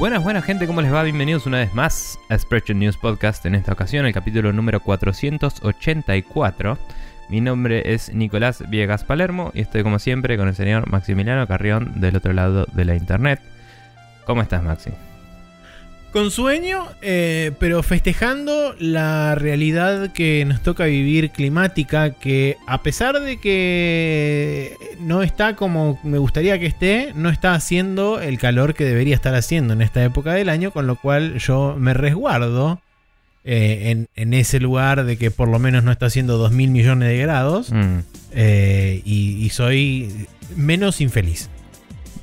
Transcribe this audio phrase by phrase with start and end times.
[0.00, 1.02] Buenas, buenas gente, ¿cómo les va?
[1.02, 3.44] Bienvenidos una vez más a Spreadshot News Podcast.
[3.44, 6.78] En esta ocasión, el capítulo número 484.
[7.28, 12.00] Mi nombre es Nicolás Viegas Palermo y estoy como siempre con el señor Maximiliano Carrión
[12.00, 13.42] del otro lado de la internet.
[14.24, 14.90] ¿Cómo estás, Maxi?
[16.12, 23.20] Con sueño, eh, pero festejando la realidad que nos toca vivir climática, que a pesar
[23.20, 28.84] de que no está como me gustaría que esté, no está haciendo el calor que
[28.84, 32.80] debería estar haciendo en esta época del año, con lo cual yo me resguardo
[33.44, 36.70] eh, en, en ese lugar de que por lo menos no está haciendo 2 mil
[36.70, 37.98] millones de grados Mm,
[38.32, 41.48] eh, y, y soy menos infeliz.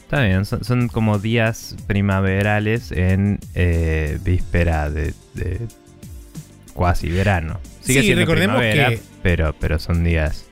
[0.08, 5.60] Está bien, son, son como días primaverales en eh, víspera de, de
[6.74, 7.60] cuasi verano.
[7.82, 10.46] Sigue Sí, siendo recordemos primavera, que- pero, pero son días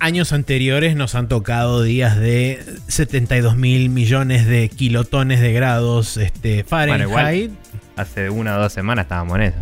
[0.00, 6.62] años anteriores nos han tocado días de 72 mil millones de kilotones de grados este,
[6.62, 7.02] Fahrenheit.
[7.08, 7.50] igual
[7.96, 9.56] Hace una o dos semanas estábamos en eso.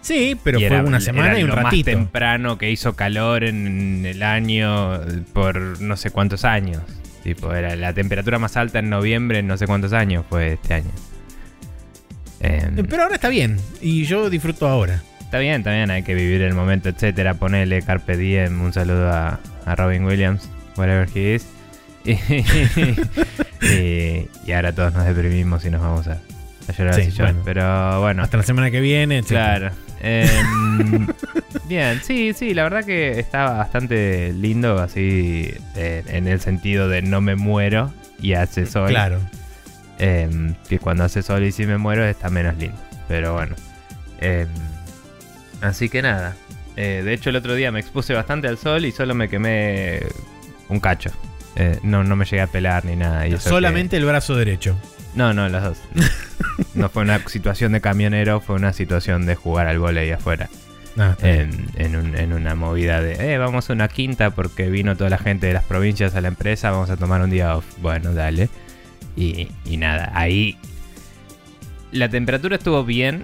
[0.00, 1.90] sí, pero Y fue era- una semana era y un lo más ratito.
[1.90, 4.98] temprano que hizo calor en el año
[5.34, 6.80] por no sé cuántos años.
[7.22, 10.74] Tipo, era la temperatura más alta en noviembre en no sé cuántos años fue este
[10.74, 10.90] año.
[12.40, 15.02] Em, Eh, Pero ahora está bien y yo disfruto ahora.
[15.20, 17.34] Está bien, está bien, hay que vivir el momento, etcétera.
[17.34, 21.46] Ponele Carpe Diem, un saludo a, a Robin Williams, whatever he is.
[22.04, 22.12] Y,
[23.62, 26.18] y- y ahora todos nos deprimimos y nos vamos a,
[26.68, 27.26] a llorar Sí, sillón.
[27.26, 27.42] bueno.
[27.44, 29.28] Pero bueno, Hasta la semana que viene, etc.
[29.28, 29.70] claro.
[30.02, 31.06] Em,
[31.68, 37.02] bien, sí, sí, la verdad que está bastante lindo así eh, en el sentido de
[37.02, 38.88] no me muero y hace sol.
[38.88, 39.18] Claro.
[39.98, 42.76] Em, que cuando hace sol y si me muero está menos lindo.
[43.08, 43.54] Pero bueno.
[44.20, 44.48] Em,
[45.60, 46.34] así que nada.
[46.76, 50.00] Eh, de hecho, el otro día me expuse bastante al sol y solo me quemé
[50.68, 51.10] un cacho.
[51.56, 53.26] Eh, no, no me llegué a pelar ni nada.
[53.26, 54.78] y eso Solamente el brazo derecho.
[55.14, 55.78] No, no, las dos.
[56.74, 60.48] no fue una situación de camionero, fue una situación de jugar al volei afuera.
[60.98, 61.16] Ah.
[61.22, 65.08] En, en un- en una movida de, eh, vamos a una quinta porque vino toda
[65.10, 67.64] la gente de las provincias a la empresa, vamos a tomar un día off.
[67.80, 68.48] Bueno, dale.
[69.16, 70.56] Y, y nada, ahí
[71.92, 73.22] la temperatura estuvo bien,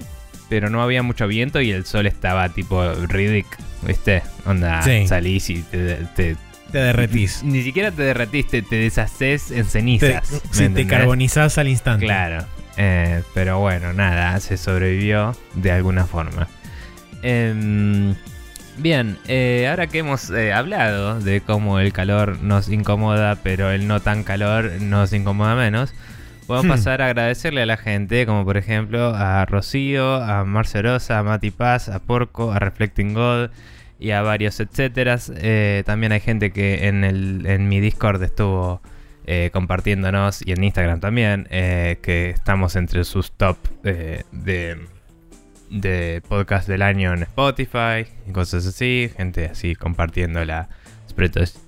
[0.49, 3.47] pero no había mucho viento y el sol estaba tipo ridic,
[3.83, 4.23] ¿viste?
[4.45, 5.07] Onda, Sí.
[5.07, 6.37] salís y te, te-
[6.77, 7.43] Te derretís.
[7.43, 10.31] Ni siquiera te derretiste, te deshaces en Te, cenizas.
[10.31, 12.05] ¿me sí, te carbonizás al instante.
[12.05, 12.45] Claro.
[12.77, 16.49] Eh, pero bueno, nada, se sobrevivió de alguna forma.
[17.23, 18.15] Em,
[18.77, 23.87] bien, eh, ahora que hemos eh, hablado de cómo el calor nos incomoda, pero el
[23.89, 25.95] no tan calor nos incomoda menos,
[26.47, 26.71] podemos Hmm.
[26.73, 31.51] pasar a agradecerle a la gente, como por ejemplo a Rocío, a Marcerosa, a Mati
[31.51, 33.49] Paz, a Porco, a Reflecting God
[33.99, 35.19] y a varios etcétera.
[35.37, 38.81] Eh, también hay gente que en, el, en mi Discord estuvo
[39.27, 44.25] eh, compartiéndonos y en Instagram también, eh, que estamos entre sus top de,
[45.71, 49.11] de podcast del año en Spotify y cosas así.
[49.17, 50.69] Gente así compartiendo la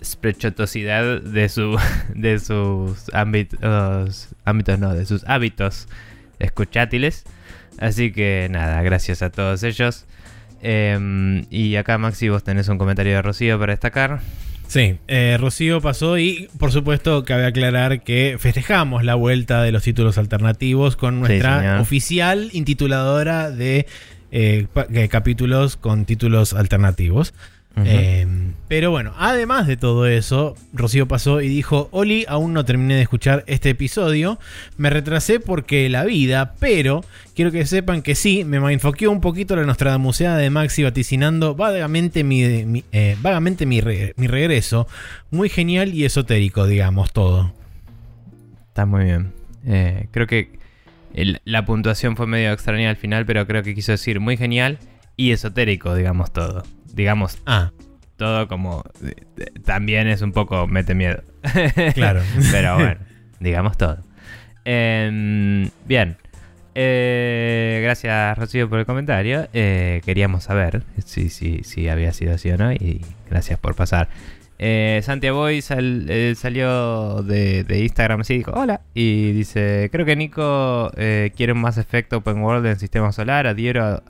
[0.04, 1.78] sprechotosidad de, su,
[2.14, 5.88] de sus ámbitos, ámbitos, no, de sus hábitos
[6.38, 7.24] escuchátiles.
[7.78, 10.06] Así que nada, gracias a todos ellos.
[10.62, 14.20] Em, y acá Maxi, vos tenés un comentario de Rocío para destacar.
[14.66, 19.82] Sí, eh, Rocío pasó y por supuesto cabe aclarar que festejamos la vuelta de los
[19.82, 23.86] títulos alternativos con nuestra oficial intituladora de
[24.30, 27.32] eh, eh, capítulos con títulos alternativos.
[27.86, 28.26] Eh,
[28.68, 33.02] pero bueno, además de todo eso, Rocío pasó y dijo, Oli, aún no terminé de
[33.02, 34.38] escuchar este episodio,
[34.76, 37.02] me retrasé porque la vida, pero
[37.34, 42.24] quiero que sepan que sí, me enfoqueó un poquito la Nostradamuseada de Maxi vaticinando vagamente
[42.24, 44.86] mi, mi- eh, vagamente mi, re- mi regreso,
[45.30, 47.52] muy genial y esotérico, digamos, todo.
[48.68, 49.32] Está muy bien.
[49.66, 50.58] Eh, creo que
[51.14, 54.78] el- la puntuación fue medio extraña al final, pero creo que quiso decir muy genial
[55.16, 56.62] y esotérico, digamos todo.
[56.94, 57.70] Digamos Ah,
[58.16, 58.84] todo como...
[59.04, 59.14] eh,
[59.64, 61.22] También es un poco mete miedo.
[61.94, 62.22] claro.
[62.50, 63.00] pero bueno,
[63.40, 63.98] digamos todo.
[64.64, 66.16] Em, bien.
[66.74, 69.48] Eh, gracias Rocío por el comentario.
[69.52, 74.08] Eh, queríamos saber si, si, si había sido así o no y gracias por pasar.
[74.60, 80.90] Eh, Santiago Boy eh, salió de, Instagram así dijo hola y dice creo que Nico
[80.96, 83.46] eh, quiere más efecto open world en sistema solar.
[83.46, 84.02] Adhiero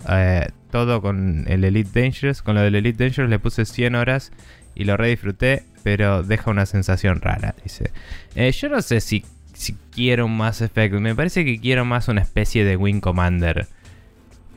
[0.71, 4.33] todo con el Elite Dangerous con lo del Elite Dangerous le puse 100 horas
[4.75, 7.91] y lo re disfruté pero deja una sensación rara dice.
[8.35, 12.23] Yo no sé si, si quiero un Mass Effect me parece que quiero más una
[12.23, 13.67] especie de Wing Commander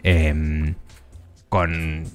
[0.03, 0.75] em,
[1.49, 2.05] con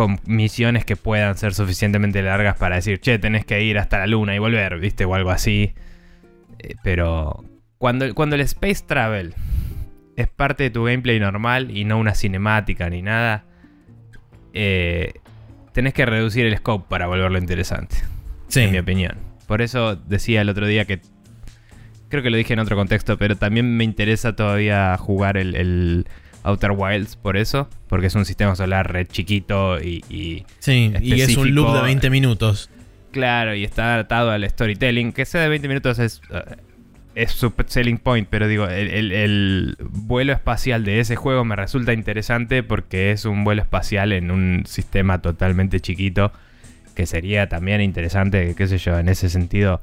[0.00, 4.06] con misiones que puedan ser suficientemente largas para decir, che, tenés que ir hasta la
[4.06, 5.04] luna y volver, ¿viste?
[5.04, 5.74] O algo así.
[6.58, 7.44] Eh, pero
[7.76, 9.34] cuando, cuando el Space Travel
[10.16, 13.44] es parte de tu gameplay normal y no una cinemática ni nada,
[14.54, 15.12] eh,
[15.74, 17.96] tenés que reducir el scope para volverlo interesante.
[18.48, 18.60] Sí.
[18.60, 19.18] En mi opinión.
[19.46, 21.02] Por eso decía el otro día que.
[22.08, 26.06] Creo que lo dije en otro contexto, pero también me interesa todavía jugar el, el
[26.42, 27.68] Outer Wilds por eso.
[27.88, 30.04] Porque es un sistema solar re chiquito y.
[30.08, 31.82] y Sí, y es un loop de específico.
[31.84, 32.70] 20 minutos.
[33.12, 35.12] Claro, y está atado al storytelling.
[35.12, 36.42] Que sea de 20 minutos es, eh,
[37.16, 41.56] es su selling point, pero digo, el, el- el vuelo espacial de ese juego me
[41.56, 46.32] resulta interesante porque es un vuelo espacial en un sistema totalmente chiquito.
[46.94, 49.80] Que sería también interesante, qué sé yo, en ese sentido.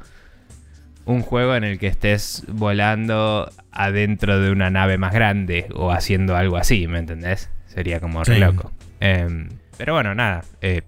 [1.08, 6.36] Un juego en el que estés volando adentro de una nave más grande o haciendo
[6.36, 7.50] algo así, ¿me entendés?
[7.66, 8.40] Sería como re Sí.
[8.42, 8.72] loco.
[9.00, 10.44] Em, pero bueno, nada.
[10.62, 10.82] eh,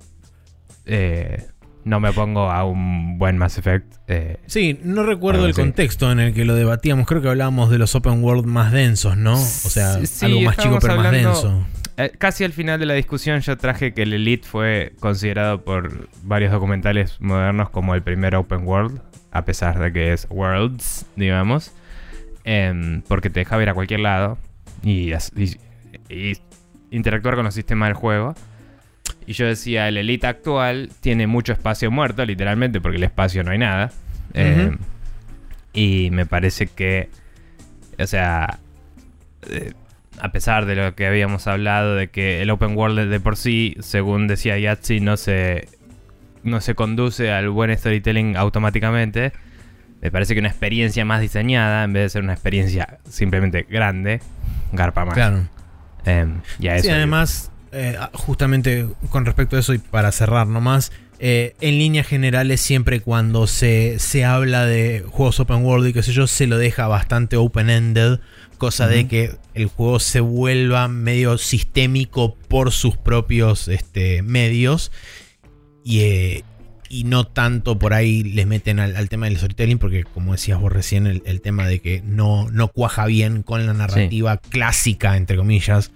[0.86, 1.45] eh,
[1.86, 3.95] no me pongo a un buen Mass Effect.
[4.07, 7.07] eh, Sí, no recuerdo el contexto en el que lo debatíamos.
[7.07, 9.33] Creo que hablábamos de los open world más densos, ¿no?
[9.33, 11.65] O sea, Sí, algo más chico pero más denso.
[12.18, 16.51] casi al final de la discusión yo traje que el Elite fue considerado por varios
[16.51, 21.71] documentales modernos como el primer open world, a pesar de que es Worlds, digamos.
[22.45, 24.37] em, porque te dejaba ir a cualquier lado
[24.81, 25.57] y, as- y-
[26.13, 26.33] y
[26.89, 28.33] interactuar con los sistemas del juego.
[29.27, 33.51] Y yo decía, el Elite actual tiene mucho espacio muerto, literalmente, porque el espacio no
[33.51, 33.91] hay nada.
[34.33, 34.77] Em,
[35.73, 37.09] y me parece que,
[37.99, 38.57] o sea,
[39.49, 39.73] eh,
[40.19, 43.75] a pesar de lo que habíamos hablado de que el open world de- por sí,
[43.81, 45.67] según decía Yahtzee, no se,
[46.44, 49.33] no se conduce al buen storytelling automáticamente,
[50.01, 54.21] me parece que una experiencia más diseñada, en vez de ser una experiencia simplemente grande,
[54.71, 55.13] garpa más.
[55.13, 55.47] Claro.
[56.06, 60.47] Em, y a eso Sí, además, eh, justamente con respecto a eso y para cerrar
[60.47, 60.91] nomás,
[61.21, 66.01] eh, en líneas generales siempre cuando se, se habla de juegos open world y qué
[66.01, 68.19] sé yo, se lo deja bastante open-ended,
[68.57, 74.91] cosa de que el juego se vuelva medio sistémico por sus propios este, medios
[75.83, 76.43] y, eh,
[76.89, 80.59] y no tanto por ahí les meten al, al tema del storytelling porque como decías
[80.59, 85.15] vos recién, el, el tema de que no, no cuaja bien con la narrativa clásica,
[85.17, 85.91] entre comillas,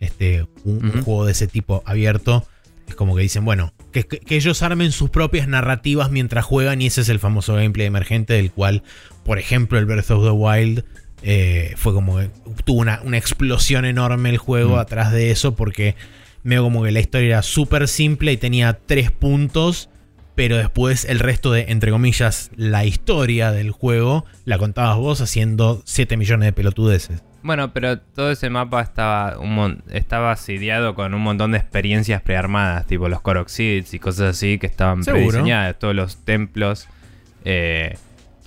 [0.00, 2.46] este, un, juego de ese tipo abierto.
[2.88, 6.80] Es como que dicen, bueno, que, que- que ellos armen sus propias narrativas mientras juegan
[6.80, 8.82] y ese es el famoso gameplay emergente del cual,
[9.24, 10.84] por ejemplo, el Breath of the Wild
[11.22, 12.30] eh, fue como que
[12.64, 14.78] tuvo una, una explosión enorme el juego Mm.
[14.78, 15.96] atrás de eso porque
[16.42, 19.90] medio como que la historia era súper simple y tenía tres puntos,
[20.34, 25.82] pero después el resto de, entre comillas, la historia del juego la contabas vos haciendo
[25.84, 27.22] 7 millones de pelotudeces.
[27.42, 32.86] Bueno, pero todo ese mapa estaba un estaba asediado con un montón de experiencias prearmadas,
[32.86, 35.28] tipo los Coroxids y cosas así que estaban Seguro.
[35.28, 36.88] prediseñadas, todos los templos,
[37.44, 37.96] eh,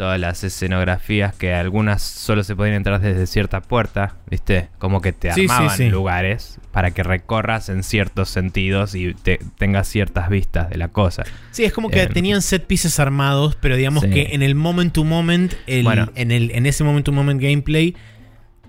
[0.02, 4.70] todas las escenografías que algunas solo se podían entrar desde cierta puerta, ¿viste?
[4.80, 5.90] Como que te Sí, armaban sí.
[5.90, 11.22] lugares para que recorras en ciertos sentidos y te- tengas ciertas vistas de la cosa.
[11.52, 14.92] Sí, es como que Eh, tenían set pieces armados, pero digamos que en el moment
[14.92, 16.10] to moment, el- Bueno.
[16.16, 17.96] en, el, en ese moment to moment gameplay,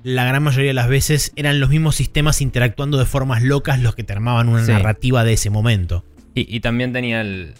[0.02, 3.94] la gran mayoría de las veces eran los mismos sistemas interactuando de formas locas los
[3.94, 6.04] que te armaban una narrativa de ese momento.
[6.34, 7.54] Y, y también tenía el,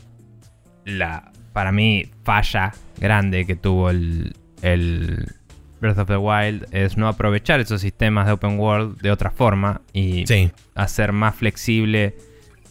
[0.85, 5.27] la, para mí, falla grande que tuvo el, el
[5.81, 9.81] Breath of the Wild es no aprovechar esos sistemas de open world de otra forma
[9.93, 10.51] y Sí.
[10.75, 12.15] hacer más flexible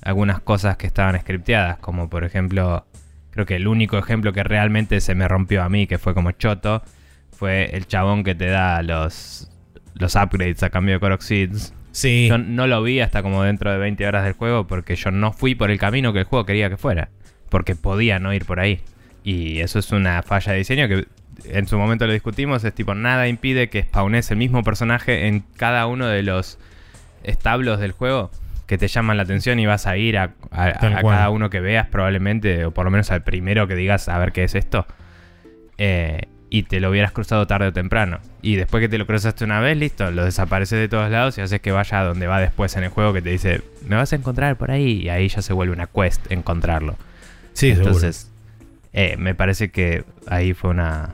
[0.02, 2.86] algunas cosas que estaban scripteadas, como por ejemplo,
[3.32, 6.32] creo que el único ejemplo que realmente se me rompió a mí, que fue como
[6.32, 6.82] choto,
[7.32, 9.50] fue el chabón que te da los,
[9.96, 11.74] los upgrades a cambio de Coroxids.
[11.92, 12.28] Sí.
[12.30, 15.34] Yo no lo vi hasta como dentro de 20 horas del juego porque yo no
[15.34, 17.10] fui por el camino que el juego quería que fuera.
[17.50, 18.80] Porque podía no ir por ahí.
[19.24, 21.08] Y eso es una falla de diseño que
[21.46, 22.64] en su momento lo discutimos.
[22.64, 26.58] Es tipo, nada impide que spawnes el mismo personaje en cada uno de los
[27.24, 28.32] establos del juego
[28.72, 32.64] que te llaman la atención y vas a ir a, cada uno que veas probablemente,
[32.64, 34.86] o por lo menos al primero que digas a ver qué es esto.
[35.78, 38.20] Eh, y te lo hubieras cruzado tarde o temprano.
[38.42, 41.42] Y después que te lo cruzaste una vez, listo, lo desapareces de todos lados y
[41.42, 44.14] haces que vaya a donde va después en el juego que te dice, me vas
[44.14, 45.02] a encontrar por ahí.
[45.04, 46.96] Y ahí ya se vuelve una quest encontrarlo.
[47.52, 47.72] sí.
[47.72, 48.31] Entonces,
[48.94, 51.14] eh, me parece que ahí fue una...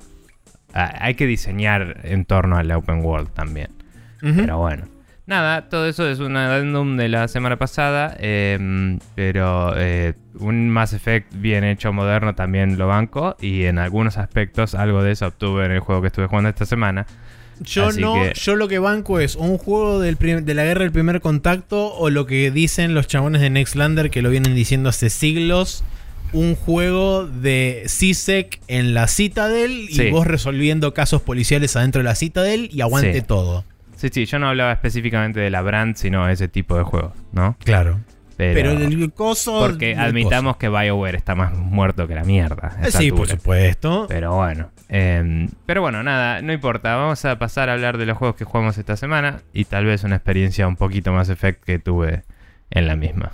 [0.74, 3.70] hay que diseñar en torno al open world también.
[4.22, 4.86] Pero bueno.
[5.28, 8.16] Nada, todo eso es un addendum de la semana pasada.
[8.20, 13.36] eh, pero eh, un Mass Effect bien hecho, moderno, también lo banco.
[13.42, 16.66] Y en algunos aspectos algo de eso obtuve en el juego que estuve jugando esta
[16.66, 17.06] semana.
[17.60, 20.82] Yo Así no, que- yo lo que banco es un juego del de la guerra
[20.84, 24.90] del primer contacto o lo que dicen los chabones de Nextlander que lo vienen diciendo
[24.90, 25.84] hace siglos
[26.34, 30.10] un juego de CISEC en la Citadel y Sí.
[30.12, 33.22] vos resolviendo casos policiales adentro de la Citadel y aguante Sí.
[33.22, 33.64] todo.
[33.96, 37.14] Sí, sí, yo no hablaba específicamente de la brand, sino de ese tipo de juegos,
[37.32, 37.58] ¿no?
[37.64, 38.00] Claro.
[38.38, 39.60] Pero, Pero, el coso.
[39.60, 42.78] porque el admitamos que BioWare está más muerto que la mierda.
[42.84, 44.06] Eh, Sí, por supuesto.
[44.08, 44.70] Pero bueno.
[44.90, 46.96] eh, pero bueno, nada, no importa.
[46.96, 50.04] Vamos a pasar a hablar de los juegos que jugamos esta semana y tal vez
[50.04, 52.22] una experiencia un poquito más efect que tuve
[52.70, 53.32] en la misma.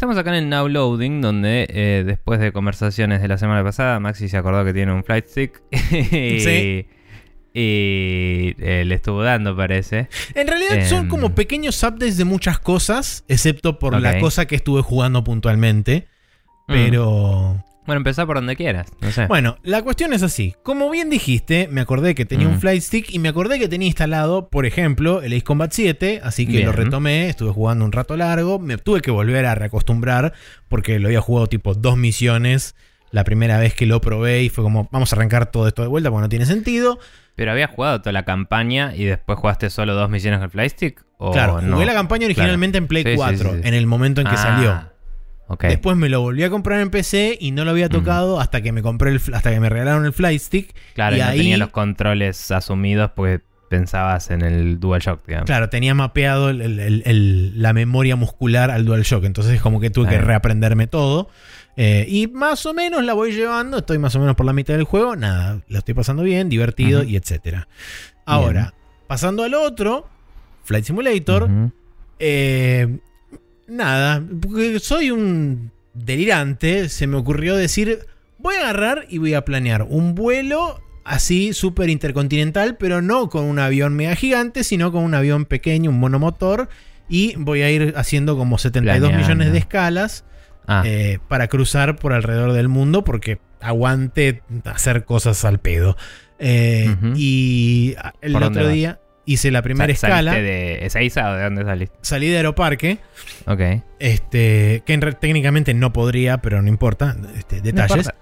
[0.00, 4.00] Estamos acá en el Now Loading, donde eh, después de conversaciones de la semana pasada,
[4.00, 5.60] Maxi se acordó que tiene un flight stick.
[5.90, 6.86] Sí.
[7.52, 10.08] y, eh, le estuvo dando, parece.
[10.34, 11.08] En realidad son Em.
[11.08, 16.06] como pequeños updates de muchas cosas, excepto por la cosa que estuve jugando puntualmente.
[16.66, 17.62] Pero.
[17.86, 18.86] Bueno, empezá por donde quieras.
[19.00, 19.26] No sé.
[19.26, 20.54] Bueno, la cuestión es así.
[20.62, 22.52] Como bien dijiste, me acordé que tenía Mm.
[22.52, 26.20] un flight stick y me acordé que tenía instalado, por ejemplo, el Ace Combat 7,
[26.22, 26.66] así que Bien.
[26.66, 30.34] lo retomé, estuve jugando un rato largo, me tuve que volver a reacostumbrar
[30.68, 32.76] porque lo había jugado tipo dos misiones
[33.10, 35.88] la primera vez que lo probé y fue como, vamos a arrancar todo esto de
[35.88, 36.98] vuelta porque no tiene sentido.
[37.34, 41.02] Pero habías jugado toda la campaña y después jugaste solo dos misiones con el flystick.
[41.16, 41.74] ¿O claro, no?
[41.74, 43.68] jugué la campaña originalmente en Play Sí, sí, 4, sí, sí.
[43.68, 44.89] en el momento en que Ah, salió.
[45.68, 48.72] Después me lo volví a comprar en PC y no lo había tocado hasta que
[48.72, 50.74] me compré el, hasta que me regalaron el flight stick.
[50.94, 55.46] claro, y no ahí- tenía los controles asumidos porque pensabas en el DualShock, digamos.
[55.46, 59.24] Claro, tenía mapeado el- el- la memoria muscular al DualShock.
[59.24, 61.28] Entonces es como que tuve que reaprenderme todo.
[61.76, 63.78] Eh, y más o menos la voy llevando.
[63.78, 65.14] Estoy más o menos por la mitad del juego.
[65.14, 67.68] Nada, lo estoy pasando bien, divertido y etcétera.
[68.26, 68.74] Ahora,
[69.06, 70.08] pasando al otro,
[70.64, 71.48] Flight Simulator.
[72.18, 72.98] Eh,
[73.70, 76.88] nada, porque soy un delirante.
[76.88, 78.00] Se me ocurrió decir,
[78.38, 83.44] voy a agarrar y voy a planear un vuelo así súper intercontinental, pero no con
[83.44, 86.68] un avión mega gigante, sino con un avión pequeño, un monomotor.
[87.08, 89.24] Y voy a ir haciendo como 72 Planeando.
[89.24, 90.24] millones de escalas
[90.66, 95.96] Ah, eh, para cruzar por alrededor del mundo porque aguante hacer cosas al pedo.
[96.38, 96.94] Eh.
[97.16, 98.72] Y el ¿Por dónde otro vas?
[99.32, 101.96] Hice la primera sa- escala, ¿Saliste de Ezeiza o de dónde saliste?
[102.02, 102.98] salí de Aeroparque.
[103.46, 103.60] Ok.
[103.98, 107.16] Este, que en re- técnicamente no podría, pero no importa.
[107.36, 107.90] Este, No detalles.
[108.06, 108.14] importa.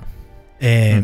[0.61, 1.03] Eh,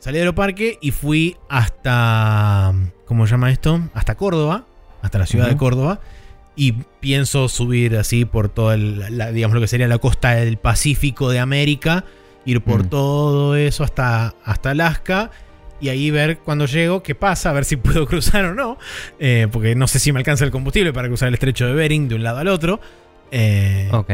[0.00, 2.72] Salí de Aeroparque y fui hasta.
[3.06, 3.80] ¿Cómo se llama esto?
[3.94, 4.64] Hasta Córdoba.
[5.02, 5.56] Hasta la ciudad de.
[5.56, 6.00] Córdoba.
[6.56, 10.56] Y pienso subir así por toda el- la, digamos lo que sería la costa del
[10.56, 12.04] Pacífico de América.
[12.44, 12.88] Ir por Mm.
[12.88, 15.30] todo eso hasta, hasta Alaska.
[15.80, 18.78] Y ahí ver cuando llego qué pasa, a ver si puedo cruzar o no.
[19.18, 22.08] Eh, porque no sé si me alcanza el combustible para cruzar el estrecho de Bering
[22.08, 22.80] de un lado al otro.
[23.30, 24.08] Eh, Ok.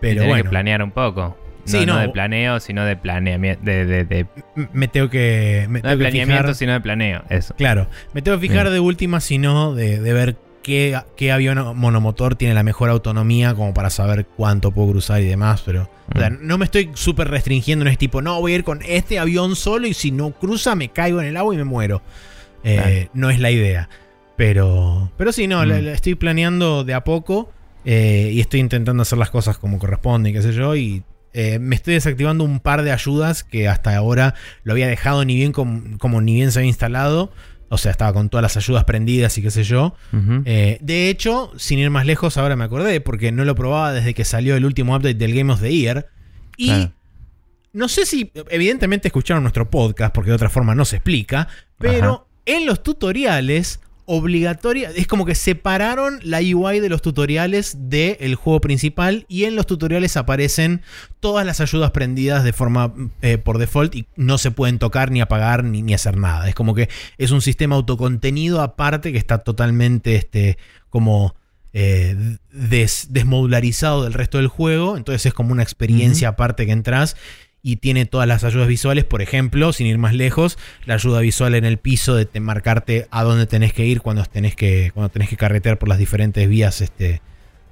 [0.00, 0.42] Pero tenés bueno.
[0.44, 1.36] que planear un poco.
[1.66, 2.00] No, Sí, no no.
[2.00, 3.64] de planeo, sino de planeamiento.
[3.64, 4.26] De, de-
[4.74, 5.64] me tengo que.
[5.70, 7.22] Me no de que planeamiento, fijar- sino de planeo.
[7.30, 7.54] Eso.
[7.56, 8.74] claro, me tengo que fijar Bien.
[8.74, 13.72] de última, sino de, de ver qué, qué avión monomotor tiene la mejor autonomía, como
[13.72, 15.62] para saber cuánto puedo cruzar y demás.
[15.64, 16.38] Pero o sea, Mm.
[16.40, 19.54] no me estoy súper restringiendo, no es tipo, no, voy a ir con este avión
[19.54, 22.02] solo y si no cruza me caigo en el agua y me muero.
[22.64, 23.10] Eh, Claro.
[23.14, 23.88] No es la idea.
[24.36, 25.68] Pero, pero sí, no, Mm.
[25.68, 27.50] la- la estoy planeando de a poco
[27.84, 30.74] eh, y estoy intentando hacer las cosas como corresponde y qué sé yo.
[30.74, 31.02] Y
[31.34, 35.34] eh, me estoy desactivando un par de ayudas que hasta ahora lo había dejado ni
[35.34, 37.30] bien com- como ni bien se había instalado.
[37.74, 39.94] O sea, estaba con todas las ayudas prendidas y qué sé yo.
[40.44, 44.14] Eh, de hecho, sin ir más lejos, ahora me acordé, porque no lo probaba desde
[44.14, 46.08] que salió el último update del Game of the Year.
[46.56, 46.92] Y Claro.
[47.72, 52.26] no sé si, evidentemente escucharon nuestro podcast, porque de otra forma no se explica, pero
[52.46, 58.60] en los tutoriales, obligatoria, es como que separaron la UI de los tutoriales del juego
[58.60, 60.82] principal y en los tutoriales aparecen
[61.20, 62.92] todas las ayudas prendidas de forma
[63.22, 66.48] eh, por default y no se pueden tocar ni apagar ni, ni hacer nada.
[66.48, 70.58] Es como que es un sistema autocontenido aparte que está totalmente este,
[70.90, 71.34] como
[71.72, 72.14] eh,
[72.52, 74.96] des- desmodularizado del resto del juego.
[74.96, 77.16] Entonces es como una experiencia aparte que entras
[77.66, 79.04] y tiene todas las ayudas visuales.
[79.04, 83.08] Por ejemplo, sin ir más lejos, la ayuda visual en el piso de te- marcarte
[83.10, 86.46] a dónde tenés que ir cuando tenés que, cuando tenés que carretear por las diferentes
[86.48, 87.22] vías este,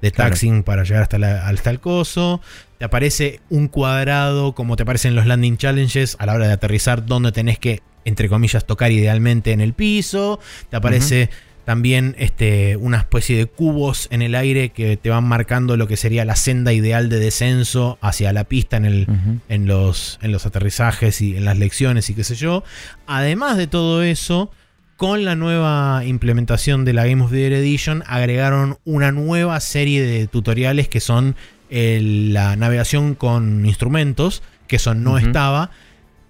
[0.01, 0.31] de Claro.
[0.31, 2.41] taxing para llegar hasta, la- hasta el coso.
[2.79, 7.05] Te aparece un cuadrado, como te aparecen los landing challenges, a la hora de aterrizar,
[7.05, 10.39] donde tenés que, entre comillas, tocar idealmente en el piso.
[10.71, 11.29] Te aparece
[11.65, 15.97] también este, una especie de cubos en el aire que te van marcando lo que
[15.97, 19.07] sería la senda ideal de descenso hacia la pista en, el,
[19.47, 22.63] en, los, en los aterrizajes y en las lecciones y qué sé yo.
[23.07, 24.51] Además de todo eso,
[24.97, 30.03] con la nueva implementación de la Game of the Year Edition, agregaron una nueva serie
[30.03, 31.35] de tutoriales que son
[31.69, 35.71] la navegación con instrumentos, que eso no estaba.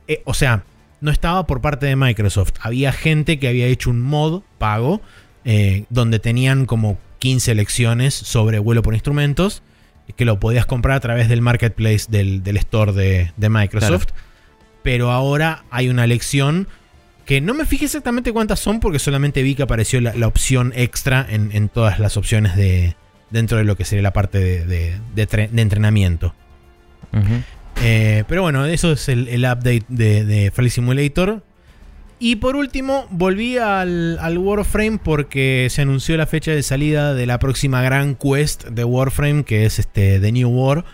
[0.07, 0.63] Eh, o sea,
[1.01, 2.53] no estaba por parte de Microsoft.
[2.61, 5.01] Había gente que había hecho un mod pago
[5.45, 9.61] eh, donde tenían como 15 lecciones sobre vuelo por instrumentos,
[10.15, 14.07] que lo podías comprar a través del marketplace del, store de, Microsoft.
[14.83, 16.67] Pero ahora hay una lección
[17.25, 21.25] que no me fijé exactamente cuántas son porque solamente vi que apareció la, opción extra
[21.29, 22.95] en, todas las opciones de
[23.29, 24.99] dentro de lo que sería la parte de,
[25.55, 26.35] entrenamiento.
[27.81, 31.43] Eh, pero bueno, eso es el, update de, de Flight Simulator.
[32.25, 37.37] Y por último, volví al, Warframe porque se anunció la fecha de salida de la
[37.37, 40.85] próxima gran quest de Warframe, que es este The New War.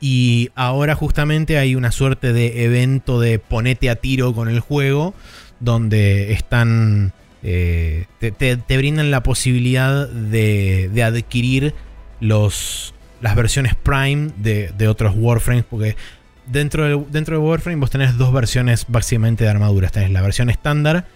[0.00, 5.12] Y ahora justamente hay una suerte de evento de ponete a tiro con el juego,
[5.60, 7.12] donde están...
[7.42, 11.74] Eh, te, brindan la posibilidad de, adquirir
[12.20, 15.96] los, las versiones Prime de, de otros Warframes, porque
[16.50, 19.92] dentro de, dentro de Warframe vos tenés dos versiones básicamente de armaduras.
[19.92, 21.06] Tenés la versión estándar,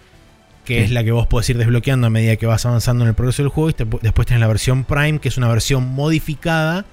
[0.63, 3.15] que es la que vos podés ir desbloqueando a medida que vas avanzando en el
[3.15, 3.69] progreso del juego.
[3.69, 6.85] Y después tenés la versión Prime, que es una versión modificada.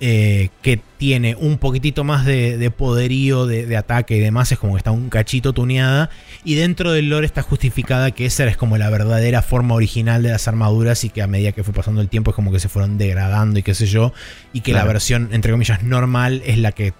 [0.00, 4.78] Eh, que tiene un poquitito más de, poderío de, ataque y demás, es como que
[4.78, 6.08] está un cachito tuneada.
[6.44, 10.28] Y dentro del lore está justificada que esa es como la verdadera forma original de
[10.30, 12.68] las armaduras y que a medida que fue pasando el tiempo es como que se
[12.68, 14.12] fueron degradando y qué sé yo.
[14.52, 16.92] Y que la versión, entre comillas, normal es la que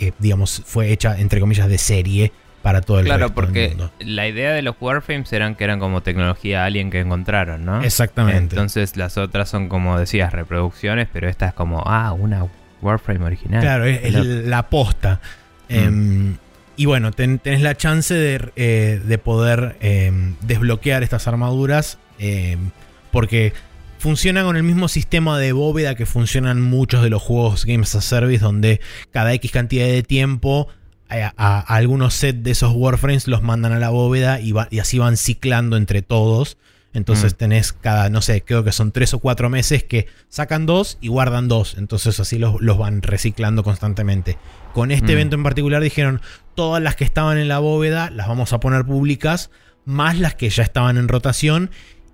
[0.00, 4.52] que, digamos, fue hecha, entre comillas, de serie para todo el claro, porque la idea
[4.52, 7.82] de los Warframes eran que eran como tecnología alien que encontraron, ¿no?
[7.82, 8.54] Exactamente.
[8.54, 12.46] Entonces las otras son como decías, reproducciones, pero esta es como, ah, una
[12.82, 13.62] Warframe original.
[13.62, 15.20] Claro, es, la posta.
[15.68, 15.74] Mm.
[15.74, 16.36] Em,
[16.76, 22.70] y bueno, tenés la chance de, eh, poder em, desbloquear estas armaduras em,
[23.10, 23.52] porque
[24.00, 28.04] funciona con el mismo sistema de bóveda que funcionan muchos de los juegos Games as
[28.04, 30.68] Service, donde cada X cantidad de tiempo
[31.10, 35.16] eh, a, algunos sets de esos Warframes los mandan a la bóveda y, así van
[35.16, 36.56] ciclando entre todos.
[36.94, 37.36] Entonces mm.
[37.36, 41.08] tenés cada, no sé, creo que son tres o cuatro meses que sacan dos y
[41.08, 41.76] guardan dos.
[41.76, 44.38] Entonces así los, van reciclando constantemente.
[44.72, 45.10] Con este mm.
[45.10, 46.22] evento en particular dijeron,
[46.54, 49.50] todas las que estaban en la bóveda las vamos a poner públicas,
[49.84, 51.70] más las que ya estaban en rotación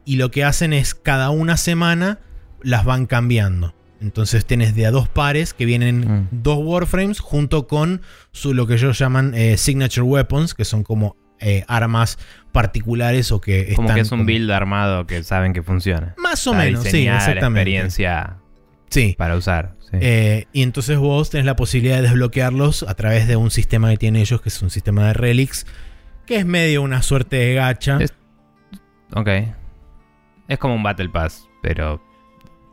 [0.07, 2.21] y lo que hacen es cada una semana
[2.63, 3.75] las van cambiando.
[4.01, 6.29] Entonces tienes de a dos pares que vienen mm.
[6.31, 11.17] dos Warframes junto con su, lo que ellos llaman eh, Signature Weapons, que son como
[11.41, 12.19] eh, armas
[12.53, 16.15] particulares o que como que es un build armado que saben que funciona.
[16.19, 17.47] Más o menos, sí, exactamente.
[17.47, 18.37] experiencia
[18.89, 19.15] sí.
[19.19, 19.77] para usar.
[19.93, 23.97] Eh, y entonces vos tenés la posibilidad de desbloquearlos a través de un sistema que
[23.97, 25.67] tienen ellos, que es un sistema de relics,
[26.27, 27.99] que es medio una suerte de gacha.
[29.15, 29.29] Ok.
[30.49, 32.01] Es como un Battle Pass, pero.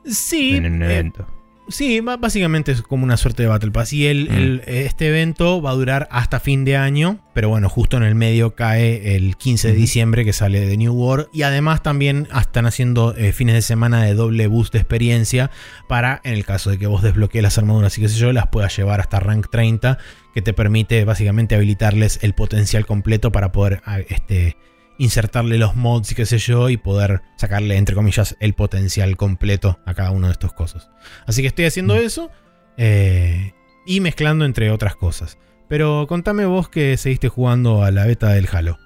[0.06, 0.56] Sí.
[0.56, 1.26] En un eh, evento.
[1.70, 3.94] sí, básicamente es como una suerte de Battle Pass.
[3.94, 4.70] Y el, mm.
[4.70, 7.20] este evento va a durar hasta fin de año.
[7.34, 10.94] Pero bueno, justo en el medio cae el 15 de diciembre que sale de New
[10.94, 11.30] World.
[11.34, 15.50] Y además también están haciendo eh, fines de semana de doble boost de experiencia.
[15.88, 18.48] Para, en el caso de que vos desbloquees las armaduras y qué sé yo, las
[18.48, 19.98] puedas llevar hasta rank 30.
[20.34, 24.58] Que te permite básicamente habilitarles el potencial completo para poder ah, este,
[25.04, 29.80] insertarle los mods y qué sé yo, y poder sacarle, entre comillas, el potencial completo
[29.86, 30.90] a cada una de estas cosas.
[31.28, 32.00] Así que estoy haciendo mm.
[32.00, 32.32] eso
[32.78, 33.54] eh,
[33.86, 35.38] y mezclando entre otras cosas.
[35.68, 38.78] Pero contame vos que seguiste jugando a la beta del Halo.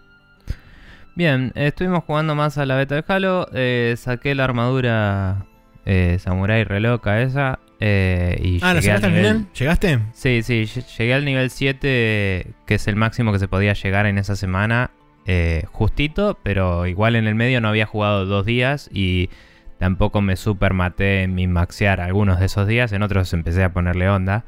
[1.15, 3.47] Bien, estuvimos jugando más a la beta del Halo.
[3.53, 5.45] Eh, saqué la armadura
[5.85, 7.59] eh, Samurai reloca esa.
[7.79, 9.47] y ah, ¿la sacaste al final?
[9.53, 9.99] ¿Llegaste?
[10.13, 14.17] Sí, sí, llegué al nivel 7, que es el máximo que se podía llegar en
[14.17, 14.91] esa semana.
[15.29, 19.29] Eh, justito, pero igual en el medio no había jugado dos días y
[19.77, 23.73] tampoco me super maté en mi maxear algunos de esos días, en otros empecé a
[23.73, 24.45] ponerle onda.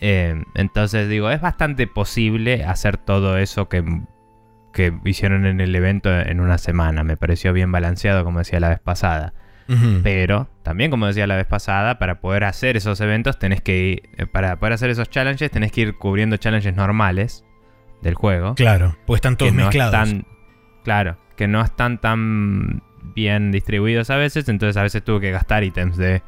[0.00, 3.84] Eh, entonces digo, es bastante posible hacer todo eso que,
[4.72, 7.04] que hicieron en el evento en una semana.
[7.04, 9.34] Me pareció bien balanceado, como decía la vez pasada.
[10.02, 14.02] Pero también, como decía la vez pasada, para poder hacer esos eventos tenés que ir,
[14.18, 17.42] eh, para poder hacer esos challenges tenés que ir cubriendo challenges normales
[18.02, 18.54] del juego.
[18.54, 20.10] Claro, pues están todos mezclados.
[20.84, 22.82] claro, que no están tan
[23.14, 26.22] bien distribuidos a veces, entonces a veces tuve que gastar ítems de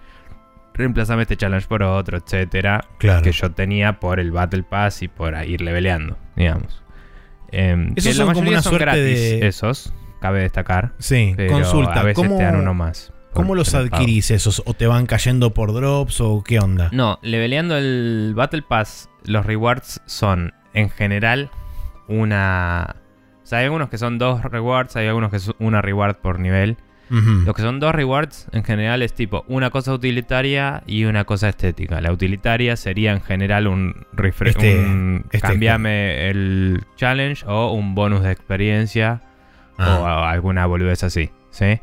[0.75, 3.23] reemplazame este challenge por otro, etcétera, claro.
[3.23, 6.83] que yo tenía por el Battle Pass y por ir leveleando, digamos.
[7.53, 9.93] Eh, esos son como una suerte de esos
[10.25, 10.93] cabe destacar.
[10.99, 12.01] Sí, Pero consulta.
[12.01, 13.13] a veces ¿Cómo, te dan uno más.
[13.35, 14.63] ¿cómo los adquirís esos?
[14.65, 16.89] ¿O te van cayendo por drops o qué onda?
[16.93, 21.51] No, leveleando el Battle Pass, los rewards son en general
[22.09, 22.97] una.
[23.43, 26.39] O sea, hay algunos que son dos rewards, hay algunos que son una reward por
[26.41, 26.77] nivel.
[27.11, 27.43] Ujú.
[27.45, 31.51] Lo que son dos rewards en general es tipo una cosa utilitaria y una cosa
[31.51, 32.01] estética.
[32.01, 37.95] La utilitaria sería en general un refresh, Este- un este- cambiame el challenge o un
[37.95, 39.21] bonus de experiencia
[39.77, 39.99] Ah.
[40.01, 41.81] o alguna boludez así, ¿sí?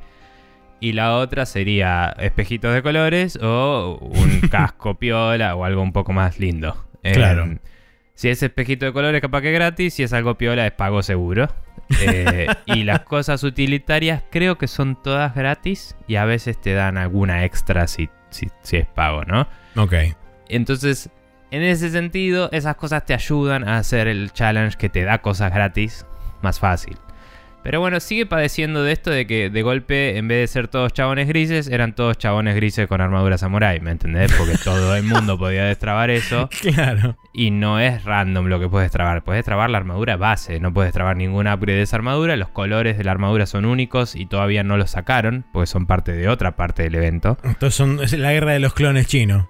[0.80, 6.14] Y la otra sería espejitos de colores o un casco piola o algo un poco
[6.14, 6.76] más lindo.
[7.04, 7.48] Claro.
[8.14, 9.94] Si es espejito de colores, capaz que es gratis.
[9.94, 11.48] Si es algo piola, es pago seguro.
[12.02, 16.98] Eh, y las cosas utilitarias creo que son todas gratis y a veces te dan
[16.98, 19.48] alguna extra si, si, si es pago, ¿no?
[19.76, 19.94] Ok.
[20.50, 21.10] Entonces,
[21.52, 25.54] en ese sentido, esas cosas te ayudan a hacer el challenge que te da cosas
[25.54, 26.06] gratis
[26.42, 26.98] más fácil.
[27.64, 30.94] Pero bueno, sigue padeciendo de esto de que de golpe, en vez de ser todos
[30.94, 34.34] chabones grises, eran todos chabones grises con armadura samurai, ¿me entendés?
[34.36, 36.50] Porque todo el mundo podía destrabar eso.
[36.62, 37.18] Claro.
[37.34, 39.24] Y no es random lo que puedes trabar.
[39.24, 40.60] Puedes trabar la armadura base.
[40.60, 42.36] No puedes trabar ninguna upgrade de esa armadura.
[42.38, 45.46] Los colores de la armadura son únicos y todavía no los sacaron.
[45.52, 47.38] Porque son parte de otra parte del evento.
[47.44, 49.48] Entonces son, es la guerra de los clones chinos.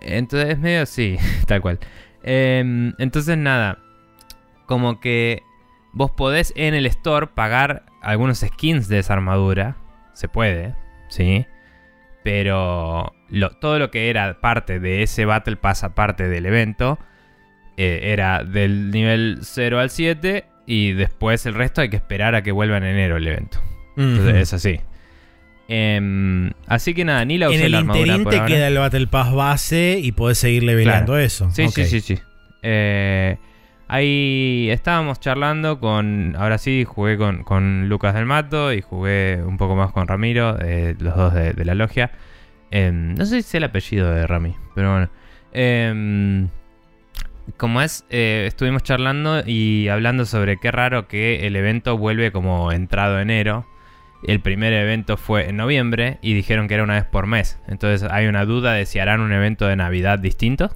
[0.00, 1.78] Entonces es medio sí, tal cual.
[2.22, 3.78] Em, entonces nada.
[4.66, 5.42] Como que
[5.92, 9.76] vos podés en el store pagar algunos skins de esa armadura.
[10.14, 10.74] Se puede,
[11.08, 11.46] ¿sí?
[12.22, 16.98] Pero lo- todo lo que era parte de ese Battle Pass aparte del evento
[17.76, 22.42] eh, era del nivel 0 al 7 y después el resto hay que esperar a
[22.42, 23.60] que vuelva en enero el evento.
[23.96, 24.80] Entonces es así.
[25.68, 28.78] Em, así que nada, ni la usé En el la armadura interín te queda el
[28.78, 31.50] Battle Pass base y podés seguir leveleando eso.
[31.52, 31.72] Sí, Ok.
[31.72, 32.18] sí, sí, sí.
[32.62, 33.38] Eh,
[33.92, 36.34] ahí estábamos charlando con.
[36.38, 40.96] Ahora sí, jugué con, Lucas del Mato y jugué un poco más con Ramiro, eh,
[40.98, 42.10] los dos de, de la logia.
[42.70, 45.10] Em, no sé si es el apellido de Rami, pero bueno.
[45.52, 46.48] Em,
[47.56, 52.72] como es, eh, estuvimos charlando y hablando sobre qué raro que el evento vuelve como
[52.72, 53.66] entrado enero.
[54.26, 57.58] El primer evento fue en noviembre y dijeron que era una vez por mes.
[57.68, 60.70] Entonces hay una duda de si harán un evento de Navidad distinto.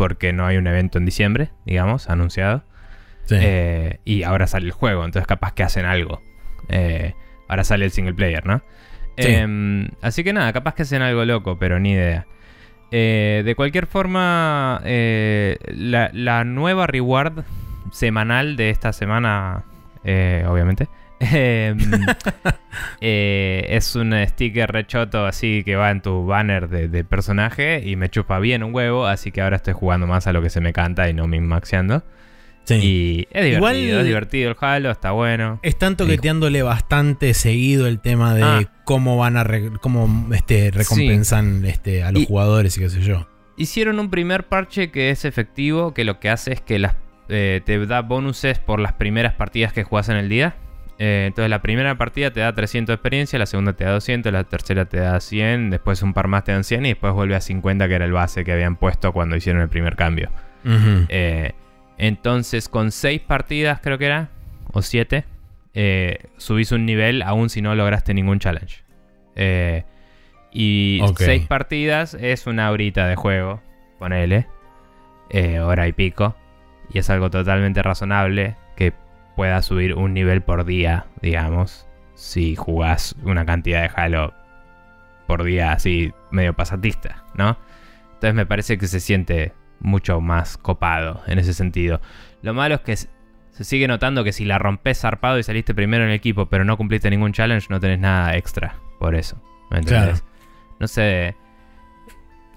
[0.00, 2.64] Porque no hay un evento en diciembre, digamos, anunciado.
[3.26, 3.34] Sí.
[3.38, 6.22] Eh, y ahora sale el juego, entonces capaz que hacen algo.
[6.70, 7.12] Eh,
[7.48, 8.62] ahora sale el single player, ¿no?
[9.18, 9.28] Sí.
[9.28, 12.26] Em, así que nada, capaz que hacen algo loco, pero ni idea.
[12.90, 17.44] Eh, de cualquier forma, la, la nueva reward
[17.92, 19.64] semanal de esta semana,
[20.02, 20.88] obviamente,
[23.00, 27.96] eh, es un sticker rechoto así que va en tu banner de, de personaje y
[27.96, 30.60] me chupa bien un huevo, así que ahora estoy jugando más a lo que se
[30.60, 32.02] me canta y no min-maxeando.
[32.64, 32.74] Sí.
[32.74, 35.58] Y es divertido, Igual- es divertido el Halo, está bueno.
[35.62, 38.60] Están toqueteándole bastante seguido el tema de Ah.
[38.84, 43.00] cómo van a re- cómo este recompensan este, a los Y- jugadores y qué sé
[43.00, 43.26] yo.
[43.56, 46.96] Hicieron un primer parche que es efectivo, que lo que hace es que las,
[47.28, 50.54] eh, te da bonuses por las primeras partidas que jugás en el día.
[51.02, 54.30] Eh, entonces la primera partida te da 300 de experiencia, la segunda te da 200,
[54.30, 57.36] la tercera te da 100, después un par más te dan 100 y después vuelve
[57.36, 60.30] a 50 que era el base que habían puesto cuando hicieron el primer cambio.
[61.08, 61.52] Eh,
[61.96, 64.28] entonces, con 6 partidas, creo que era,
[64.72, 65.24] o 7,
[66.36, 68.82] subís un nivel aún si no lograste ningún challenge.
[69.36, 69.84] Eh,
[70.52, 71.20] y Ok.
[71.20, 73.62] 6 partidas es una horita de juego,
[73.98, 74.48] ponele,
[75.30, 76.36] eh, hora y pico.
[76.92, 78.56] Y es algo totalmente razonable
[79.36, 84.34] puedas subir un nivel por día, digamos, si jugás una cantidad de Halo
[85.26, 87.56] por día así medio pasatista, ¿no?
[88.14, 92.00] Entonces me parece que se siente mucho más copado en ese sentido.
[92.42, 96.04] Lo malo es que se sigue notando que si la rompes zarpado y saliste primero
[96.04, 99.40] en el equipo, pero no cumpliste ningún challenge, no tenés nada extra por eso.
[99.70, 100.24] ¿Me entendés?
[100.78, 101.36] No sé.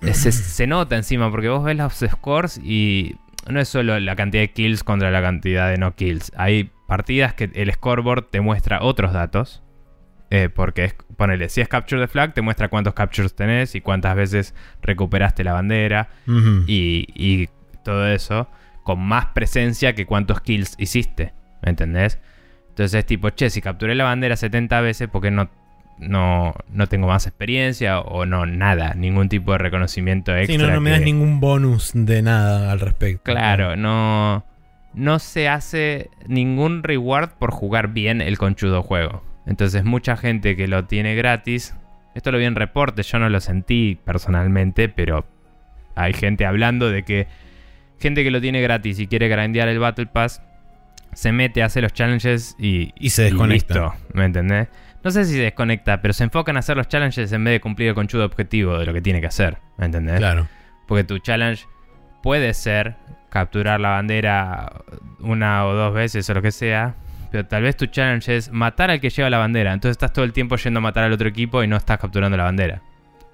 [0.02, 3.16] Se, se nota encima, porque vos ves los scores y
[3.48, 6.32] no es solo la cantidad de kills contra la cantidad de no kills.
[6.36, 9.62] Hay partidas que el scoreboard te muestra otros datos.
[10.30, 13.82] Eh, porque es, ponele, si es capture the flag, te muestra cuántos captures tenés y
[13.82, 16.10] cuántas veces recuperaste la bandera
[16.66, 17.50] y, y
[17.84, 18.50] todo eso
[18.84, 21.34] con más presencia que cuántos kills hiciste.
[21.62, 22.20] ¿Me entendés?
[22.70, 25.50] Entonces es tipo, che, si capturé la bandera 70 veces, porque no,
[26.00, 28.94] no, no tengo más experiencia o no nada?
[28.96, 30.56] Ningún tipo de reconocimiento extra.
[30.58, 33.24] Sí, no, no me das que- ningún bonus de nada al respecto.
[33.32, 34.46] Claro, no,
[34.94, 39.24] no se hace ningún reward por jugar bien el conchudo juego.
[39.46, 41.76] Entonces mucha gente que lo tiene gratis,
[42.16, 45.26] esto lo vi en reportes, yo no lo sentí personalmente, pero
[45.96, 47.28] hay gente hablando de que
[48.00, 50.42] gente que lo tiene gratis y quiere grandear el Battle Pass,
[51.14, 53.74] se mete, hace los challenges y, Y se desconecta.
[53.74, 54.68] listo, ¿me entendés?
[55.04, 57.62] No sé si se desconecta, pero se enfoca en hacer los challenges en vez de
[57.62, 60.18] cumplir el conchudo objetivo de lo que tiene que hacer, ¿me entendés?
[60.18, 60.48] Claro.
[60.88, 61.66] Porque tu challenge
[62.22, 62.96] puede ser
[63.30, 64.72] capturar la bandera
[65.20, 66.96] una o dos veces o lo que sea.
[67.32, 69.74] Pero tal vez tu challenge es matar al que lleva la bandera.
[69.74, 72.38] Entonces estás todo el tiempo yendo a matar al otro equipo y no estás capturando
[72.38, 72.82] la bandera.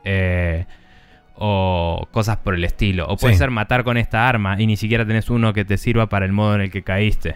[0.05, 0.65] Eh,
[1.35, 3.05] o cosas por el estilo.
[3.07, 3.39] O puede Sí.
[3.39, 6.31] ser matar con esta arma y ni siquiera tenés uno que te sirva para el
[6.31, 7.35] modo en el que caíste.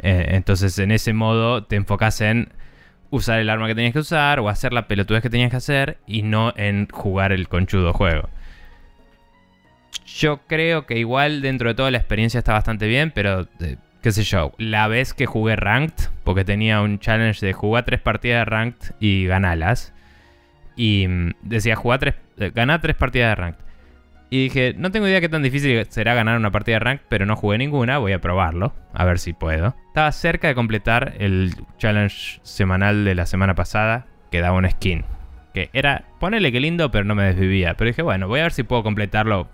[0.00, 2.52] Eh, entonces en ese modo te enfocas en
[3.14, 5.98] usar el arma que tenías que usar o hacer la pelotudez que tenías que hacer
[6.06, 8.28] y no en jugar el conchudo juego.
[10.06, 14.12] Yo creo que igual dentro de toda la experiencia está bastante bien, pero eh, qué
[14.12, 18.40] sé yo, la vez que jugué Ranked, porque tenía un challenge de jugar tres partidas
[18.40, 19.92] de Ranked y ganalas.
[20.76, 23.63] Y mm, decía, jugar tres, eh, ganar tres partidas de Ranked.
[24.30, 27.26] Y dije, no tengo idea qué tan difícil será ganar una partida de Ranked, pero
[27.26, 29.76] no jugué ninguna, voy a probarlo, a ver si puedo.
[29.88, 35.04] Estaba cerca de completar el challenge semanal de la semana pasada, que daba una skin.
[35.52, 37.74] Que era, ponele que lindo, pero no me desvivía.
[37.74, 39.48] Pero dije, bueno, voy a ver si puedo completarlo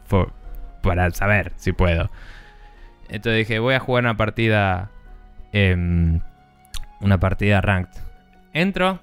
[0.82, 2.10] para saber si puedo.
[3.10, 4.90] Entonces dije, voy a jugar una partida.
[5.52, 6.20] em,
[7.00, 8.00] una partida ranked.
[8.52, 9.00] Entro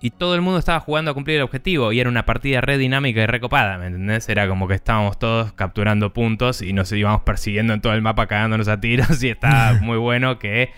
[0.00, 1.92] y todo el mundo estaba jugando a cumplir el objetivo.
[1.92, 4.28] Y era una partida re dinámica y recopada, ¿me entendés?
[4.28, 8.26] Era como que estábamos todos capturando puntos y nos íbamos persiguiendo en todo el mapa
[8.26, 9.22] cagándonos a tiros.
[9.26, 10.70] Y estaba muy bueno que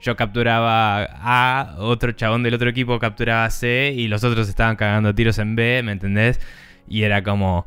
[0.00, 5.14] yo capturaba A, otro chabón del otro equipo capturaba C y los otros estaban cagando
[5.14, 6.40] tiros en B, ¿me entendés?
[6.88, 7.66] Y era como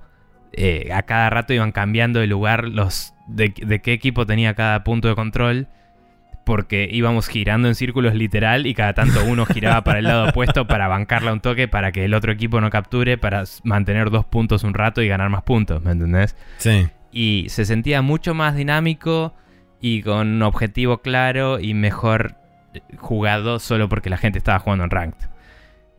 [0.54, 4.84] eh, a cada rato iban cambiando de lugar los de, de qué equipo tenía cada
[4.84, 5.67] punto de control.
[6.47, 10.65] Porque íbamos girando en círculos literal y cada tanto uno giraba para el lado opuesto
[10.65, 14.63] para bancarla un toque para que el otro equipo no capture, para mantener dos puntos
[14.63, 16.38] un rato y ganar más puntos, ¿me entendés?
[16.57, 16.88] Sí.
[17.12, 19.33] y se sentía mucho más dinámico
[19.81, 22.36] y con un objetivo claro y mejor
[22.73, 25.27] eh, jugado solo porque la gente estaba jugando en ranked.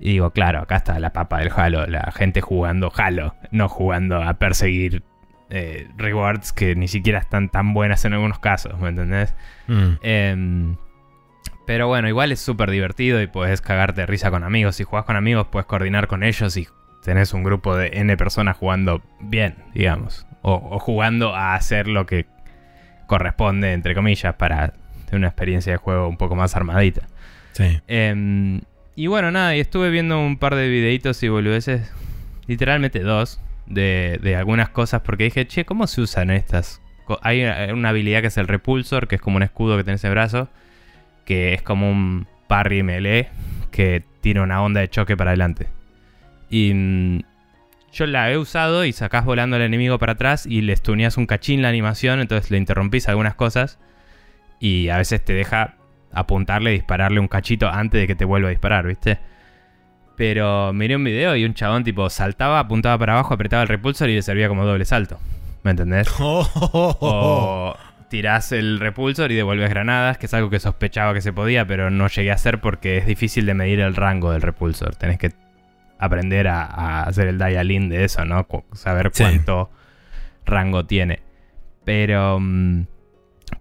[0.01, 4.23] Y digo, claro, acá está la papa del Halo, la gente jugando Halo, no jugando
[4.23, 5.03] a perseguir
[5.51, 9.35] eh, rewards que ni siquiera están tan buenas en algunos casos, ¿me entendés?
[9.67, 9.93] Mm.
[10.03, 10.77] Em,
[11.67, 14.77] pero bueno, igual es súper divertido y puedes cagarte de risa con amigos.
[14.77, 16.67] Si jugás con amigos, puedes coordinar con ellos y
[17.03, 20.27] tenés un grupo de N personas jugando bien, digamos.
[20.43, 22.27] O, o jugando a hacer lo que
[23.07, 24.75] corresponde, entre comillas, para
[25.07, 27.09] tener una experiencia de juego un poco más armadita.
[27.53, 27.81] Sí.
[27.89, 28.61] Em,
[28.95, 31.93] y bueno, nada, y estuve viendo un par de videitos y boludeces,
[32.47, 36.81] literalmente dos, de, algunas cosas, porque dije, che, ¿cómo se usan estas?
[37.23, 40.05] Hay eh, una habilidad que es el repulsor, que es como un escudo que tenés
[40.05, 40.49] en el brazo,
[41.25, 43.29] que es como un parry melee,
[43.71, 45.69] que tira una onda de choque para adelante.
[46.51, 47.21] Y mm,
[47.93, 51.27] yo la he usado y sacás volando al enemigo para atrás y le stuneas un
[51.27, 53.79] cachín la animación, entonces le interrumpís algunas cosas
[54.61, 55.77] y a veces te deja
[56.13, 59.19] apuntarle dispararle un cachito antes de que te vuelva a disparar, ¿viste?
[60.19, 64.11] Pero miré un video y un chabón tipo saltaba, apuntaba para abajo, apretaba el repulsor
[64.11, 65.19] y le servía como doble salto.
[65.63, 66.09] ¿Me entendés?
[66.21, 67.71] Oh, oh, oh, oh.
[67.71, 67.77] O
[68.11, 71.91] tirás el repulsor y devuelves granadas, que es algo que sospechaba que se podía, pero
[71.91, 74.97] no llegué a hacer porque es difícil de medir el rango del repulsor.
[74.97, 75.31] Tenés que
[75.99, 78.45] aprender a, a hacer el dial-in de eso, ¿no?
[78.49, 79.23] Cu- saber Sí.
[79.23, 79.71] cuánto
[80.47, 81.21] rango tiene.
[81.85, 82.83] Pero mm,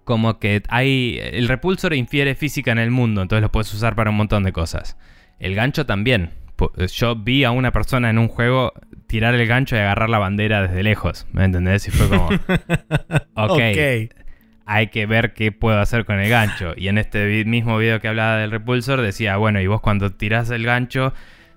[0.05, 1.19] como que hay...
[1.21, 4.53] El repulsor infiere física en el mundo, entonces lo puedes usar para un montón de
[4.53, 4.97] cosas.
[5.39, 6.31] El gancho también.
[6.57, 8.73] Po- Yo vi a una persona en un juego
[9.07, 11.87] tirar el gancho y agarrar la bandera desde lejos, ¿me entendés?
[11.87, 12.25] Y fue como...
[13.35, 14.13] ok, ok.
[14.65, 16.73] hay que ver qué puedo hacer con el gancho.
[16.75, 20.49] Y en este mismo video que hablaba del repulsor decía, bueno, y vos cuando tirás
[20.49, 21.13] el gancho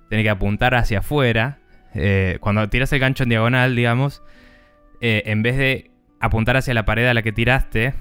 [0.09, 1.59] tenés que apuntar hacia afuera.
[1.95, 4.23] Eh, cuando tiras el gancho en diagonal, digamos,
[5.01, 7.95] eh, en vez de apuntar hacia la pared a la que tiraste,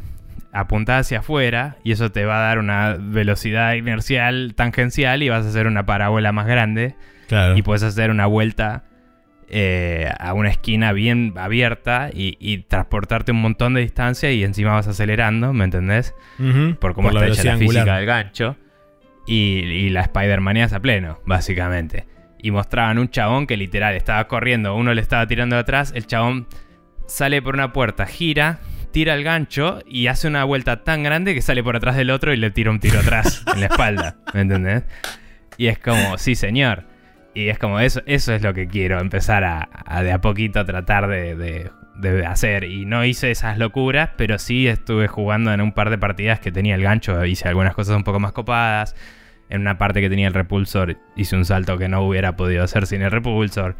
[0.51, 5.45] apuntá hacia afuera y eso te va a dar una velocidad inercial tangencial y vas
[5.45, 6.95] a hacer una parábola más grande
[7.27, 7.55] Claro.
[7.57, 8.83] y puedes hacer una vuelta
[9.51, 14.73] eh, a una esquina bien abierta y, y transportarte un montón de distancia y encima
[14.73, 16.13] vas acelerando, ¿me entendés?
[16.79, 18.57] Por cómo la está hecha la física del gancho.
[19.27, 22.07] Y, y la Spider-Manías a pleno, básicamente.
[22.41, 26.07] Y mostraban un chabón que literal estaba corriendo, uno le estaba tirando de atrás, el
[26.07, 26.47] chabón
[27.07, 28.59] sale por una puerta, gira,
[28.91, 32.33] tira el gancho y hace una vuelta tan grande que sale por atrás del otro
[32.33, 34.83] y le tira un tiro atrás en la espalda, ¿me entendés?
[35.57, 36.85] Y es como, sí señor.
[37.35, 40.65] Y es como, eso, eso es lo que quiero, empezar a, a de a poquito
[40.65, 42.63] tratar de, de- de hacer.
[42.63, 46.49] Y no hice esas locuras, pero sí estuve jugando en un par de partidas que
[46.51, 48.95] tenía el gancho, hice algunas cosas un poco más copadas.
[49.49, 52.87] En una parte que tenía el repulsor hice un salto que no hubiera podido hacer
[52.87, 53.75] sin el repulsor.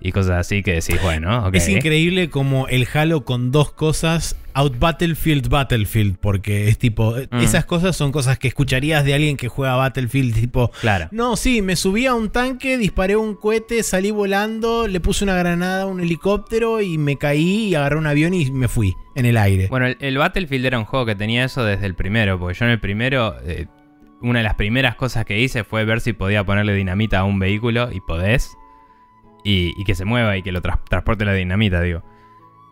[0.00, 1.54] Y cosas así que decís, bueno, ok.
[1.56, 7.38] Es increíble como el Halo con dos cosas out Battlefield Battlefield, porque es tipo, Mm.
[7.40, 11.08] esas cosas son cosas que escucharías de alguien que juega Battlefield, tipo, Claro.
[11.12, 15.34] no, sí, me subí a un tanque, disparé un cohete, salí volando, le puse una
[15.36, 19.26] granada a un helicóptero y me caí y agarré un avión y me fui en
[19.26, 19.68] el aire.
[19.68, 22.64] Bueno, el, el Battlefield era un juego que tenía eso desde el primero, porque yo
[22.64, 23.66] en el primero, eh,
[24.22, 27.38] una de las primeras cosas que hice fue ver si podía ponerle dinamita a un
[27.38, 28.50] vehículo, y podés,
[29.44, 32.02] y, y que se mueva y que lo transporte la dinamita, digo.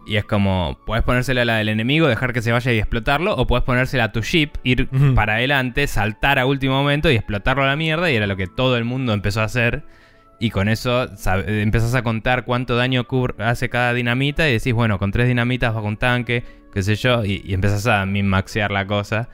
[0.07, 3.35] Y es como, puedes ponérsela a la del enemigo, dejar que se vaya y explotarlo,
[3.35, 7.64] o puedes ponérsela a tu ship, ir para adelante, saltar a último momento y explotarlo
[7.64, 9.85] a la mierda, y era lo que todo el mundo empezó a hacer.
[10.38, 13.07] Y con eso eh, empezás a contar cuánto daño
[13.38, 17.24] hace cada dinamita y decís, bueno, con tres dinamitas bajo un tanque, qué sé yo,
[17.24, 19.29] y, y empezás a min-maxear la cosa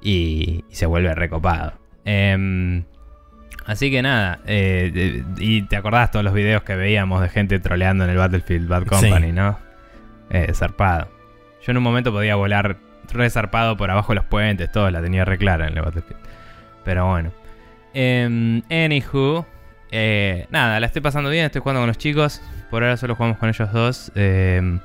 [0.00, 1.74] y, y se vuelve recopado.
[2.04, 2.84] Em,
[3.66, 8.04] así que nada, eh, y te acordás todos los videos que veíamos de gente troleando
[8.04, 9.32] en el Battlefield Bad Company, Sí.
[9.32, 9.58] ¿no?
[10.30, 11.08] Eh, zarpado.
[11.62, 12.76] Yo en un momento podía volar
[13.12, 16.20] re zarpado por abajo de los puentes, todo, la tenía re clara en el Battlefield.
[16.84, 17.32] Pero bueno.
[17.92, 19.46] Em, anywho,
[19.90, 22.40] eh, nada, la estoy pasando bien, estoy jugando con los chicos.
[22.70, 24.12] Por ahora solo jugamos con ellos dos.
[24.14, 24.78] em,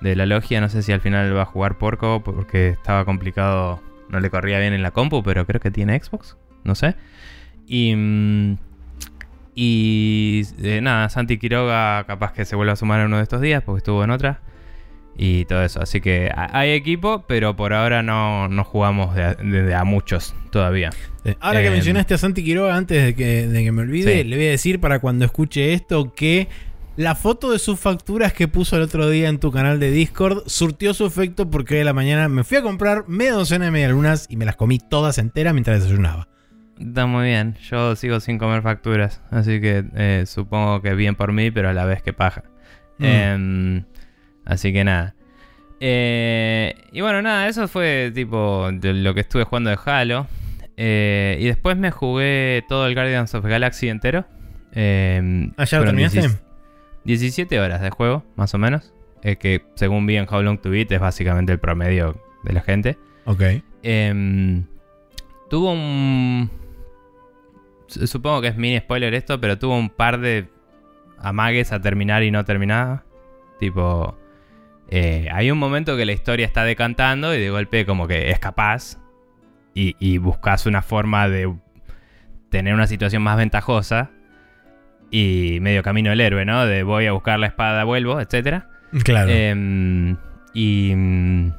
[0.00, 3.82] de la logia, no sé si al final va a jugar Porco porque estaba complicado,
[4.08, 6.94] no le corría bien en la compu, pero creo que tiene Xbox, no sé.
[7.68, 8.56] Y, mm,
[9.54, 13.40] y eh, nada, Santi Quiroga capaz que se vuelva a sumar en uno de estos
[13.40, 14.40] días porque estuvo en otra.
[15.20, 19.24] Y todo eso, así que ha- hay equipo, pero por ahora no, no jugamos de
[19.24, 20.90] a, de- de a muchos todavía.
[21.24, 24.18] Eh, Ahora que Em, mencionaste a Santi Quiroga, antes de que, de que me olvide,
[24.18, 24.24] Sí.
[24.24, 26.46] le voy a decir para cuando escuche esto que
[26.96, 30.44] la foto de sus facturas que puso el otro día en tu canal de Discord
[30.46, 33.70] surtió su efecto porque hoy de la mañana me fui a comprar media docena de
[33.72, 36.28] medialunas y me las comí todas enteras mientras desayunaba.
[36.78, 41.32] Está muy bien, yo sigo sin comer facturas, así que eh, supongo que bien por
[41.32, 42.44] mí, pero a la vez que paja.
[42.98, 43.04] Mm.
[43.04, 43.84] Em,
[44.44, 45.14] así que nada.
[45.80, 50.26] Eh, y bueno, nada, eso fue tipo de lo que estuve jugando de Halo.
[50.76, 54.24] Eh, y después me jugué todo el Guardians of Galaxy entero.
[54.72, 56.20] Em, ¿Ah, ya lo terminaste?
[56.20, 56.42] 16
[57.04, 58.92] 17 horas de juego, más o menos.
[59.22, 62.96] que según vi en How Long to Beat es básicamente el promedio de la gente.
[63.24, 63.42] Ok.
[63.82, 64.64] Em,
[65.50, 66.50] tuvo un.
[67.88, 70.48] Su- Supongo que es mini spoiler esto, pero tuvo un par de
[71.18, 73.04] amagues a terminar y no terminaba.
[73.58, 74.16] Tipo.
[74.90, 78.38] eh, hay un momento que la historia está decantando y de golpe, como que es
[78.38, 78.98] capaz.
[79.74, 81.52] Y, y buscas una forma de
[82.50, 84.10] tener una situación más ventajosa.
[85.10, 86.66] Y medio camino del héroe, ¿no?
[86.66, 88.68] De voy a buscar la espada, vuelvo, etcétera.
[89.04, 89.30] Claro.
[89.30, 90.16] Em,
[90.54, 90.92] y.
[90.94, 91.52] mm,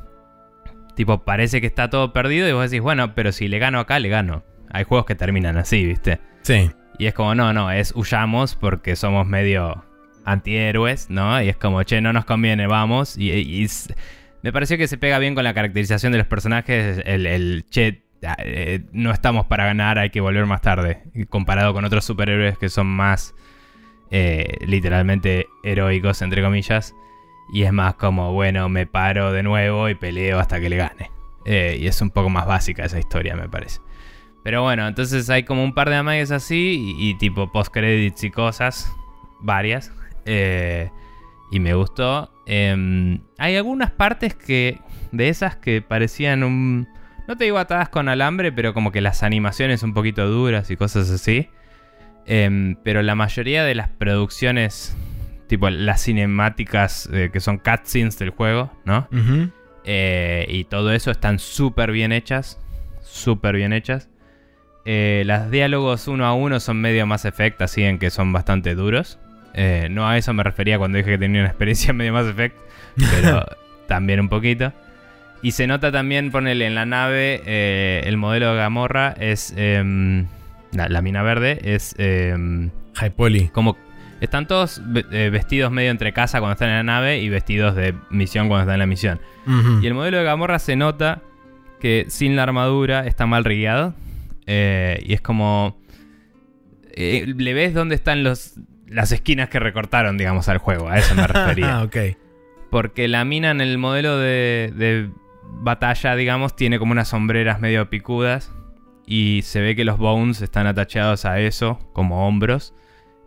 [0.96, 4.00] tipo, parece que está todo perdido y vos decís, bueno, pero si le gano acá,
[4.00, 4.44] le gano.
[4.72, 6.20] Hay juegos que terminan así, ¿viste?
[6.42, 6.72] sí.
[7.00, 9.86] Y es como, no, no, es huyamos porque somos medio
[10.26, 11.42] antihéroes, ¿no?
[11.42, 13.18] Y es como, che, no nos conviene, vamos.
[13.18, 13.66] Y,
[14.42, 18.04] me pareció que se pega bien con la caracterización de los personajes, el, el che,
[18.26, 21.04] ah, eh, no estamos para ganar, hay que volver más tarde.
[21.30, 23.34] Comparado con otros superhéroes que son más
[24.12, 26.94] eh, literalmente heroicos, entre comillas.
[27.54, 31.12] Y es más como, bueno, me paro de nuevo y peleo hasta que le gane.
[31.46, 33.80] Eh, y es un poco más básica esa historia, me parece.
[34.44, 38.32] Pero bueno, entonces hay como un par de amagues así y, y tipo post-credits y
[38.32, 38.92] cosas,
[39.42, 39.92] varias.
[40.26, 40.90] eh,
[41.52, 42.32] y me gustó.
[42.46, 44.80] Em, hay algunas partes que
[45.12, 46.88] de esas que parecían un...
[47.28, 50.78] No te digo atadas con alambre, pero como que las animaciones un poquito duras y
[50.78, 51.50] cosas así.
[52.28, 54.96] Em, pero la mayoría de las producciones,
[55.48, 59.08] tipo las cinemáticas eh, que son cutscenes del juego, ¿no?
[59.86, 62.60] Eh, y todo eso están súper bien hechas.
[63.02, 64.08] Súper bien hechas.
[64.92, 68.74] Eh, las diálogos uno a uno son medio más Effect, así en que son bastante
[68.74, 69.20] duros.
[69.54, 72.56] Eh, no a eso me refería cuando dije que tenía una experiencia medio más Effect,
[73.12, 73.46] pero
[73.88, 74.74] también un poquito.
[75.44, 79.54] Y se nota también, ponele en la nave, eh, el modelo de Gamorra es.
[79.58, 80.26] em,
[80.72, 81.94] la, la mina verde es.
[82.00, 83.50] em, Hi, Poli.
[83.50, 83.78] como
[84.22, 84.82] están todos
[85.12, 88.64] eh, vestidos medio entre casa cuando están en la nave y vestidos de misión cuando
[88.64, 89.20] están en la misión.
[89.84, 91.22] Y el modelo de Gamorra se nota
[91.80, 93.94] que sin la armadura está mal rigueado.
[94.52, 95.80] Eh, y es como.
[96.96, 98.56] eh, le ves dónde están los,
[98.88, 100.90] las esquinas que recortaron, digamos, al juego.
[100.90, 101.84] A eso me Ah, refería.
[101.84, 101.98] ok.
[102.72, 105.10] Porque la mina en el modelo de, de
[105.62, 108.52] batalla, digamos, tiene como unas sombreras medio picudas.
[109.06, 112.76] Y se ve que los bones están atachados a eso, como hombros.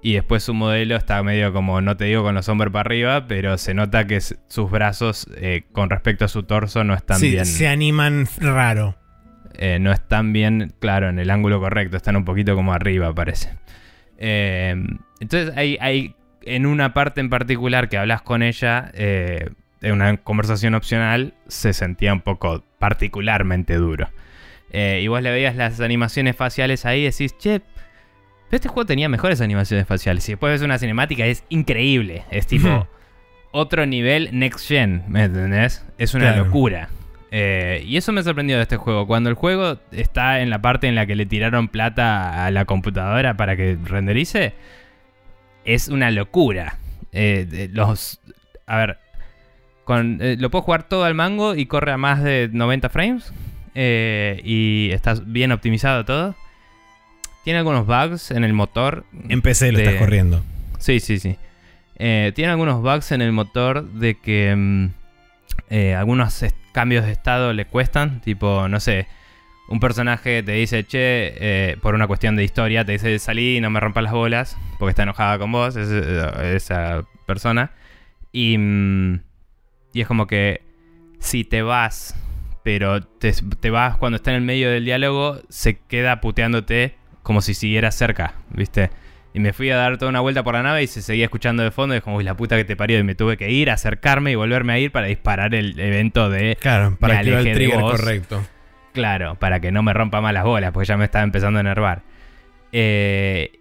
[0.00, 3.26] Y después su modelo está medio como, no te digo con los hombros para arriba,
[3.28, 7.30] pero se nota que sus brazos eh, con respecto a su torso no están Sí,
[7.30, 7.46] bien.
[7.46, 8.96] se animan raro.
[9.56, 11.96] Eh, no están bien, claro, en el ángulo correcto.
[11.96, 13.50] Están un poquito como arriba, parece.
[14.18, 14.74] Eh,
[15.20, 19.50] entonces hay, hay en una parte en particular que hablas con ella, eh,
[19.80, 24.08] en una conversación opcional, se sentía un poco particularmente duro.
[24.74, 29.08] Y vos le veías las animaciones faciales ahí y decís, che, pero este juego tenía
[29.08, 30.26] mejores animaciones faciales.
[30.28, 32.24] Y después ves una cinemática, es increíble.
[32.30, 32.88] Es tipo
[33.50, 35.84] otro nivel next gen, ¿me entendés?
[35.98, 36.44] Es una Claro.
[36.46, 36.88] locura.
[37.34, 39.06] Eh, y eso me sorprendió de este juego.
[39.06, 42.66] Cuando el juego está en la parte en la que le tiraron plata a la
[42.66, 44.52] computadora para que renderice,
[45.64, 46.76] es una locura.
[47.10, 48.20] Eh, los,
[48.66, 48.98] a ver,
[49.84, 53.32] con, eh, lo puedo jugar todo al mango y corre a más de 90 frames.
[53.74, 56.34] y está bien optimizado todo.
[57.44, 59.06] Tiene algunos bugs en el motor.
[59.30, 60.44] En PC lo de- estás corriendo.
[60.78, 61.38] Sí, sí, sí.
[61.96, 64.88] Tiene algunos bugs en el motor de que mm,
[65.96, 66.34] algunos
[66.72, 68.20] cambios de estado le cuestan.
[68.20, 69.06] Tipo, no sé,
[69.68, 73.60] un personaje te dice, che, eh, por una cuestión de historia, te dice, salí y
[73.60, 77.72] no me rompas las bolas, porque está enojada con vos, eh, esa persona.
[78.32, 79.20] Y, mm,
[79.92, 80.62] y es como que
[81.18, 82.16] si te vas,
[82.64, 87.40] pero te, te vas cuando está en el medio del diálogo, se queda puteándote como
[87.40, 88.90] si siguieras cerca, ¿viste?
[89.34, 91.62] Y me fui a dar toda una vuelta por la nave y se seguía escuchando
[91.62, 91.94] de fondo.
[91.94, 92.98] Y es como, uy, la puta que te parió.
[92.98, 96.56] Y me tuve que ir, acercarme y volverme a ir para disparar el evento de.
[96.60, 97.92] Claro, para activar el trigger vos.
[97.92, 98.44] correcto.
[98.92, 101.60] Claro, para que no me rompa más las bolas, porque ya me estaba empezando a
[101.60, 102.02] enervar.
[102.72, 103.52] Eh,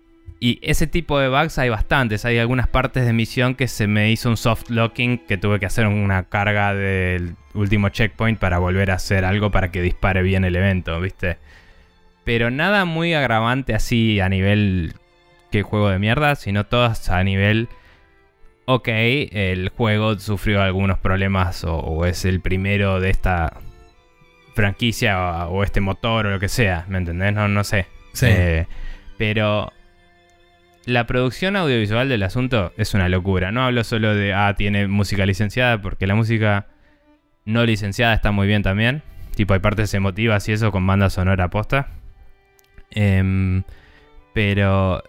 [0.44, 2.26] y ese tipo de bugs hay bastantes.
[2.26, 5.68] Hay algunas partes de misión que se me hizo un soft locking que tuve que
[5.68, 10.44] hacer una carga del último checkpoint para volver a hacer algo para que dispare bien
[10.44, 11.38] el evento, ¿viste?
[12.24, 14.96] Pero nada muy agravante así a nivel
[15.52, 17.70] que juego de mierda, sino todas a nivel
[18.66, 23.58] ok, el juego sufrió algunos problemas o, o es el primero de esta
[24.56, 27.34] franquicia o, o este motor o lo que sea, ¿me entendés?
[27.34, 27.88] No, no sé.
[28.14, 28.28] Sí.
[28.30, 28.68] Eh,
[29.18, 29.72] pero
[30.86, 33.52] la producción audiovisual del asunto es una locura.
[33.52, 36.68] No hablo solo de, ah, tiene música licenciada, porque la música
[37.46, 39.04] no licenciada está muy bien también.
[39.36, 41.88] Tipo, hay partes emotivas y eso con banda sonora posta.
[42.90, 43.64] Em,
[44.34, 45.04] pero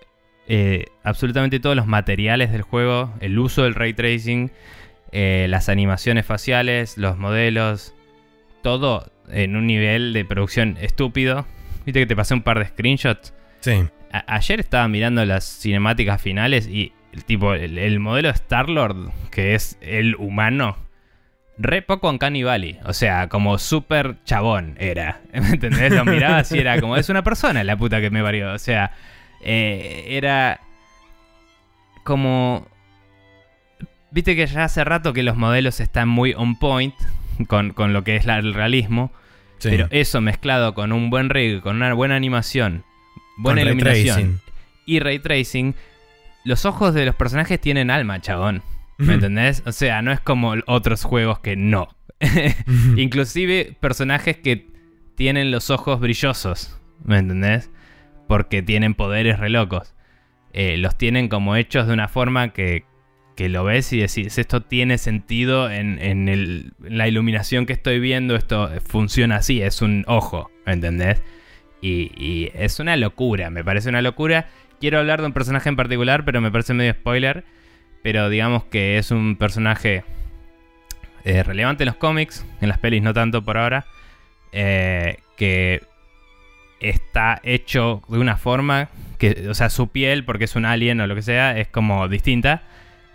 [0.55, 4.51] eh, absolutamente todos los materiales del juego, el uso del ray tracing,
[5.11, 7.95] eh, las animaciones faciales, los modelos,
[8.63, 11.47] todo en un nivel de producción estúpido.
[11.87, 13.33] Viste que te pasé un par de screenshots.
[13.61, 13.83] Sí.
[14.13, 19.55] A- ayer estaba mirando las cinemáticas finales y el tipo, el, el modelo Star-Lord, que
[19.55, 20.77] es el humano,
[21.57, 22.79] re poco en Valley.
[22.85, 25.23] O sea, como súper chabón era.
[25.33, 25.93] ¿Me entendés?
[25.95, 28.53] Lo mirabas y era como, es una persona la puta que me parió.
[28.53, 28.93] O sea,
[29.43, 30.61] eh, era
[32.05, 32.67] como...
[34.11, 36.95] Viste que ya hace rato que los modelos están muy on point
[37.49, 39.11] con, con lo que es la- el realismo.
[39.59, 39.71] sí.
[39.71, 42.85] Pero eso mezclado con un buen rig, con una buena animación,
[43.39, 44.41] buena Con iluminación
[44.85, 45.75] y ray tracing,
[46.45, 48.63] los ojos de los personajes tienen alma, chabón.
[48.99, 49.63] ¿Me entendés?
[49.65, 51.89] O sea, no es como otros juegos que no.
[52.97, 54.69] Inclusive personajes que
[55.17, 57.71] tienen los ojos brillosos, ¿me entendés?
[58.33, 59.95] Porque tienen poderes re locos.
[60.55, 62.85] Eh, los tienen como hechos de una forma que,
[63.37, 68.01] que lo ves y decís, esto tiene sentido en, en el- la iluminación que estoy
[68.01, 71.23] viendo, esto funciona así, es un ojo, ¿me entendés?
[71.83, 74.49] Y, y es una locura, me parece una locura.
[74.81, 77.45] Quiero hablar de un personaje en particular, pero me parece medio spoiler.
[78.03, 80.05] Pero digamos que es un personaje
[81.25, 83.85] eh, relevante en los cómics, en las pelis no tanto por ahora,
[84.53, 85.83] eh, que
[86.83, 91.07] está hecho de una forma que, o sea, su piel, porque es un alien o
[91.07, 92.63] lo que sea, es como distinta,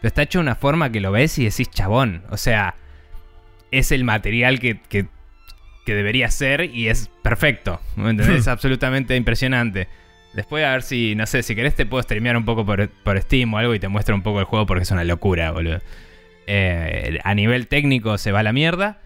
[0.01, 2.76] pero está hecho de una forma que lo ves y decís chabón, o sea,
[3.72, 5.07] es el material que, que,
[5.86, 8.39] que debería ser y es perfecto, ¿me entendés?
[8.39, 9.88] es absolutamente impresionante.
[10.34, 13.20] Después a ver si, no sé, si querés te puedo streamear un poco por, por
[13.20, 15.82] Steam o algo y te muestro un poco el juego porque es una locura, boludo.
[16.45, 18.99] Eh, a nivel técnico se va a la mierda.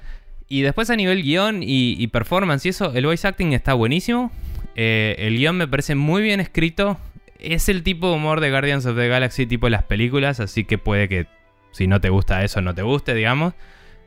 [0.49, 4.31] Y después a nivel guion y, y performance y eso, el voice acting está buenísimo.
[4.75, 6.97] Eh, el guion me parece muy bien escrito.
[7.39, 10.77] Es el tipo de humor de Guardians of the Galaxy tipo las películas, así que
[10.77, 11.27] puede que
[11.71, 13.53] si no te gusta eso no te guste, digamos.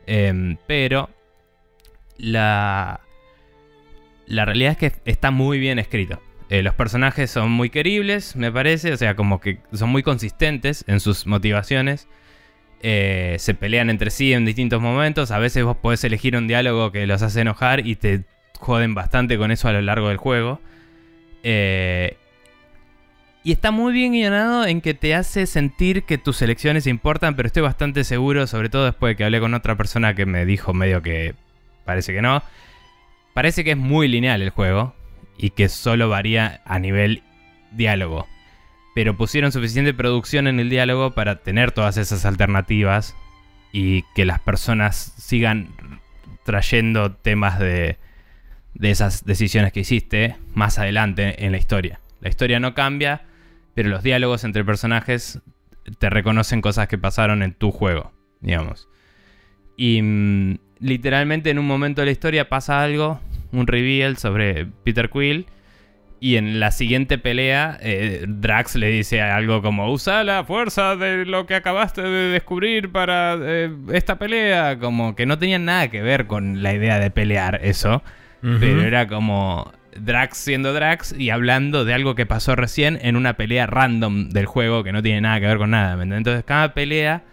[0.07, 1.09] Em, pero
[2.17, 3.01] la,
[4.27, 6.21] la realidad es que está muy bien escrito.
[6.49, 10.85] Eh, los personajes son muy queribles, me parece, o sea, como que son muy consistentes
[10.87, 12.07] en sus motivaciones.
[12.81, 15.31] Eh, se pelean entre sí en distintos momentos.
[15.31, 18.25] A veces vos podés elegir un diálogo que los hace enojar y te
[18.59, 20.59] joden bastante con eso a lo largo del juego.
[21.43, 22.17] Eh,
[23.43, 27.45] y está muy bien guionado en que te hace sentir que tus elecciones importan, pero
[27.45, 30.73] estoy bastante seguro, sobre todo después de que hablé con otra persona que me dijo
[30.73, 31.35] medio que
[31.85, 32.41] parece que no.
[33.35, 34.95] Parece que es muy lineal el juego
[35.37, 37.21] y que solo varía a nivel
[37.71, 38.27] diálogo.
[38.95, 43.13] pero pusieron suficiente producción en el diálogo para tener todas esas alternativas
[43.73, 45.67] y que las personas sigan
[46.45, 47.97] trayendo temas de,
[48.75, 51.99] de esas decisiones que hiciste más adelante en la historia.
[52.21, 53.23] La historia no cambia,
[53.73, 55.41] pero los diálogos entre personajes
[55.99, 58.11] te reconocen cosas que pasaron en tu juego,
[58.41, 58.87] digamos.
[59.77, 63.19] Y mm, literalmente en un momento de la historia pasa algo,
[63.51, 65.47] un reveal sobre Peter Quill.
[66.21, 71.25] Y en la siguiente pelea, eh, Drax le dice algo como: Usa la fuerza de
[71.25, 74.79] lo que acabaste de descubrir para eh, esta pelea.
[74.79, 78.01] Como que no tenía nada que ver con la idea de pelear eso.
[78.59, 83.37] Pero era como Drax siendo Drax y hablando de algo que pasó recién en una
[83.37, 86.01] pelea random del juego que no tiene nada que ver con nada.
[86.01, 87.23] Entonces, cada pelea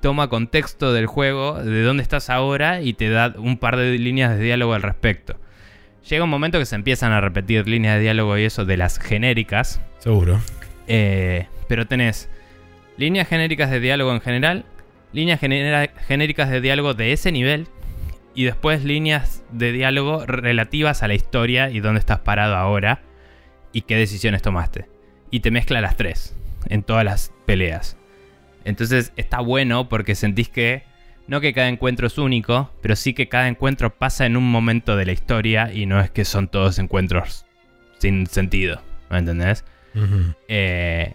[0.00, 4.36] toma contexto del juego, de dónde estás ahora y te da un par de líneas
[4.36, 5.36] de diálogo al respecto.
[6.08, 8.98] Llega un momento que se empiezan a repetir líneas de diálogo y eso de las
[8.98, 9.80] genéricas.
[9.98, 10.40] Seguro.
[10.88, 12.28] Eh, pero tenés
[12.96, 14.64] líneas genéricas de diálogo en general,
[15.12, 17.68] líneas genéricas de diálogo de ese nivel
[18.34, 23.00] y después líneas de diálogo relativas a la historia y dónde estás parado ahora
[23.72, 24.88] y qué decisiones tomaste.
[25.30, 26.34] Y te mezcla las tres
[26.68, 27.96] en todas las peleas.
[28.64, 30.84] Entonces está bueno porque sentís que
[31.26, 34.96] no que cada encuentro es único, pero sí que cada encuentro pasa en un momento
[34.96, 37.46] de la historia y no es que son todos encuentros
[37.98, 39.64] sin sentido, ¿me entendés?
[40.48, 41.14] Eh,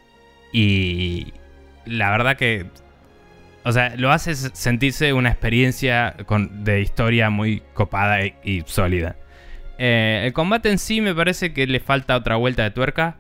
[0.54, 1.34] y
[1.86, 2.68] la verdad que,
[3.68, 6.16] o sea, lo hace sentirse una experiencia
[6.52, 9.18] de historia muy copada y, sólida.
[9.78, 13.18] Eh, el combate en sí me parece que le falta otra vuelta de tuerca.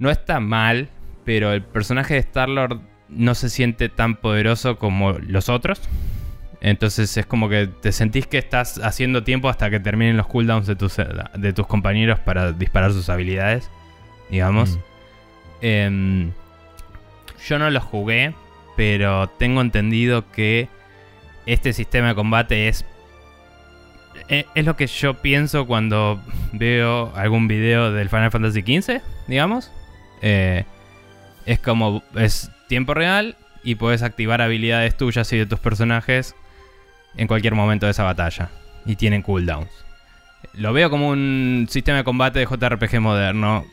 [0.00, 0.88] No está mal,
[1.24, 5.80] pero el personaje de Star-Lord no se siente tan poderoso como los otros.
[6.60, 10.66] Entonces es como que te sentís que estás haciendo tiempo hasta que terminen los cooldowns
[10.66, 13.70] de tus, de tus compañeros para disparar sus habilidades,
[14.28, 14.76] digamos.
[14.76, 14.80] Mm.
[15.60, 16.32] Em,
[17.46, 18.34] yo no los jugué,
[18.82, 20.68] pero tengo entendido que
[21.46, 22.84] este sistema de combate es...
[24.28, 26.20] E, es lo que yo pienso cuando
[26.52, 29.70] veo algún video del Final Fantasy XV, digamos.
[30.20, 30.64] Eh,
[31.46, 32.02] es como...
[32.16, 36.34] Es tiempo real y puedes activar habilidades tuyas y de tus personajes
[37.16, 38.50] en cualquier momento de esa batalla.
[38.84, 39.70] Y tienen cooldowns.
[40.54, 43.64] Lo veo como un sistema de combate de JRPG moderno,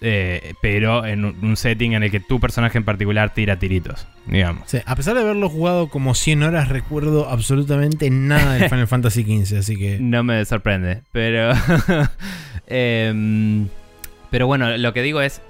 [0.00, 4.74] eh, pero en un setting en el que tu personaje en particular tira tiritos, digamos.
[4.84, 9.58] a pesar de haberlo jugado como 100 horas, recuerdo absolutamente nada del Final Fantasy XV,
[9.58, 9.98] así que...
[10.00, 11.52] No me sorprende, pero...
[12.72, 13.66] Em,
[14.30, 15.42] pero bueno, lo que digo es,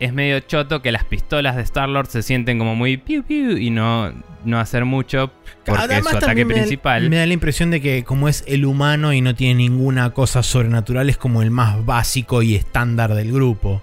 [0.00, 3.70] es medio choto que las pistolas de Star-Lord se sienten como muy piu piu y
[3.70, 4.12] no,
[4.44, 5.32] no hacer mucho
[5.66, 7.10] porque es su ataque principal.
[7.10, 10.42] me da la impresión de que como es el humano y no tiene ninguna cosa
[10.42, 13.82] sobrenatural, es como el más básico y estándar del grupo.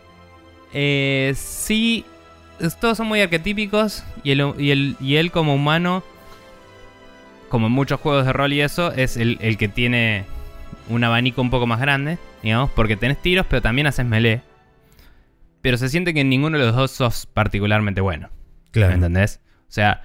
[0.73, 2.05] Eh, sí,
[2.79, 6.03] todos son muy arquetípicos y, el, y, él como humano,
[7.49, 10.25] como en muchos juegos de rol y eso, es el, el que tiene
[10.89, 14.41] un abanico un poco más grande, digamos, porque tenés tiros pero también haces melee
[15.65, 18.29] pero se siente que en ninguno de los dos sos particularmente bueno.
[18.69, 18.93] Claro.
[18.93, 19.41] ¿Entendés?
[19.61, 20.03] O sea,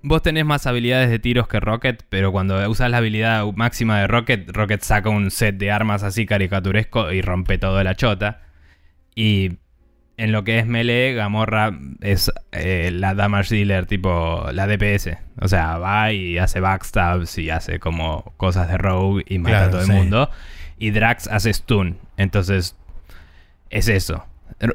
[0.00, 4.06] vos tenés más habilidades de tiros que Rocket, pero cuando usas la habilidad máxima de
[4.06, 8.40] Rocket, Rocket saca un set de armas así caricaturesco y rompe todo la chota.
[9.14, 9.58] Y
[10.16, 15.10] en lo que es melee, Gamorra es eh, la damage dealer, tipo la DPS.
[15.42, 19.70] O sea, va y hace backstabs y hace como cosas de rogue y mata a
[19.70, 20.30] todo el mundo.
[20.78, 21.98] Y Drax hace stun.
[22.16, 22.78] Entonces,
[23.68, 24.24] es eso.
[24.60, 24.68] Eh,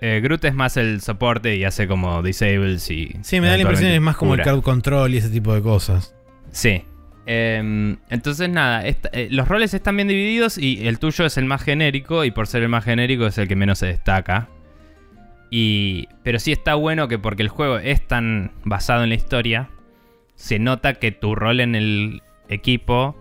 [0.00, 3.16] eh, Groot es más el soporte y hace como disables y.
[3.22, 5.54] Sí, me da la impresión que es más como el crowd control y ese tipo
[5.54, 6.14] de cosas.
[6.50, 6.82] Sí.
[7.28, 11.62] Em, entonces, nada, eh, los roles están bien divididos y el tuyo es el más
[11.62, 14.48] genérico y por ser el más genérico es el que menos se destaca.
[15.50, 19.70] Y, pero sí está bueno que porque el juego es tan basado en la historia,
[20.34, 23.16] se nota que tu rol en el equipo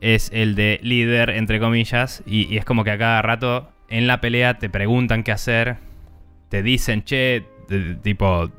[0.00, 4.20] es el de líder, entre comillas, y es como que a cada rato en la
[4.20, 5.76] pelea te preguntan qué hacer,
[6.48, 7.44] te dicen, che,
[8.02, 8.50] tipo,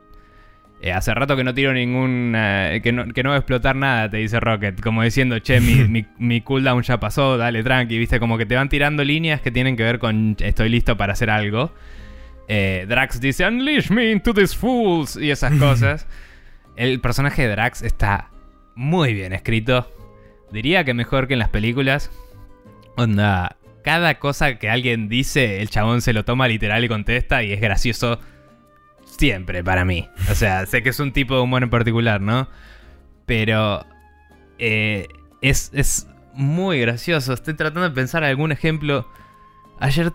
[0.82, 2.34] eh, hace rato que no tiro ningún.
[2.36, 4.80] Eh, que, no, que, no, va a explotar nada, te dice Rocket.
[4.80, 7.97] Como diciendo, che, mi, mi, cooldown ya pasó, dale tranqui.
[7.97, 11.13] Viste, como que te van tirando líneas que tienen que ver con estoy listo para
[11.13, 11.73] hacer algo.
[12.47, 15.17] Eh, Drax dice, Unleash me into these fools.
[15.17, 16.07] Y esas cosas.
[16.77, 18.30] El personaje de Drax está
[18.75, 19.91] muy bien escrito.
[20.51, 22.09] Diría que mejor que en las películas.
[22.95, 27.53] Onda, cada cosa que alguien dice, el chabón se lo toma literal y contesta y
[27.53, 28.19] es gracioso
[29.05, 30.07] siempre para mí.
[30.30, 32.47] O sea, sé que es un tipo de humor en particular, ¿no?
[33.25, 33.86] Pero
[34.57, 35.07] eh,
[35.41, 37.34] es, es muy gracioso.
[37.34, 39.07] Estoy tratando de pensar algún ejemplo.
[39.80, 40.13] Ayer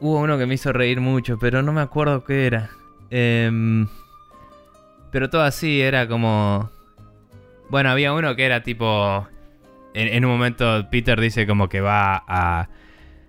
[0.00, 2.70] hubo uno que me hizo reír mucho, pero no me acuerdo qué era.
[3.10, 3.88] Em,
[5.10, 6.70] pero todo así era como...
[7.70, 9.26] Bueno, había uno que era tipo...
[9.94, 12.70] En, un momento Peter dice como que va a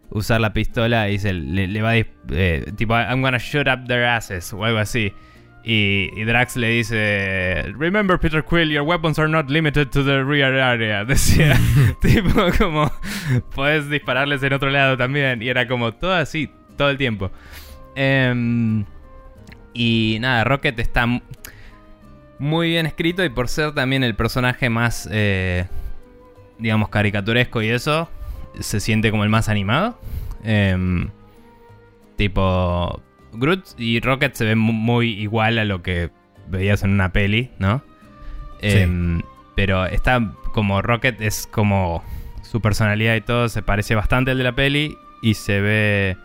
[0.10, 1.98] usar la pistola y se le, va a...
[1.98, 5.14] Eh, tipo, I'm gonna shoot up their asses o algo así.
[5.66, 10.54] Y, Drax le dice, Remember Peter Quill, your weapons are not limited to the rear
[10.54, 11.06] area.
[11.06, 11.58] Decía,
[12.02, 12.92] tipo como,
[13.56, 15.42] puedes dispararles en otro lado también.
[15.42, 17.32] Y era como todo así, todo el tiempo.
[17.96, 18.84] Em,
[19.74, 21.08] y nada, Rocket está
[22.40, 25.66] muy bien escrito y por ser también el personaje más, eh,
[26.60, 28.10] digamos, caricaturesco y eso,
[28.60, 30.00] se siente como el más animado.
[30.44, 31.10] Em,
[32.16, 33.02] tipo,
[33.34, 36.12] Groot y Rocket se ven muy igual a lo que
[36.48, 37.84] veías en una peli, ¿no?
[38.62, 39.22] Em,
[39.56, 42.04] pero está como Rocket es como
[42.44, 46.18] su personalidad y todo se parece bastante al de la peli y se ve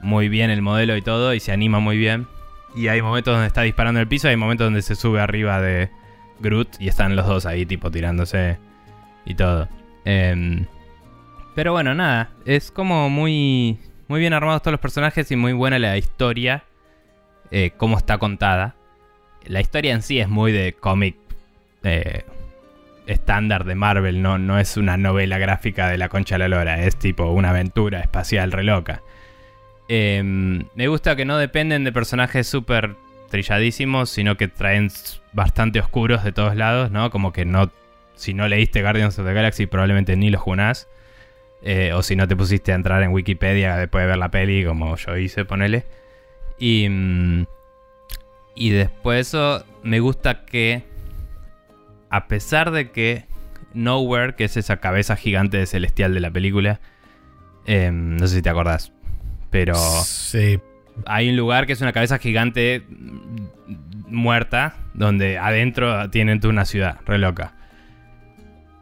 [0.00, 2.26] muy bien el modelo y todo y se anima muy bien.
[2.74, 5.90] Y hay momentos donde está disparando el piso, hay momentos donde se sube arriba de
[6.40, 8.58] Groot y están los dos ahí tipo tirándose
[9.24, 9.68] y todo.
[10.04, 10.66] Em,
[11.54, 13.78] pero bueno, nada, es como muy
[14.08, 16.64] muy bien armados todos los personajes y muy buena la historia,
[17.50, 18.74] eh, cómo está contada.
[19.46, 21.16] La historia en sí es muy de cómic
[21.82, 22.24] eh,
[23.06, 26.82] estándar de Marvel, no, no es una novela gráfica de la concha de la lora,
[26.82, 29.02] es tipo una aventura espacial re loca.
[29.88, 32.96] Em, me gusta que no dependen de personajes súper
[33.30, 34.90] trilladísimos, sino que traen
[35.32, 37.10] bastante oscuros de todos lados, ¿no?
[37.10, 37.70] Como que no.
[38.14, 40.88] Si no leíste Guardians of the Galaxy, probablemente ni los junás.
[41.66, 44.66] Eh, o si no te pusiste a entrar en Wikipedia después de ver la peli,
[44.66, 45.86] como yo hice, ponele.
[46.58, 47.46] Y, mm,
[48.54, 50.82] y después de eso, me gusta que,
[52.10, 53.24] a pesar de que
[53.72, 56.80] Nowhere, que es esa cabeza gigante de celestial de la película,
[57.64, 58.92] em, no sé si te acordás,
[59.48, 60.60] pero sí.
[61.06, 62.84] hay un lugar que es una cabeza gigante
[64.06, 67.54] muerta, donde adentro tienen toda una ciudad, re loca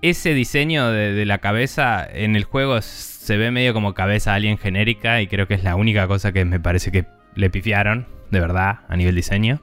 [0.03, 5.23] ese diseño de, la cabeza en el juego se ve medio como cabeza alien genérica
[5.23, 8.81] y creo que es la única cosa que me parece que le pifiaron, de verdad,
[8.89, 9.63] a nivel diseño.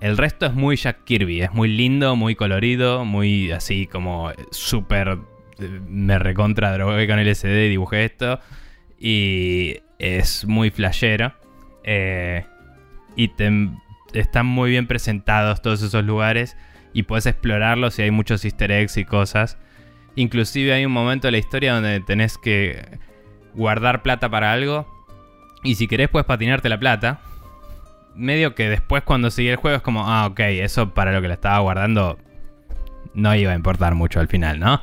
[0.00, 5.18] El resto es muy Jack Kirby, es muy lindo, muy colorido, muy así como súper...
[5.88, 8.40] Me recontra drogué con LSD dibujé esto.
[8.98, 11.32] Y es muy flashero.
[11.82, 12.44] Eh,
[13.16, 13.32] y
[14.12, 16.58] están muy bien presentados todos esos lugares
[16.96, 19.58] y puedes explorarlos y hay muchos easter eggs y cosas.
[20.14, 22.98] Inclusive hay un momento de la historia donde tenés que
[23.52, 24.86] guardar plata para algo
[25.62, 27.20] y si querés puedes patinarte la plata.
[28.14, 31.28] Medio que después cuando sigue el juego es como, ah, ok, eso para lo que
[31.28, 32.18] la estaba guardando
[33.12, 34.80] no iba a importar mucho al final, ¿no?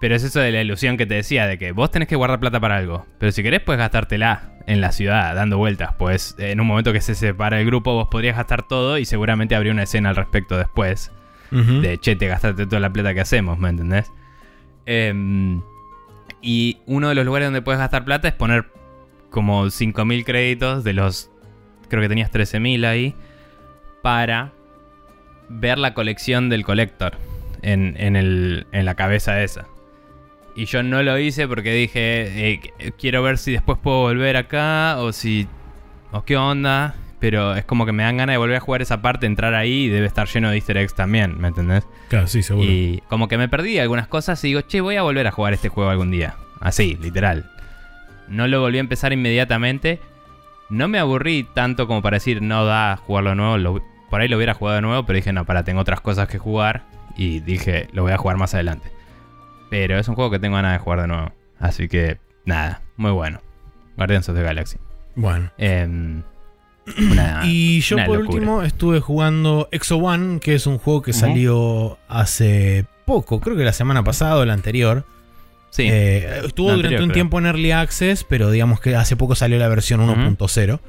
[0.00, 2.40] Pero es eso de la ilusión que te decía, de que vos tenés que guardar
[2.40, 3.06] plata para algo.
[3.20, 5.94] Pero si querés puedes gastártela en la ciudad, dando vueltas.
[5.96, 9.54] Pues en un momento que se separa el grupo vos podrías gastar todo y seguramente
[9.54, 11.12] habría una escena al respecto después
[11.52, 14.10] de che, te gastaste toda la plata que hacemos, ¿me entendés?
[14.86, 15.60] Em,
[16.40, 18.66] y uno de los lugares donde puedes gastar plata es poner
[19.30, 21.30] como 5.000 créditos de los...
[21.88, 23.14] Creo que tenías 13.000 ahí.
[24.02, 24.52] Para
[25.48, 27.16] ver la colección del colector
[27.62, 29.66] en, en, la cabeza esa.
[30.56, 32.60] Y yo no lo hice porque dije, eh,
[32.98, 35.46] quiero ver si después puedo volver acá o si...
[36.10, 39.00] o qué onda pero es como que me dan ganas de volver a jugar esa
[39.00, 41.86] parte, entrar ahí y debe estar lleno de easter eggs también, ¿me entendés?
[42.08, 42.68] Claro, sí, seguro.
[42.68, 45.52] Y como que me perdí algunas cosas y digo, che, voy a volver a jugar
[45.52, 46.34] este juego algún día.
[46.58, 47.48] Así, literal.
[48.26, 50.00] No lo volví a empezar inmediatamente.
[50.68, 53.80] No me aburrí tanto como para decir, no da jugarlo nuevo.
[54.10, 56.38] por ahí lo hubiera jugado de nuevo, pero dije, no, para, tengo otras cosas que
[56.38, 56.86] jugar.
[57.16, 58.90] Y dije, lo voy a jugar más adelante.
[59.70, 61.30] Pero es un juego que tengo ganas de jugar de nuevo.
[61.60, 63.38] Así que, nada, muy bueno.
[63.96, 64.78] Guardians of the Galaxy.
[65.14, 65.52] Bueno.
[65.56, 66.22] Eh,
[67.44, 72.86] y yo por último estuve jugando Exo One, que es un juego que salió hace
[73.04, 75.04] poco, creo que la semana pasada o la anterior.
[75.70, 75.88] Sí.
[75.90, 79.68] Eh, estuvo durante un tiempo en Early Access, pero digamos que hace poco salió la
[79.68, 80.80] versión 1.0.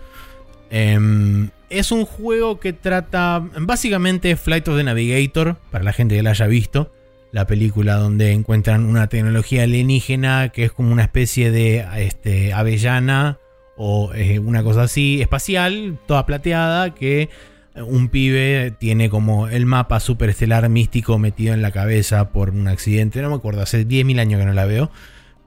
[0.69, 6.23] Em, es un juego que trata básicamente Flight of the Navigator, para la gente que
[6.23, 6.91] la haya visto.
[7.31, 13.39] La película donde encuentran una tecnología alienígena que es como una especie de este, avellana
[13.77, 17.29] o eh, una cosa así espacial, toda plateada, que
[17.75, 23.21] un pibe tiene como el mapa superestelar místico metido en la cabeza por un accidente,
[23.21, 24.91] no me acuerdo, hace 10.000 años que no la veo.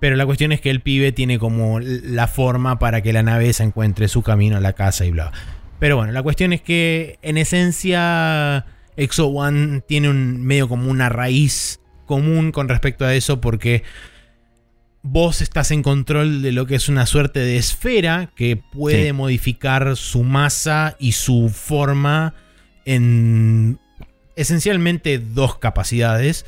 [0.00, 3.52] Pero la cuestión es que el pibe tiene como la forma para que la nave
[3.52, 5.32] se encuentre su camino a la casa y bla.
[5.78, 8.66] Pero bueno, la cuestión es que en esencia
[8.96, 13.82] Exo One tiene un medio como una raíz común con respecto a eso porque
[15.08, 19.12] vos estás en control de lo que es una suerte de esfera que puede Sí.
[19.12, 22.34] modificar su masa y su forma
[22.84, 23.78] en
[24.36, 26.44] esencialmente dos capacidades.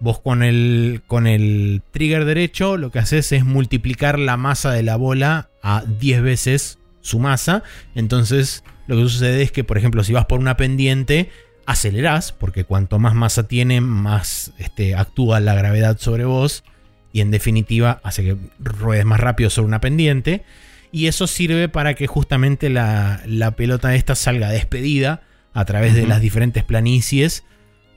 [0.00, 4.82] Vos con el, con el trigger derecho lo que haces es multiplicar la masa de
[4.82, 7.62] la bola a 10 veces su masa.
[7.94, 11.30] Entonces lo que sucede es que, por ejemplo, si vas por una pendiente,
[11.66, 16.64] acelerás, porque cuanto más masa tiene, más este, actúa la gravedad sobre vos.
[17.12, 20.44] Y en definitiva hace que ruedes más rápido sobre una pendiente.
[20.92, 26.06] Y eso sirve para que justamente la, la pelota esta salga despedida a través de
[26.06, 27.44] las diferentes planicies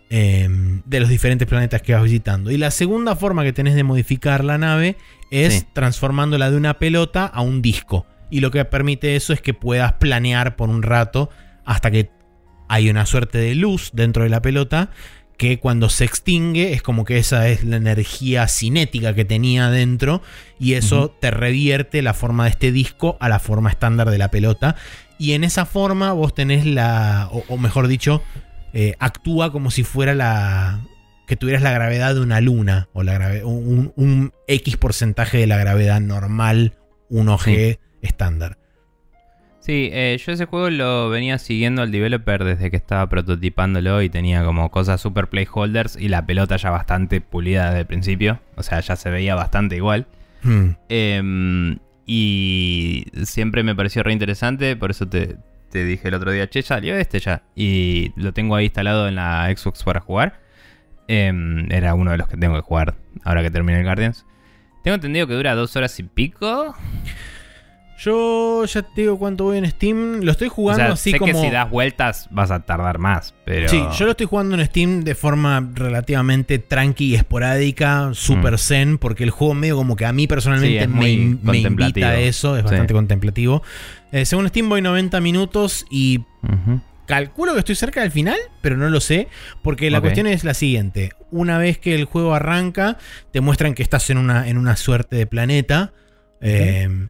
[0.10, 0.48] eh,
[0.86, 2.52] de los diferentes planetas que vas visitando.
[2.52, 4.96] Y la segunda forma que tenés de modificar la nave
[5.32, 5.66] es Sí.
[5.74, 8.06] transformándola de una pelota a un disco.
[8.30, 11.30] Y lo que permite eso es que puedas planear por un rato
[11.66, 12.10] hasta que
[12.70, 14.92] hay una suerte de luz dentro de la pelota
[15.44, 20.22] que cuando se extingue es como que esa es la energía cinética que tenía dentro
[20.58, 24.32] y eso te revierte la forma de este disco a la forma estándar de la
[24.32, 24.78] pelota.
[25.20, 28.24] Y en esa forma vos tenés la, o, o mejor dicho,
[28.72, 30.80] eh, actúa como si fuera la,
[31.28, 35.48] que tuvieras la gravedad de una luna o la grave- un, un X porcentaje de
[35.48, 36.78] la gravedad normal
[37.10, 38.60] 1G estándar.
[39.64, 44.10] Sí, eh, yo ese juego lo venía siguiendo al developer desde que estaba prototipándolo y
[44.10, 48.42] tenía como cosas super playholders y la pelota ya bastante pulida desde el principio.
[48.58, 50.06] O sea, ya se veía bastante igual.
[50.44, 50.72] Hmm.
[50.90, 55.38] Em, y siempre me pareció re interesante, por eso te,
[55.70, 57.44] te dije el otro día, che, salió este ya.
[57.56, 60.42] Y lo tengo ahí instalado en la Xbox para jugar.
[61.08, 64.26] Em, era uno de los que tengo que jugar ahora que termine el Guardians.
[64.84, 66.76] Tengo entendido que dura dos horas y pico.
[68.04, 70.22] Yo ya te digo cuánto voy en Steam.
[70.24, 71.32] Lo estoy O jugando sea, así sé como.
[71.32, 73.70] que si das vueltas vas a tardar más, pero...
[73.70, 78.58] Sí, yo lo estoy jugando en Steam de forma relativamente tranqui y esporádica, super Mm.
[78.58, 82.10] zen, porque el juego medio como que a mí Sí, personalmente es me, me invita
[82.10, 82.66] a eso, es Sí.
[82.66, 83.64] bastante contemplativo.
[84.12, 86.22] Eh, según Steam voy 90 minutos y
[87.06, 89.28] calculo que estoy cerca del final, pero no lo sé,
[89.62, 91.12] porque la cuestión es la siguiente.
[91.32, 92.98] Una vez que el juego arranca,
[93.32, 95.94] te muestran que estás en una, en una suerte de planeta.
[96.46, 97.08] eh,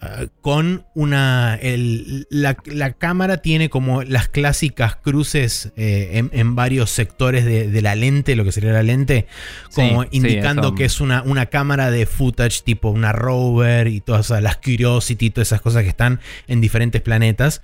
[0.00, 1.58] ah, con una...
[1.60, 7.68] el- la, la cámara tiene como las clásicas cruces eh, en, en varios sectores de,
[7.68, 9.26] de la lente, lo que sería la lente,
[9.74, 14.30] como Sí, indicando que es una, una cámara de footage tipo una rover y todas
[14.42, 17.62] las Curiosity, todas esas cosas que están en diferentes planetas.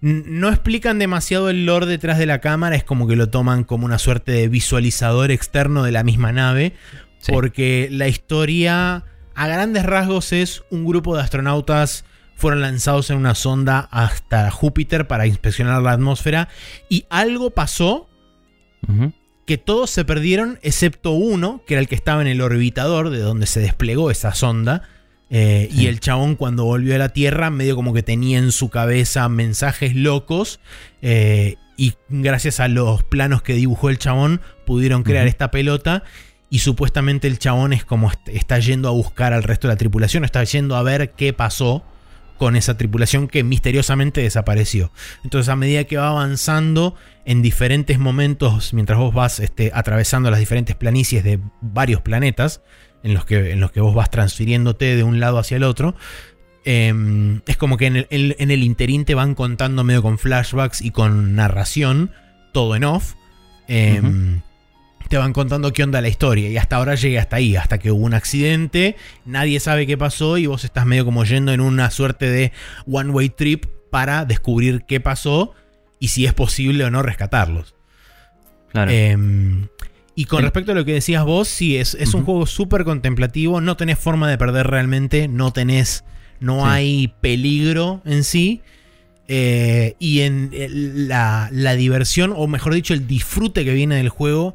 [0.00, 3.86] No explican demasiado el lore detrás de la cámara, es como que lo toman como
[3.86, 6.72] una suerte de visualizador externo de la misma nave,
[7.20, 7.30] Sí.
[7.30, 9.04] porque la historia
[9.34, 12.04] a grandes rasgos es un grupo de astronautas
[12.36, 16.48] fueron lanzados en una sonda hasta Júpiter para inspeccionar la atmósfera
[16.88, 18.08] y algo pasó
[19.46, 23.20] que todos se perdieron excepto uno, que era el que estaba en el orbitador de
[23.20, 24.82] donde se desplegó esa sonda.
[25.30, 25.82] Eh, Sí.
[25.82, 29.28] Y el chabón cuando volvió a la Tierra medio como que tenía en su cabeza
[29.28, 30.60] mensajes locos
[31.00, 36.02] eh, y gracias a los planos que dibujó el chabón pudieron crear esta pelota
[36.52, 39.78] y supuestamente el chabón es como est- está yendo a buscar al resto de la
[39.78, 41.82] tripulación, está yendo a ver qué pasó
[42.38, 44.92] con esa tripulación que misteriosamente desapareció.
[45.24, 46.94] Entonces a medida que va avanzando
[47.24, 52.60] en diferentes momentos, mientras vos vas este, atravesando las diferentes planicies de varios planetas,
[53.04, 55.94] en los, que, en los que vos vas transfiriéndote de un lado hacia el otro,
[56.64, 60.82] eh, es como que en el, en- el interín te van contando medio con flashbacks
[60.82, 62.10] y con narración,
[62.52, 63.14] todo en off.
[63.98, 64.42] Ujú.
[65.08, 67.90] Te van contando qué onda la historia y hasta ahora llegué hasta ahí, hasta que
[67.90, 68.96] hubo un accidente,
[69.26, 72.52] nadie sabe qué pasó y vos estás medio como yendo en una suerte de
[72.90, 75.54] one-way trip para descubrir qué pasó
[76.00, 77.74] y si es posible o no rescatarlos.
[78.70, 78.90] Claro.
[78.90, 79.16] Eh,
[80.14, 83.60] y con respecto a lo que decías vos, sí, es, es un juego súper contemplativo,
[83.60, 86.04] no tenés forma de perder realmente, no tenés,
[86.40, 86.66] no Sí.
[86.70, 88.62] hay peligro en sí.
[89.28, 90.50] eh, y en
[91.08, 94.54] la, la diversión, o mejor dicho, el disfrute que viene del juego,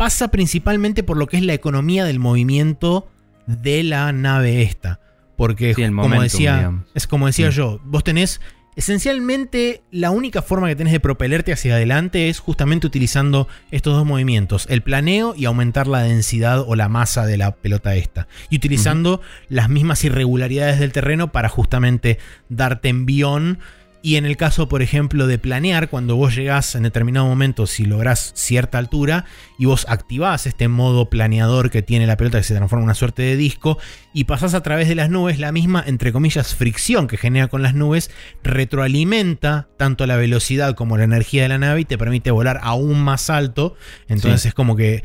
[0.00, 3.06] pasa principalmente por lo que es la economía del movimiento
[3.46, 4.98] de la nave esta.
[5.36, 6.86] Porque, Sí, como decía, digamos.
[6.94, 8.40] es como decía yo, vos tenés
[8.76, 14.06] esencialmente la única forma que tenés de propelerte hacia adelante es justamente utilizando estos dos
[14.06, 18.26] movimientos, el planeo y aumentar la densidad o la masa de la pelota esta.
[18.48, 19.20] Y utilizando
[19.50, 23.58] las mismas irregularidades del terreno para justamente darte envión.
[24.02, 27.84] Y en el caso, por ejemplo, de planear, cuando vos llegás en determinado momento, si
[27.84, 29.26] lográs cierta altura
[29.58, 32.94] y vos activás este modo planeador que tiene la pelota que se transforma en una
[32.94, 33.76] suerte de disco
[34.14, 37.60] y pasás a través de las nubes, la misma, entre comillas, fricción que genera con
[37.62, 38.10] las nubes
[38.42, 43.00] retroalimenta tanto la velocidad como la energía de la nave y te permite volar aún
[43.02, 43.74] más alto.
[44.08, 44.48] Entonces Sí.
[44.48, 45.02] es como que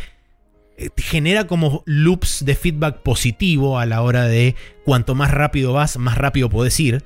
[0.77, 5.97] eh, genera como loops de feedback positivo a la hora de cuanto más rápido vas,
[5.97, 7.03] más rápido podés ir.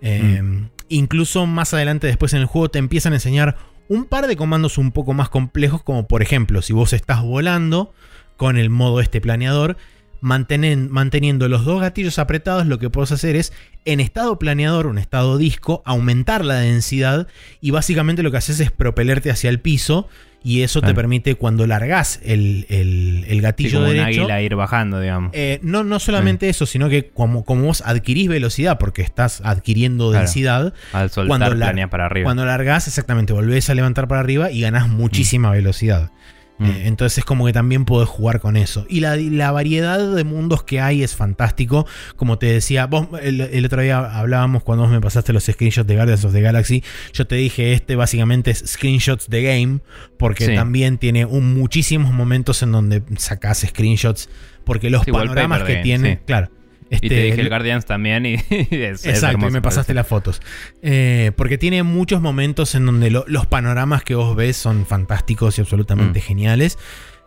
[0.00, 0.70] Eh, Mm.
[0.88, 3.56] Incluso más adelante después en el juego te empiezan a enseñar
[3.88, 7.92] un par de comandos un poco más complejos, como por ejemplo si vos estás volando
[8.36, 9.76] con el modo este planeador,
[10.20, 13.52] manteniendo los dos gatillos apretados, lo que puedes hacer es
[13.84, 17.28] en estado planeador, un estado disco, aumentar la densidad
[17.60, 20.08] y básicamente lo que haces es propelerte hacia el piso
[20.44, 24.20] y eso te permite cuando largás el, el- el Sí, gatillo como un derecho.
[24.22, 25.30] águila ir bajando, digamos.
[25.34, 30.10] Eh, no, no solamente eso, sino que como, como vos adquirís velocidad, porque estás adquiriendo
[30.10, 30.24] Claro.
[30.24, 32.24] densidad, Al soltar, cuando la- planeas para arriba.
[32.24, 36.10] cuando largás, exactamente, volvés a levantar para arriba y ganás muchísima velocidad.
[36.58, 36.64] Mm.
[36.66, 38.84] Eh, entonces es como que también podés jugar con eso.
[38.88, 41.86] Y la, la variedad de mundos que hay es fantástico.
[42.16, 45.86] Como te decía, vos el, el otro día hablábamos cuando vos me pasaste los screenshots
[45.86, 46.82] de Guardians of the Galaxy.
[47.12, 49.78] Yo te dije, este básicamente es screenshots de game.
[50.16, 50.54] Porque Sí.
[50.54, 54.28] también tiene un- muchísimos momentos en donde sacás screenshots.
[54.64, 56.18] Porque los Sí, panoramas que game, tiene, sí.
[56.26, 56.50] claro.
[56.90, 60.40] Y te este, dije el Guardians también y es, Exacto, y me pasaste las fotos.
[60.82, 65.58] Eh, porque tiene muchos momentos en donde lo- los panoramas que vos ves son fantásticos
[65.58, 66.22] y absolutamente Mm.
[66.22, 66.78] geniales.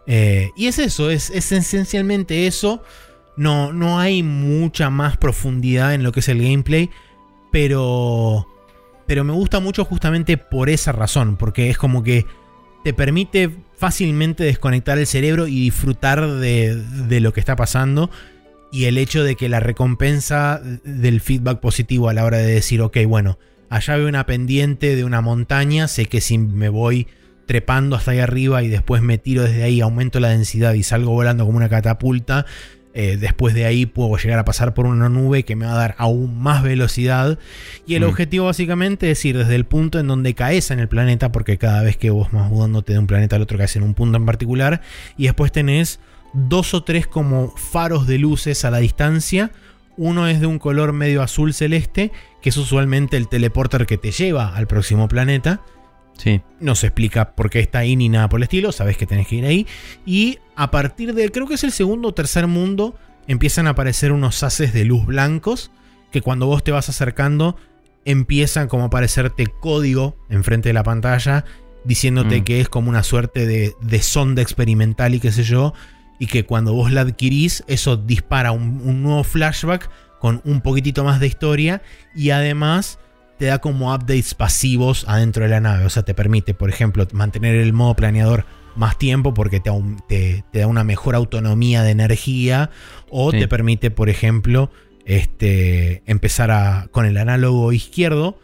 [0.07, 2.83] Eh, y es eso, es, es esencialmente eso.
[3.37, 6.89] No, no hay mucha más profundidad en lo que es el gameplay,
[7.51, 8.47] pero,
[9.07, 12.25] pero me gusta mucho justamente por esa razón, porque es como que
[12.83, 18.09] te permite fácilmente desconectar el cerebro y disfrutar de, de lo que está pasando.
[18.71, 22.81] Y el hecho de que la recompensa del feedback positivo a la hora de decir,
[22.81, 23.37] ok, bueno,
[23.69, 27.07] allá veo una pendiente de una montaña, sé que si me voy
[27.45, 31.11] trepando hasta ahí arriba y después me tiro desde ahí, aumento la densidad y salgo
[31.11, 32.45] volando como una catapulta,
[32.93, 35.77] eh, después de ahí puedo llegar a pasar por una nube que me va a
[35.77, 37.39] dar aún más velocidad.
[37.85, 38.07] Y el Mm.
[38.07, 41.83] objetivo básicamente es ir desde el punto en donde caes en el planeta, porque cada
[41.83, 44.25] vez que vos vas mudándote de un planeta al otro caes en un punto en
[44.25, 44.81] particular,
[45.17, 45.99] y después tenés
[46.33, 49.51] dos o tres como faros de luces a la distancia.
[49.97, 52.11] Uno es de un color medio azul celeste,
[52.41, 55.61] que es usualmente el teleporter que te lleva al próximo planeta.
[56.17, 56.41] Sí.
[56.59, 59.27] No se explica por qué está ahí ni nada por el estilo, sabes que tenés
[59.27, 59.67] que ir ahí.
[60.05, 62.95] Y a partir de, creo que es el segundo o tercer mundo,
[63.27, 65.71] empiezan a aparecer unos haces de luz blancos,
[66.11, 67.55] que cuando vos te vas acercando,
[68.05, 71.45] empiezan como a aparecerte código enfrente de la pantalla,
[71.85, 72.43] diciéndote Mm.
[72.43, 75.73] que es como una suerte de, de sonda experimental y qué sé yo,
[76.21, 81.03] y que cuando vos la adquirís, eso dispara un, un nuevo flashback con un poquitito
[81.03, 81.81] más de historia
[82.15, 82.99] y además
[83.39, 85.83] te da como updates pasivos adentro de la nave.
[85.85, 88.45] O sea, te permite, por ejemplo, mantener el modo planeador
[88.75, 92.69] más tiempo porque te, aum- te- te da una mejor autonomía de energía.
[93.09, 93.39] O Sí.
[93.39, 94.69] te permite, por ejemplo,
[95.05, 98.37] este, empezar a, con el análogo izquierdo.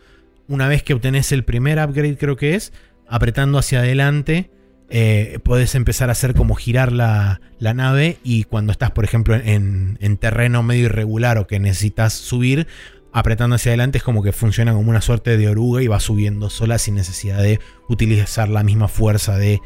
[0.48, 2.74] Una vez que obtenés el primer upgrade, creo que es,
[3.08, 4.50] apretando hacia adelante,
[4.90, 8.18] eh, podés empezar a hacer como girar la, la nave.
[8.24, 12.68] Y cuando estás, por ejemplo, en, en terreno medio irregular o que necesitas subir,
[13.12, 16.50] apretando hacia adelante es como que funciona como una suerte de oruga y va subiendo
[16.50, 17.60] sola sin necesidad de
[17.90, 19.60] utilizar la misma fuerza de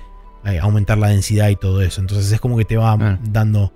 [0.46, 2.02] eh, aumentar la densidad y todo eso.
[2.02, 3.74] Entonces es como que te va dando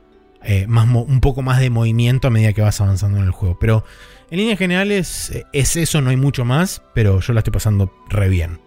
[0.48, 3.58] eh, más un poco más de movimiento a medida que vas avanzando en el juego.
[3.60, 3.84] Pero
[4.30, 7.91] en líneas generales eh, es eso, no hay mucho más, pero yo la estoy pasando
[8.10, 8.60] re bien.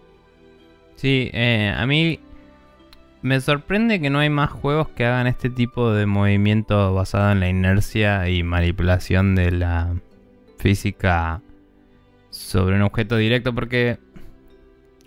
[0.97, 2.19] Sí, eh, a mí
[3.23, 7.41] me sorprende que no hay más juegos que hagan este tipo de movimiento basado en
[7.41, 9.95] la inercia y manipulación de la
[10.59, 11.41] física
[12.31, 13.99] sobre un objeto directo porque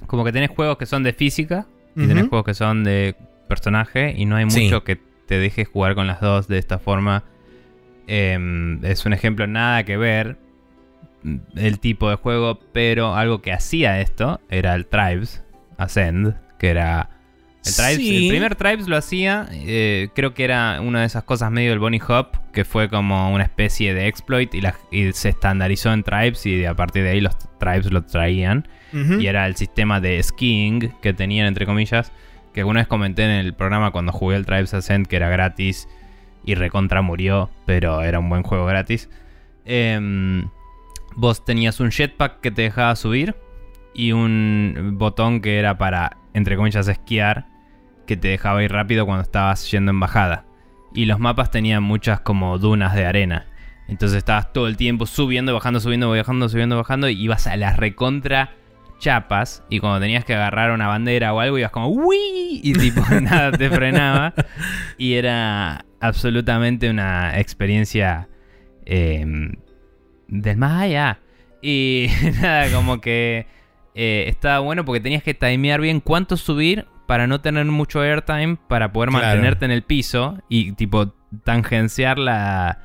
[0.07, 3.15] como que tenés juegos que son de física y tenés juegos que son de
[3.47, 4.63] personaje y no hay Sí.
[4.63, 7.23] mucho que te deje jugar con las dos de esta forma.
[8.07, 10.37] Em, es un ejemplo nada que ver
[11.55, 15.43] el tipo de juego, pero algo que hacía esto era el Tribes
[15.77, 17.09] Ascend, que era
[17.65, 17.95] el Tribes.
[17.97, 18.25] Sí.
[18.25, 21.79] El primer Tribes lo hacía, eh, creo que era una de esas cosas medio del
[21.79, 26.03] Bunny Hop, que fue como una especie de exploit y, la- y se estandarizó en
[26.03, 28.67] Tribes y a partir de ahí los Tribes lo traían
[29.21, 32.11] y era el sistema de skiing que tenían, entre comillas,
[32.53, 35.87] que alguna vez comenté en el programa cuando jugué el Tribes Ascent, que era gratis
[36.43, 39.09] y recontra murió, pero era un buen juego gratis.
[39.65, 40.49] Em,
[41.15, 43.35] vos tenías un jetpack que te dejaba subir
[43.93, 47.45] y un botón que era para, entre comillas, esquiar,
[48.05, 50.45] que te dejaba ir rápido cuando estabas yendo en bajada.
[50.93, 53.47] Y los mapas tenían muchas como dunas de arena.
[53.87, 57.09] Entonces estabas todo el tiempo subiendo, bajando, subiendo, bajando, subiendo, bajando.
[57.09, 58.51] Y ibas a las recontra
[58.99, 59.63] chapas.
[59.69, 62.61] Y cuando tenías que agarrar una bandera o algo, ibas como ¡Wii!
[62.63, 64.33] Y tipo, nada te frenaba.
[64.97, 68.29] Y era absolutamente una experiencia
[68.85, 69.25] eh,
[70.27, 71.19] del más allá.
[71.61, 72.07] Y
[72.41, 73.45] nada, como que
[73.93, 78.55] eh, estaba bueno porque tenías que timear bien cuánto subir para no tener mucho airtime,
[78.69, 79.25] para poder Claro.
[79.27, 82.79] mantenerte en el piso y tipo tangenciar la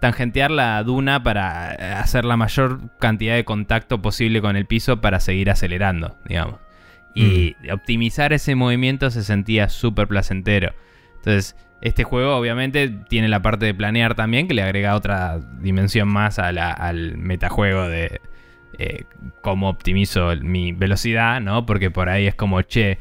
[0.00, 5.00] tangentear la duna para eh, hacer la mayor cantidad de contacto posible con el piso
[5.00, 6.56] para seguir acelerando, digamos.
[7.14, 10.74] Y optimizar ese movimiento se sentía súper placentero.
[11.18, 16.08] Entonces, este juego obviamente tiene la parte de planear también, que le agrega otra dimensión
[16.08, 18.20] más a la- al metajuego de
[18.78, 19.04] eh,
[19.42, 21.66] cómo optimizo mi velocidad, ¿no?
[21.66, 22.98] Porque por ahí es como, che,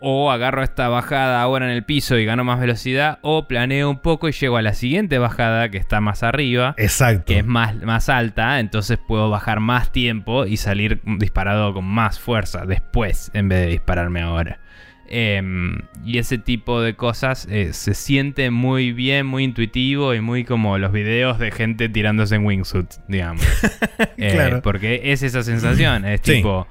[0.00, 3.98] o agarro esta bajada ahora en el piso y gano más velocidad, o planeo un
[3.98, 7.24] poco y llego a la siguiente bajada que está más arriba Exacto.
[7.26, 12.18] que es más, más alta, entonces puedo bajar más tiempo y salir disparado con más
[12.20, 14.60] fuerza después en vez de dispararme ahora.
[15.14, 20.44] Em, y ese tipo de cosas eh, se siente muy bien, muy intuitivo y muy
[20.44, 23.42] como los videos de gente tirándose en wingsuit, digamos.
[24.16, 24.62] Eh, Claro.
[24.62, 26.36] porque es esa sensación, es Sí.
[26.36, 26.66] tipo...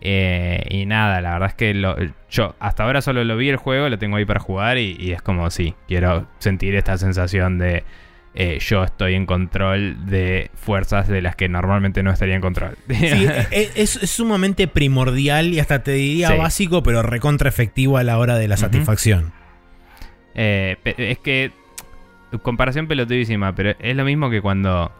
[0.00, 1.96] eh, y nada, la verdad es que lo-
[2.30, 5.12] yo hasta ahora solo lo vi el juego, lo tengo ahí para jugar y, y
[5.12, 7.84] es como, sí, quiero sentir esta sensación de
[8.34, 12.76] eh, yo estoy en control de fuerzas de las que normalmente no estaría en control.
[12.88, 16.36] Sí, e- es, es sumamente primordial y hasta te diría Sí.
[16.38, 19.32] básico, pero recontra efectivo a la hora de la satisfacción.
[20.34, 21.50] Eh, es que,
[22.42, 24.92] comparación pelotudísima, pero es lo mismo que cuando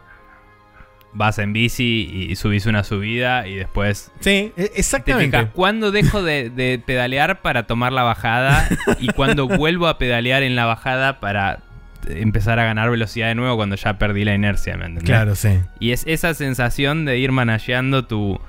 [1.13, 5.47] vas en bici y subís una subida y después Sí, e- te fijas exactamente.
[5.53, 8.69] cuándo dejo de, de pedalear para tomar la bajada
[9.01, 11.61] y cuándo vuelvo a pedalear en la bajada para
[12.09, 15.05] empezar a ganar velocidad de nuevo cuando ya perdí la inercia, ¿me entendés?
[15.05, 15.59] Claro, sí.
[15.81, 18.41] Y es esa sensación de ir manageando tu,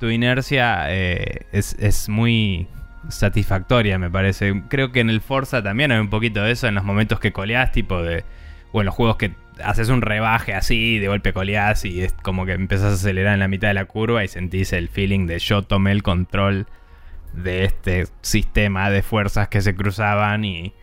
[0.00, 2.66] tu inercia eh, es, es muy
[3.08, 4.62] satisfactoria, me parece.
[4.68, 7.32] Creo que en el Forza también hay un poquito de eso en los momentos que
[7.32, 8.24] coleás, tipo de.
[8.72, 9.32] O en los juegos que
[9.64, 13.40] haces un rebaje así, de golpe coleás y es como que empezás a acelerar en
[13.40, 16.66] la mitad de la curva y sentís el feeling de yo tomé el control
[17.32, 20.74] de este sistema de fuerzas que se cruzaban y,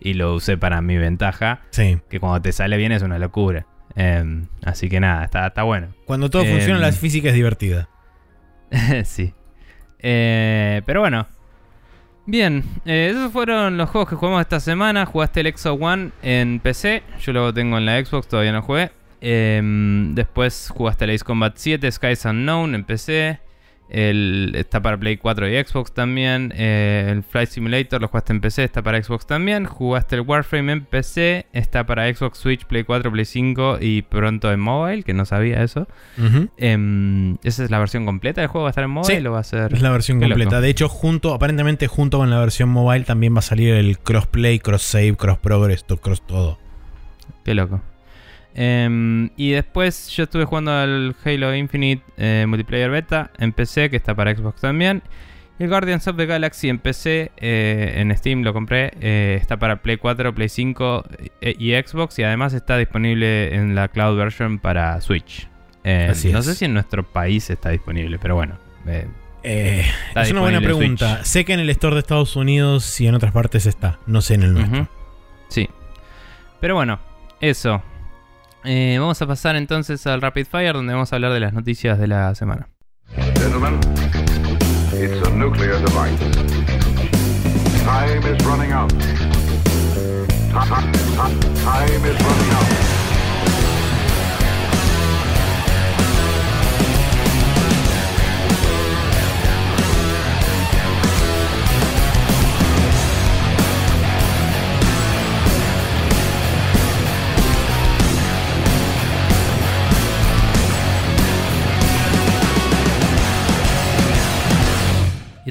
[0.00, 1.60] y lo usé para mi ventaja.
[1.70, 1.98] Sí.
[2.10, 3.66] Que cuando te sale bien es una locura.
[3.94, 5.94] Em, así que nada, está, está bueno.
[6.04, 7.88] Cuando todo Em, funciona, la física es divertida.
[9.04, 9.32] sí.
[10.00, 11.26] Eh, pero bueno.
[12.28, 15.06] Bien, eh, esos fueron los juegos que jugamos esta semana.
[15.06, 17.04] Jugaste el Exo One en PC.
[17.20, 18.90] Yo lo tengo en la Xbox, todavía no jugué.
[19.20, 23.38] Em, después jugaste el Ace Combat 7, Skies Unknown en PC.
[23.88, 26.52] El, está para Play 4 y Xbox también.
[26.56, 29.64] Eh, el Flight Simulator lo jugaste en PC, está para Xbox también.
[29.64, 34.52] Jugaste el Warframe en PC, está para Xbox, Switch, Play 4, Play 5 y pronto
[34.52, 35.86] en mobile, que no sabía eso.
[36.56, 38.64] Em, ¿Esa es la versión completa del juego?
[38.64, 39.72] ¿Va a estar en mobile Sí, o va a ser.?
[39.72, 40.50] Es la versión completa.
[40.50, 40.60] loco.
[40.60, 44.58] De hecho, junto, aparentemente junto con la versión mobile también va a salir el crossplay,
[44.58, 46.58] cross save, cross progress, cross todo.
[47.44, 47.80] Qué loco.
[48.58, 53.96] Em, y después yo estuve jugando al Halo Infinite eh, Multiplayer Beta en PC, que
[53.96, 55.02] está para Xbox también.
[55.58, 59.58] Y el Guardians of the Galaxy en PC, eh, en Steam lo compré, eh, está
[59.58, 61.04] para Play 4, Play 5
[61.42, 62.18] eh, y Xbox.
[62.18, 65.48] Y además está disponible en la cloud version para Switch.
[65.84, 66.46] Eh, Así no es.
[66.46, 68.56] sé si en nuestro país está disponible, pero bueno.
[69.42, 71.16] es una buena pregunta.
[71.16, 71.26] Switch.
[71.26, 73.98] Sé que en el store de Estados Unidos y en otras partes está.
[74.06, 74.88] No sé en el nuestro.
[75.48, 75.68] Sí.
[76.60, 76.98] Pero bueno,
[77.40, 77.82] eso.
[78.68, 82.00] Eh, vamos a pasar entonces al Rapid Fire, donde vamos a hablar de las noticias
[82.00, 82.68] de la semana.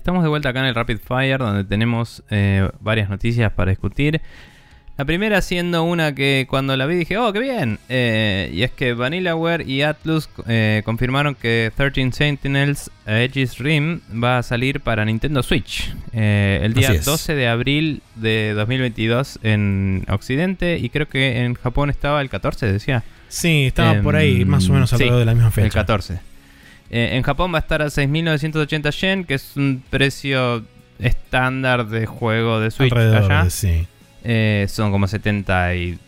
[0.06, 4.22] Estamos de vuelta acá en el Rapid Fire, donde tenemos eh, varias noticias para discutir.
[5.00, 7.80] La primera siendo una que cuando la vi dije, oh, qué bien.
[7.90, 14.38] Eh, y es que Vanillaware y Atlus eh, confirmaron que 13 Sentinels Aegis Rim va
[14.38, 15.92] a salir para Nintendo Switch.
[16.14, 17.06] eh, el día Así es.
[17.06, 22.72] 12 de abril de 2022 en Occidente y creo que en Japón estaba el 14,
[22.72, 23.04] decía.
[23.28, 25.66] Sí, estaba Em, por ahí, más o menos sí, alrededor de la misma fecha.
[25.66, 26.35] El 14.
[26.90, 30.64] Eh, en Japón va a estar a 6.980 yen, que es un precio
[31.00, 33.44] estándar de juego de Switch Alrededor, allá.
[33.46, 33.88] de- sí.
[34.24, 36.00] Eh, son como 70 y...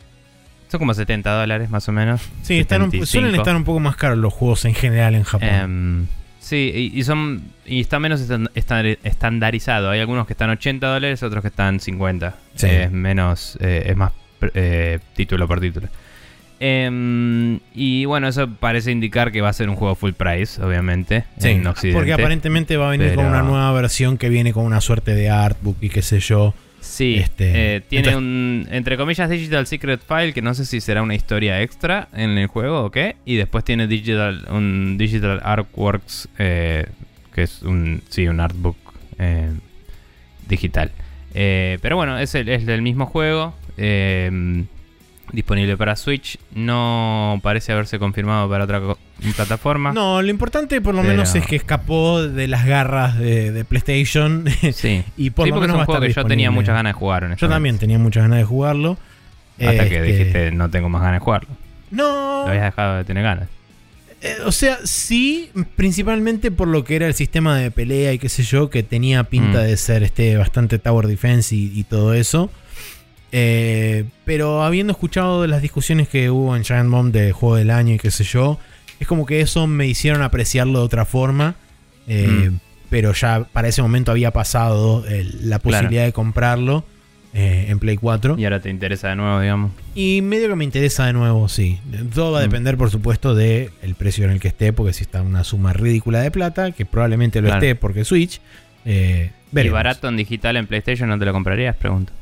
[0.70, 2.22] Son como 70 dólares más o menos.
[2.42, 3.06] Sí, están un- 75.
[3.06, 5.48] suelen estar un poco más caros los juegos en general en Japón.
[5.50, 6.08] Em,
[6.40, 9.90] sí, y, y son y está menos estan- estan- estandarizado.
[9.92, 12.36] Hay algunos que están 80 dólares, otros que están 50.
[12.56, 12.68] Sí.
[12.68, 14.12] Es menos, eh, es más
[14.54, 15.88] eh, título por título.
[16.60, 21.24] Em, y bueno, eso parece indicar que va a ser un juego full price, obviamente,
[21.42, 21.98] en Occidente.
[21.98, 25.30] porque aparentemente va a venir con una nueva versión que viene con una suerte de
[25.30, 26.54] artbook y qué sé yo.
[26.80, 30.80] Sí, Este, eh, tiene entonces- un, entre comillas, Digital Secret File, que no sé si
[30.80, 33.18] será una historia extra en el juego o qué.
[33.26, 36.86] Y después tiene digital, un Digital Artworks, eh,
[37.36, 38.78] que es un, sí, un artbook
[39.20, 39.50] eh,
[40.48, 40.92] digital.
[41.34, 43.54] Eh, pero bueno, es, el, es del mismo juego.
[43.78, 44.64] eh,
[45.32, 46.38] disponible para Switch.
[46.54, 48.82] No parece haberse confirmado para otra
[49.36, 49.92] plataforma.
[49.94, 53.66] No, lo importante por lo Pero- menos es que escapó de las garras de, de
[53.66, 54.46] PlayStation.
[54.74, 56.76] Sí, y por Sí, lo porque menos es va un juego que yo tenía muchas
[56.76, 57.24] ganas de jugar.
[57.24, 57.54] Yo honestamente.
[57.56, 58.98] también tenía muchas ganas de jugarlo.
[59.60, 61.50] Hasta que Este, dijiste, no tengo más ganas de jugarlo.
[61.90, 63.48] No, Lo habías dejado de tener ganas.
[64.22, 68.30] Eh, o sea, sí, principalmente por lo que era el sistema de pelea y qué
[68.30, 69.64] sé yo, que tenía pinta Mm.
[69.64, 72.50] de ser este bastante Tower Defense y, y todo eso.
[73.32, 77.94] Eh, pero habiendo escuchado las discusiones que hubo en Giant Bomb de juego del año
[77.96, 78.58] y qué sé yo,
[79.00, 81.56] es como que eso me hicieron apreciarlo de otra forma.
[82.08, 82.60] Eh, Mm.
[82.90, 86.86] Pero ya para ese momento había pasado el- la posibilidad de comprarlo
[87.34, 88.36] eh, en Play 4.
[88.40, 89.72] Y ahora te interesa de nuevo, digamos.
[89.94, 91.80] Y medio que me interesa de nuevo, sí.
[92.16, 92.46] Todo va a Mm.
[92.50, 95.74] depender, por supuesto, del el precio en el que esté, porque si está una suma
[95.74, 97.62] ridícula de plata, que probablemente lo Claro.
[97.62, 98.40] esté porque Switch,
[98.86, 101.76] ¿Y barato en digital en PlayStation no te lo comprarías?
[101.76, 102.14] Pregunto.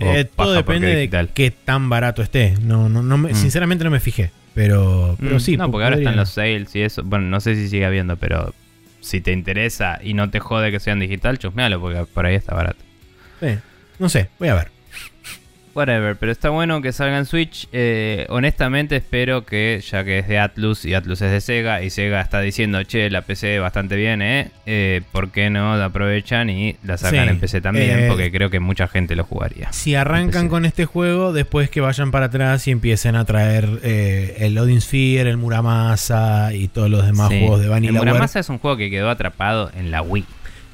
[0.00, 2.54] Eh, todo depende de qué tan barato esté.
[2.60, 3.36] No, no, no me- Mm.
[3.36, 5.56] Sinceramente no me fijé, pero, pero Mm, sí.
[5.56, 7.02] No, po- porque ahora están los sales y eso.
[7.04, 8.52] Bueno, no sé si sigue habiendo, pero
[9.00, 12.54] si te interesa y no te jode que sean digital, chusmealo, porque por ahí está
[12.54, 12.78] barato.
[13.40, 13.56] Sí,
[13.98, 14.73] no sé, voy a ver.
[15.74, 17.68] Whatever, pero está bueno que salga en Switch.
[17.72, 21.90] Eh, honestamente espero que, ya que es de Atlus y Atlus es de Sega, y
[21.90, 24.50] Sega está diciendo, che, la PC bastante bien, ¿eh?
[24.66, 27.98] eh ¿Por qué no la aprovechan y la sacan Sí, en PC también?
[28.00, 29.72] eh, porque creo que mucha gente lo jugaría.
[29.72, 34.36] Si arrancan con este juego, después que vayan para atrás y empiecen a traer eh,
[34.40, 37.40] el Loading Sphere, el Muramasa y todos los demás Sí.
[37.40, 38.10] juegos de El Vanillaware.
[38.10, 40.24] Muramasa es un juego que quedó atrapado en la Wii.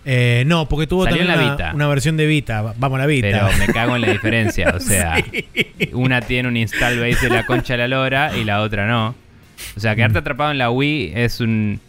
[0.05, 2.63] Eh, no, porque tuvo Salió también la una, versión de Vita.
[2.63, 3.29] Va- Vamos a la Vita.
[3.31, 4.73] Pero me cago en la diferencia.
[4.75, 5.23] O sea,
[5.93, 9.15] una tiene un install base de la concha de la lora y la otra no.
[9.77, 11.81] O sea, quedarte atrapado en la Wii es un.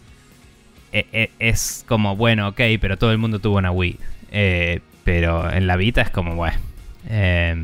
[0.92, 3.98] e- e- Es como, bueno, ok, pero todo el mundo tuvo una Wii.
[4.34, 6.58] Eh, pero en la Vita es como, bueno.
[7.10, 7.56] eh,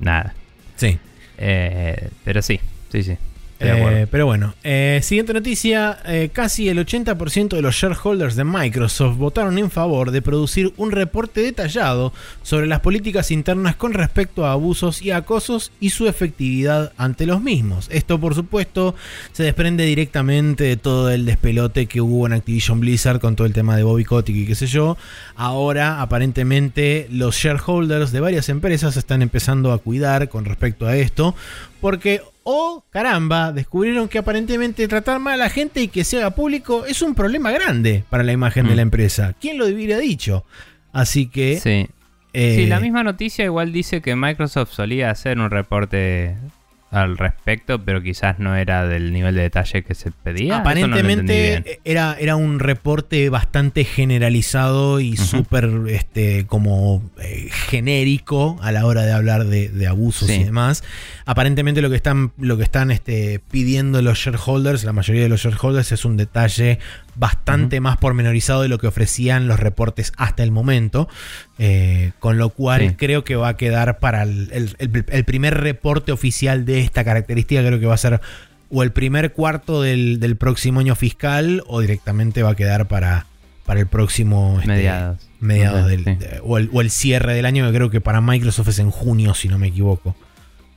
[0.00, 0.34] nada.
[0.76, 0.98] Sí.
[1.38, 2.58] Eh, pero sí,
[2.90, 3.16] sí, sí.
[3.62, 5.98] Eh, pero bueno, eh, siguiente noticia.
[6.06, 10.90] eh, casi el 80% de los shareholders de Microsoft votaron en favor de producir un
[10.90, 16.92] reporte detallado sobre las políticas internas con respecto a abusos y acosos y su efectividad
[16.96, 17.88] ante los mismos.
[17.90, 18.94] Esto, por supuesto,
[19.32, 23.52] se desprende directamente de todo el despelote que hubo en Activision Blizzard con todo el
[23.52, 24.96] tema de Bobby Kotick y qué sé yo.
[25.36, 31.34] Ahora, aparentemente, los shareholders de varias empresas están empezando a cuidar con respecto a esto.
[31.80, 36.30] Porque, oh caramba, descubrieron que aparentemente tratar mal a la gente y que se haga
[36.34, 38.76] público es un problema grande para la imagen de Mm.
[38.76, 39.34] la empresa.
[39.40, 40.44] ¿Quién lo hubiera dicho?
[40.92, 41.58] Así que...
[41.60, 41.88] sí.
[42.32, 46.36] eh, Sí, la misma noticia igual dice que Microsoft solía hacer un reporte
[46.92, 50.56] al respecto, pero quizás no era del nivel de detalle que se pedía.
[50.56, 55.22] No Aparentemente era, era un reporte bastante generalizado y Ujú.
[55.24, 60.34] súper este, como eh, genérico a la hora de hablar de, de abusos Sí.
[60.34, 60.84] y demás.
[61.24, 65.40] Aparentemente lo que están, lo que están este, pidiendo los shareholders, la mayoría de los
[65.42, 66.78] shareholders, es un detalle
[67.14, 71.08] bastante más pormenorizado de lo que ofrecían los reportes hasta el momento.
[71.58, 72.94] Eh, con lo cual Sí.
[72.96, 77.04] creo que va a quedar para el, el- el- el primer reporte oficial de esta
[77.04, 78.20] característica, creo que va a ser
[78.74, 83.26] o el primer cuarto del, del próximo año fiscal o directamente va a quedar para,
[83.66, 85.28] para el próximo este, Mediados.
[85.40, 86.14] mediados del, sí.
[86.14, 88.90] de- o, el, o el cierre del año, que creo que para Microsoft es en
[88.90, 90.16] junio, si no me equivoco.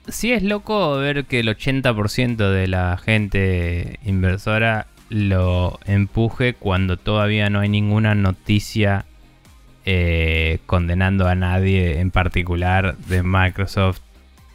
[0.09, 7.49] Sí, es loco ver que el 80% de la gente inversora lo empuje cuando todavía
[7.49, 9.05] no hay ninguna noticia
[9.85, 13.99] eh, condenando a nadie en particular de Microsoft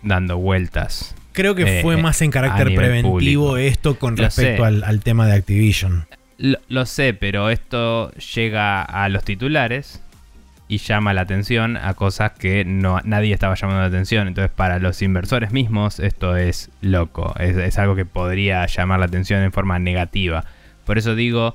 [0.02, 1.14] dando vueltas.
[1.32, 3.56] Creo que fue eh, más en carácter preventivo público.
[3.56, 6.06] esto con Lo respecto al, al tema de Activision.
[6.38, 10.02] Lo, lo sé, pero esto llega a los titulares
[10.70, 14.28] y llama la atención a cosas que no, nadie estaba llamando la atención.
[14.28, 17.34] Entonces, para los inversores mismos, esto es loco.
[17.38, 20.44] Es, es algo que podría llamar la atención en forma negativa.
[20.86, 21.54] Por eso digo,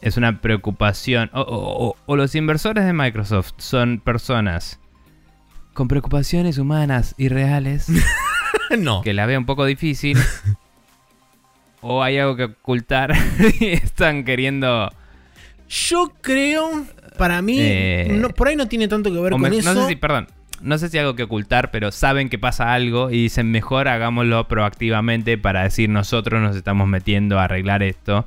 [0.00, 1.30] es una preocupación.
[1.32, 4.78] O, o- o- o los inversores de Microsoft son personas
[5.74, 7.86] con preocupaciones humanas y reales
[8.78, 9.02] no.
[9.02, 10.18] que la veo un poco difícil.
[11.80, 13.12] o hay algo que ocultar
[13.60, 14.90] y están queriendo.
[15.68, 16.86] Yo creo,
[17.18, 19.74] para mí, Eh, no- por ahí no tiene tanto que ver con me- eso.
[19.74, 20.28] no sé si, perdón.
[20.62, 24.48] no sé si algo que ocultar, pero saben que pasa algo y dicen mejor hagámoslo
[24.48, 28.26] proactivamente para decir nosotros nos estamos metiendo a arreglar esto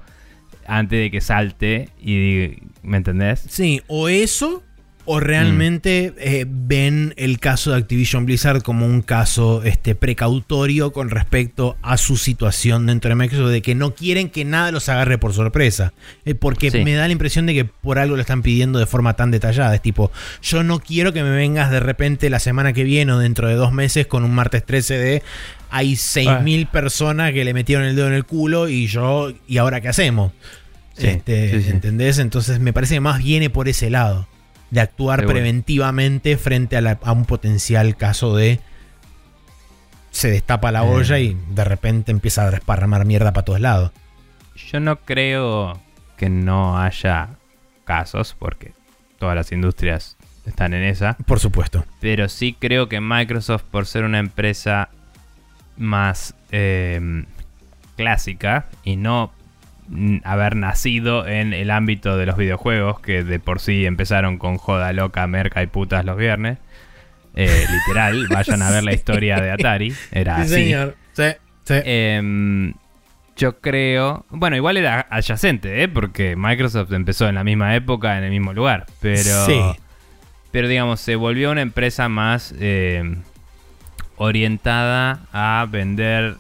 [0.68, 3.44] antes de que salte y ¿me entendés?
[3.50, 4.64] Sí, o eso,
[5.06, 11.10] o realmente eh, ven el caso de Activision Blizzard como un caso este, precautorio con
[11.10, 15.18] respecto a su situación dentro de Microsoft, de que no quieren que nada los agarre
[15.18, 15.94] por sorpresa.
[16.26, 16.84] Eh, porque Sí.
[16.84, 19.74] me da la impresión de que por algo lo están pidiendo de forma tan detallada.
[19.76, 20.12] Es tipo,
[20.42, 23.56] yo no quiero que me vengas de repente la semana que viene o dentro de
[23.56, 25.24] dos meses con un martes 13 de
[25.70, 29.80] hay 6.000 personas que le metieron el dedo en el culo y yo, ¿y ahora
[29.82, 30.34] qué hacemos?
[30.98, 31.70] Sí, Este, sí.
[31.70, 32.20] ¿Entendés?
[32.20, 34.28] Entonces me parece que más viene por ese lado.
[34.72, 35.34] De actuar Seguro.
[35.36, 38.60] preventivamente frente a, la- a un potencial caso de.
[40.12, 40.90] Se destapa la Eh.
[40.90, 43.92] olla y de repente empieza a desparramar mierda para todos lados.
[44.72, 45.80] Yo no creo
[46.18, 47.30] que no haya
[47.86, 48.74] casos, porque
[49.20, 51.14] todas las industrias están en esa.
[51.26, 51.86] Por supuesto.
[52.00, 54.90] Pero sí creo que Microsoft, por ser una empresa
[55.78, 57.26] más eh,
[57.98, 59.32] clásica y no
[60.24, 64.94] haber nacido en el ámbito de los videojuegos, que de por sí empezaron con joda
[64.94, 66.58] loca, merca y putas los viernes.
[67.36, 69.94] eh, literal, vayan a ver la historia de Atari.
[70.12, 70.74] Era así.
[71.14, 71.24] Sí,
[71.64, 71.74] sí.
[71.84, 72.74] Em,
[73.36, 74.26] yo creo.
[74.30, 75.88] Bueno, igual era adyacente, ¿eh?
[75.88, 78.86] Porque Microsoft empezó en la misma época, en el mismo lugar.
[79.02, 79.46] Pero.
[79.46, 79.60] Sí.
[80.52, 83.16] Pero digamos, se volvió una empresa más eh,
[84.18, 86.36] orientada a vender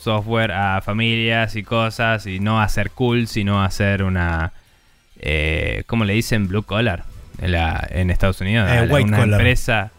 [0.00, 2.26] software a familias y cosas.
[2.26, 4.52] Y no a ser cool, sino a ser una.
[5.20, 6.48] Eh, ¿Cómo le dicen?
[6.48, 7.04] Blue collar.
[7.40, 8.68] En, la- en Estados Unidos.
[8.70, 9.40] Eh, white una collar.
[9.40, 9.90] empresa.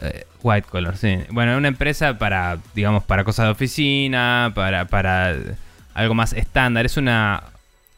[0.00, 1.18] eh, white collar, sí.
[1.30, 5.34] Bueno, una empresa para, digamos, para cosas de oficina, para, para
[5.94, 6.84] algo más estándar.
[6.84, 7.42] Es una,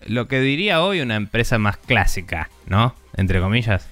[0.06, 2.94] lo que diría hoy, una empresa más clásica, ¿no?
[3.16, 3.88] Entre comillas.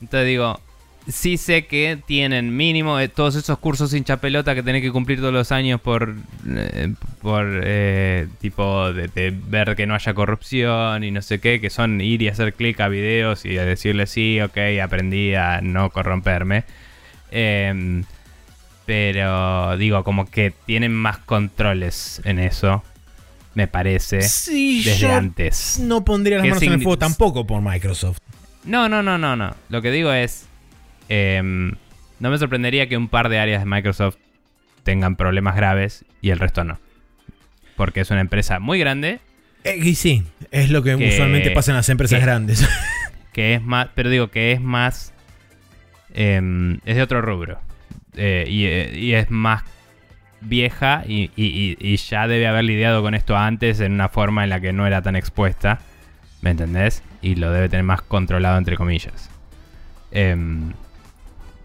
[0.00, 0.60] Entonces digo,
[1.08, 5.20] sí sé que tienen mínimo eh, todos esos cursos hincha pelota que tenés que cumplir
[5.20, 6.16] todos los años por,
[6.48, 6.92] eh,
[7.22, 11.70] por eh, tipo de, de ver que no haya corrupción y no sé qué, que
[11.70, 15.90] son ir y hacer clic a videos y a decirle sí, ok, aprendí a no
[15.90, 16.64] corromperme.
[17.30, 18.04] Em,
[18.84, 22.82] pero digo, como que tienen más controles en eso,
[23.54, 25.78] me parece, Sí, desde yo antes.
[25.80, 28.18] no pondría las ¿Qué manos en el fuego tampoco por Microsoft.
[28.64, 29.54] No, no, no, no, no.
[29.68, 30.46] Lo que digo es.
[31.08, 31.72] Em,
[32.20, 34.16] no me sorprendería que un par de áreas de Microsoft
[34.82, 36.78] tengan problemas graves y el resto no.
[37.76, 39.20] Porque es una empresa muy grande
[39.64, 42.68] Eh, y sí, es lo que, Que- usualmente pasa en las empresas que- grandes.
[43.32, 43.88] que es más.
[43.94, 45.12] Pero digo que es más.
[46.14, 47.60] em, es de otro rubro.
[48.16, 49.64] Eh, y, eh, y es más
[50.40, 54.44] vieja y, y- y- y ya debe haber lidiado con esto antes en una forma
[54.44, 55.80] en la que no era tan expuesta.
[56.40, 57.02] ¿Me entendés?
[57.20, 59.28] Y lo debe tener más controlado entre comillas.
[60.12, 60.72] Em,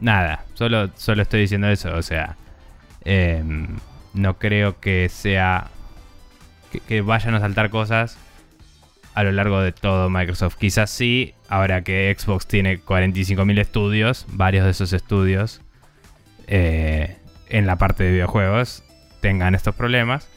[0.01, 1.95] nada, solo, solo estoy diciendo eso.
[1.95, 2.35] O sea,
[3.05, 3.67] em,
[4.13, 5.67] no creo que sea...
[6.87, 8.17] Que, vayan a saltar cosas
[9.13, 10.55] a lo largo de todo Microsoft.
[10.55, 15.61] Quizás sí, ahora que Xbox tiene 45.000 estudios, varios de esos estudios
[16.47, 17.17] eh,
[17.49, 18.83] en la parte de videojuegos
[19.19, 20.29] tengan estos problemas.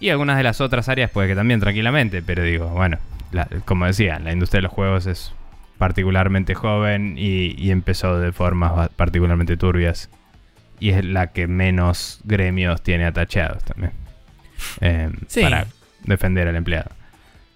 [0.00, 2.98] Y algunas de las otras áreas puede que también tranquilamente, pero digo, bueno,
[3.64, 5.32] como decía, la industria de los juegos es
[5.78, 10.10] particularmente joven y, y empezó de formas particularmente turbias.
[10.80, 13.92] Y es la que menos gremios tiene atacheados también.
[14.80, 15.40] eh, Sí.
[15.40, 15.66] Para
[16.04, 16.90] defender al empleado.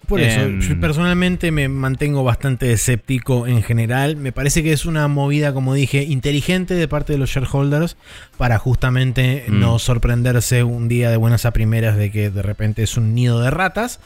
[0.07, 0.61] Por eso, Em.
[0.61, 4.16] yo personalmente me mantengo bastante escéptico en general.
[4.16, 7.97] Me parece que es una movida, como dije, inteligente de parte de los shareholders
[8.36, 9.61] para justamente Mm.
[9.61, 13.40] no sorprenderse un día de buenas a primeras de que de repente es un nido
[13.40, 14.01] de ratas.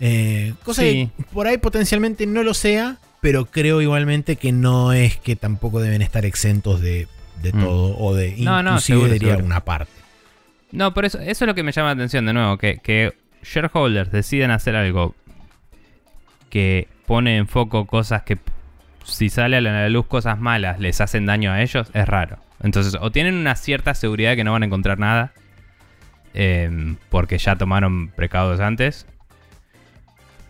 [0.00, 1.10] Eh, cosa Sí.
[1.18, 5.80] que por ahí potencialmente no lo sea, pero creo igualmente que no es que tampoco
[5.80, 7.08] deben estar exentos de,
[7.40, 7.60] de Mm.
[7.60, 9.46] todo o de No, no, inclusive seguro, diría seguro.
[9.46, 9.92] una parte.
[10.72, 13.14] No, por eso, eso es lo que me llama la atención de nuevo, que, que
[13.42, 15.14] shareholders deciden hacer algo
[16.50, 18.38] que pone en foco cosas que
[19.04, 22.38] si sale a la luz cosas malas les hacen daño a ellos, es raro.
[22.62, 25.32] Entonces, o tienen una cierta seguridad de que no van a encontrar nada,
[26.34, 29.06] em, porque ya tomaron precaudos antes,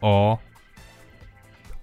[0.00, 0.40] o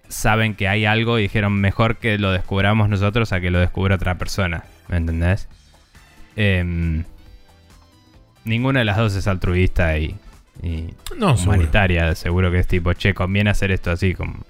[0.10, 3.96] saben que hay algo y dijeron mejor que lo descubramos nosotros a que lo descubra
[3.96, 4.66] otra persona.
[4.88, 5.48] ¿Me entendés?
[6.36, 7.04] Em,
[8.44, 10.18] ninguna de las dos es altruista y,
[10.62, 12.14] y No, humanitaria.
[12.16, 14.44] Seguro que es tipo, che, conviene hacer esto así como...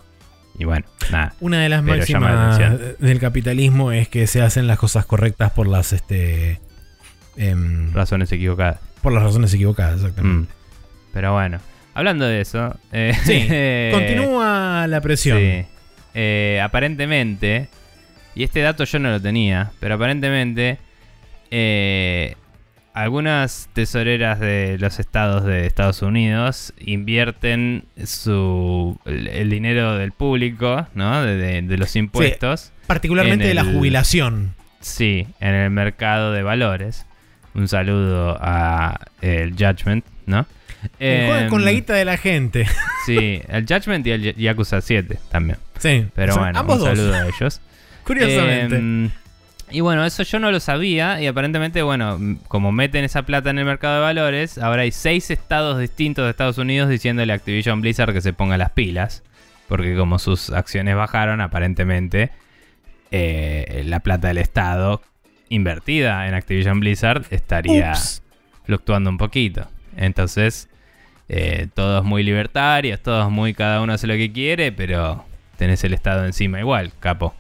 [0.57, 1.33] Y bueno, nada.
[1.39, 2.59] Una de las la máximas
[2.99, 6.59] del capitalismo es que se hacen las cosas correctas por las este
[7.37, 8.79] em, Razones equivocadas.
[9.01, 10.51] por las razones equivocadas, exactamente.
[10.51, 10.55] Mm.
[11.13, 11.59] Pero bueno,
[11.93, 12.77] hablando de eso...
[12.91, 13.47] eh, Sí,
[13.93, 15.37] continúa la presión.
[15.39, 15.65] Sí.
[16.15, 17.67] Eh, aparentemente,
[18.35, 20.77] y este dato yo no lo tenía, pero aparentemente
[21.51, 22.35] eh,
[22.93, 30.87] algunas tesoreras de los estados de Estados Unidos invierten su el, el dinero del público,
[30.95, 31.21] ¿no?
[31.23, 32.71] De, de- de los impuestos.
[32.87, 34.55] Particularmente En de la jubilación.
[34.81, 37.05] Sí, en el mercado de valores.
[37.53, 40.45] Un saludo a el Judgment, ¿no?
[40.97, 42.65] Juegan Em, con la guita de la gente.
[43.05, 45.57] Sí, el Judgment y el Yakuza 7 también.
[45.79, 46.05] Sí.
[46.13, 46.89] Pero o sea, bueno, ambos un dos.
[46.89, 47.61] saludo a ellos.
[48.03, 48.75] Curiosamente.
[48.75, 49.09] Em,
[49.71, 53.57] y bueno, eso yo no lo sabía y aparentemente, bueno, como meten esa plata en
[53.59, 57.81] el mercado de valores, ahora hay seis estados distintos de Estados Unidos diciéndole a Activision
[57.81, 59.23] Blizzard que se ponga las pilas,
[59.67, 62.31] porque como sus acciones bajaron, aparentemente
[63.11, 65.01] eh, la plata del estado
[65.49, 68.21] invertida en Activision Blizzard estaría Ups.
[68.65, 69.67] fluctuando un poquito.
[69.99, 70.69] Entonces,
[71.27, 75.25] eh, todos muy libertarios, todos muy cada uno hace lo que quiere, pero
[75.57, 77.35] tenés el Estado encima igual, capo.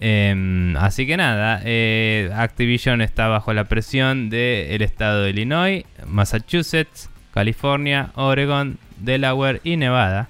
[0.00, 7.10] Em, así que nada, eh, Activision está bajo la presión del estado de Illinois, Massachusetts,
[7.34, 10.28] California, Oregon, Delaware y Nevada,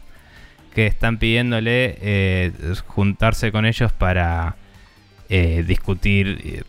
[0.75, 2.53] que están pidiéndole eh,
[2.87, 4.57] juntarse con ellos para
[5.29, 6.65] discutir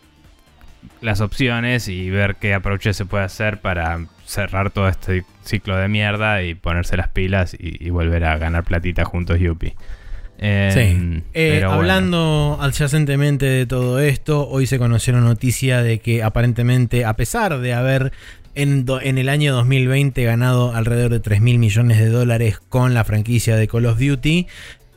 [1.01, 5.87] las opciones y ver qué approach se puede hacer para cerrar todo este ciclo de
[5.87, 9.73] mierda y ponerse las pilas y, y volver a ganar platita juntos, Yupi.
[10.37, 11.23] Em, Sí.
[11.33, 11.71] Eh, bueno.
[11.73, 17.59] hablando adyacentemente de todo esto, hoy se conoció la noticia de que aparentemente, a pesar
[17.59, 18.11] de haber
[18.55, 22.93] en, do- en el año 2020 ganado alrededor de 3 mil millones de dólares con
[22.93, 24.47] la franquicia de Call of Duty,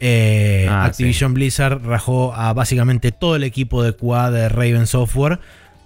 [0.01, 5.39] eh, Ah, Activision Blizzard rajó a básicamente todo el equipo de QA de Raven Software.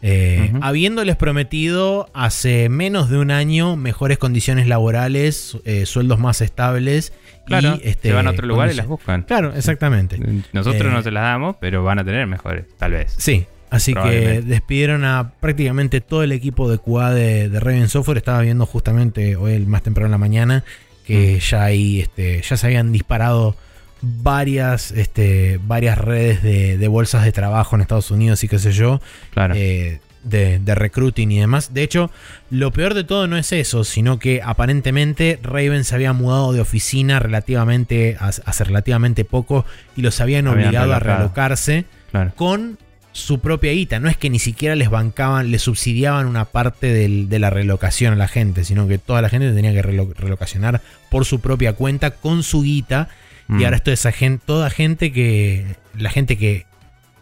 [0.09, 0.53] Eh.
[0.61, 7.13] Habiéndoles prometido hace menos de un año mejores condiciones laborales, eh, sueldos más estables.
[7.47, 9.23] Claro, y, este, se van a otro lugar y las buscan.
[9.23, 10.19] Claro, exactamente.
[10.53, 13.15] Nosotros Eh, no se las damos, pero van a tener mejores, tal vez.
[13.19, 18.19] Sí, así que despidieron a prácticamente todo el equipo de QA de, de Raven Software.
[18.19, 20.65] Estaba viendo justamente hoy, el más temprano en la mañana,
[21.05, 23.57] que ya ahí este, ya se habían disparado
[24.03, 28.73] varias, este, varias redes de, de bolsas de trabajo en Estados Unidos y qué sé
[28.73, 29.01] yo,
[29.33, 29.55] Claro.
[29.57, 31.73] eh, de, de recruiting y demás.
[31.73, 32.11] De hecho,
[32.51, 36.61] lo peor de todo no es eso, sino que aparentemente Raven se había mudado de
[36.61, 39.65] oficina relativamente hace relativamente poco
[39.97, 41.19] y los habían Habían obligado a relocado.
[41.23, 42.33] relocarse claro.
[42.35, 42.77] con
[43.13, 43.99] su propia guita.
[44.01, 48.13] No es que ni siquiera les bancaban, les subsidiaban una parte del- de la relocación
[48.13, 51.73] a la gente, sino que toda la gente tenía que relo- relocacionar por su propia
[51.75, 53.09] cuenta con su guita.
[53.49, 53.61] Mm.
[53.61, 55.77] Y ahora esto esa gente, toda gente que.
[55.97, 56.67] La gente que,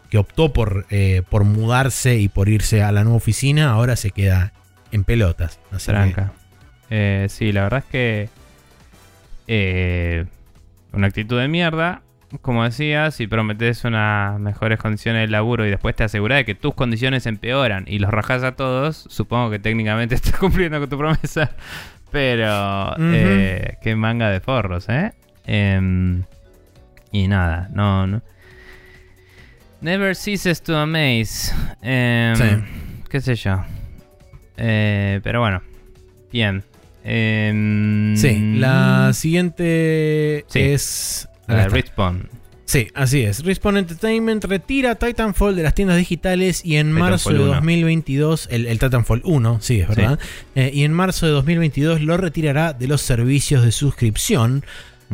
[0.09, 4.11] que optó por, eh, por mudarse y por irse a la nueva oficina, ahora se
[4.11, 4.53] queda
[4.91, 5.59] en pelotas.
[5.71, 6.25] Así que-.
[6.89, 8.29] Eh, sí, la verdad es que.
[9.47, 10.25] eh,
[10.93, 12.01] una actitud de mierda.
[12.41, 16.55] Como decía, si prometes unas mejores condiciones de laburo y después te aseguras de que
[16.55, 20.97] tus condiciones empeoran y los rajas a todos, supongo que técnicamente estás cumpliendo con tu
[20.97, 21.51] promesa.
[22.11, 22.95] Pero.
[22.99, 25.13] Eh, qué manga de forros, ¿eh?
[25.47, 26.23] Em,
[27.11, 28.21] y nada, no, no.
[29.81, 31.53] Never ceases to amaze.
[31.81, 32.43] Em, Sí.
[33.09, 33.63] Qué sé yo.
[34.57, 35.61] Eh, pero bueno.
[36.31, 36.63] Bien.
[37.03, 40.59] Em, Sí, la siguiente Sí.
[40.59, 41.29] es.
[41.47, 41.67] la.
[41.67, 42.29] Respawn.
[42.65, 43.45] Sí, así es.
[43.45, 47.53] Respawn Entertainment retira Titanfall de las tiendas digitales y en Titanfall marzo de 1.
[47.53, 50.17] 2022, el, el Titanfall 1, sí, es verdad,
[50.55, 54.65] Eh, y en marzo de 2022 lo retirará de los servicios de suscripción.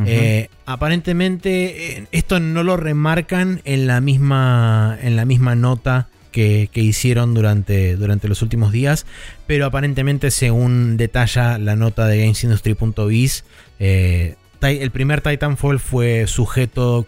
[0.07, 6.69] Eh, aparentemente eh, esto no lo remarcan en la misma, en la misma nota que,
[6.71, 9.05] que hicieron durante, durante los últimos días,
[9.47, 13.43] pero aparentemente según detalla la nota de GamesIndustry.biz,
[13.79, 17.05] eh, el primer Titanfall fue sujeto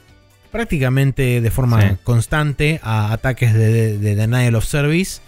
[0.52, 1.88] prácticamente de forma Sí.
[2.04, 5.22] constante a ataques de, de- de denial of service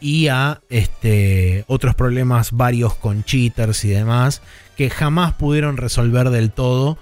[0.00, 4.40] y a este, otros problemas varios con cheaters y demás
[4.76, 6.96] que jamás pudieron resolver del todo.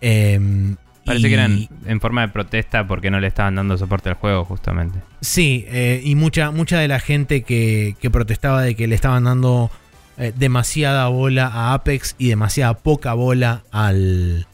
[0.00, 4.08] Em, Parece y- que eran en forma de protesta porque no le estaban dando soporte
[4.08, 4.98] al juego, justamente.
[5.20, 9.24] Sí, eh, y mucha, mucha de la gente que, que protestaba de que le estaban
[9.24, 9.70] dando
[10.18, 14.46] eh, demasiada bola a Apex y demasiada poca bola al,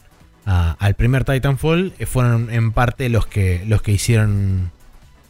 [0.45, 4.71] a- al primer Titanfall eh, fueron en parte los que, los que hicieron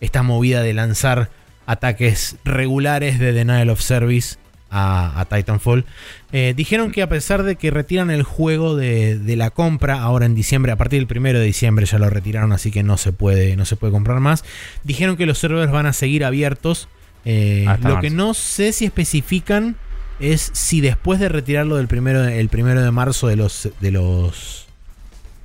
[0.00, 1.30] esta movida de lanzar
[1.66, 4.36] ataques regulares de Denial of Service
[4.72, 5.84] a, a Titanfall.
[6.32, 10.26] Eh, dijeron que a pesar de que retiran el juego de, de la compra ahora
[10.26, 13.12] en diciembre, a partir del primero de diciembre ya lo retiraron, así que no se
[13.12, 14.44] puede, no se puede comprar más.
[14.82, 16.88] Dijeron que los servers van a seguir abiertos.
[17.24, 18.00] Eh, lo marzo.
[18.00, 19.76] que no sé si especifican
[20.18, 24.66] es si después de retirarlo del primero, el primero de marzo de los de los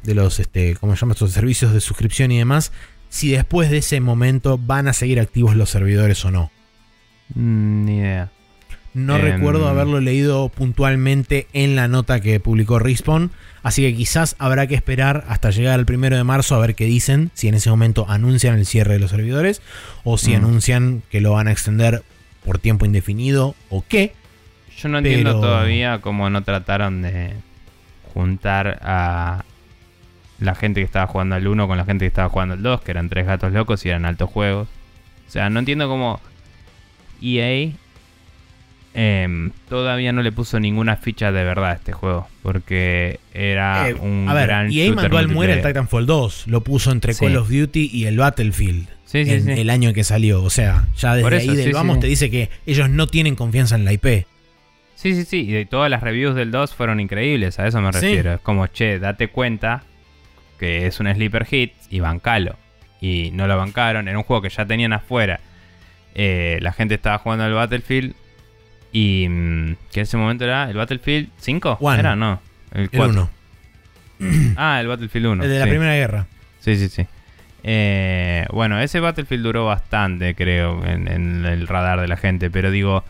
[0.04, 1.14] de los este, ¿cómo se llama?
[1.14, 2.72] estos servicios de suscripción y demás,
[3.10, 6.52] si después de ese momento van a seguir activos los servidores o no.
[7.36, 8.32] Mm, Ni idea.
[8.98, 13.30] No recuerdo haberlo leído puntualmente en la nota que publicó Respawn,
[13.62, 16.86] así que quizás habrá que esperar hasta llegar al primero de marzo a ver qué
[16.86, 19.62] dicen, si en ese momento anuncian el cierre de los servidores
[20.04, 20.36] o si Mm.
[20.38, 22.02] anuncian que lo van a extender
[22.44, 24.14] por tiempo indefinido o qué.
[24.78, 27.34] Yo no entiendo Pero- todavía cómo no trataron de
[28.14, 29.44] juntar a
[30.40, 32.82] la gente que estaba jugando al 1 con la gente que estaba jugando al 2,
[32.82, 34.68] que eran tres gatos locos y eran altos juegos.
[35.28, 36.20] O sea, no entiendo cómo
[37.22, 37.72] EA
[38.98, 42.28] em, todavía no le puso ninguna ficha de verdad a este juego.
[42.42, 45.62] Porque era Eh, un a ver, gran EA shooter mandó al muere el.
[45.62, 47.24] Titanfall 2, lo puso entre Sí.
[47.26, 48.88] Call of Duty y el Battlefield.
[49.06, 49.52] Sí, sí, en sí.
[49.52, 50.44] el año que salió.
[50.44, 53.76] O sea, ya desde eso, ahí del vamos te dice que ellos no tienen confianza
[53.76, 54.26] en la IP.
[54.96, 55.42] Sí, sí, sí.
[55.48, 57.60] Y de todas las reviews del 2 fueron increíbles.
[57.60, 58.34] A eso me refiero.
[58.34, 59.84] Es como, che, date cuenta
[60.60, 62.56] que es un sleeper hit y bancalo.
[63.00, 64.08] Y no lo bancaron.
[64.08, 65.40] Era un juego que ya tenían afuera.
[66.16, 68.16] Eh, la gente estaba jugando al Battlefield.
[68.98, 71.78] Y mm, que en ese momento era el Battlefield 5.
[71.82, 72.00] One.
[72.00, 72.42] Era, no.
[72.74, 73.30] El El 4.
[74.20, 74.54] 1.
[74.58, 75.44] Ah, el Battlefield 1.
[75.44, 75.70] el de la sí.
[75.70, 76.26] Primera Guerra.
[76.62, 77.06] Sí, sí, sí.
[77.62, 82.50] Eh, bueno, ese Battlefield duró bastante, creo, en, en el radar de la gente.
[82.50, 83.04] Pero digo,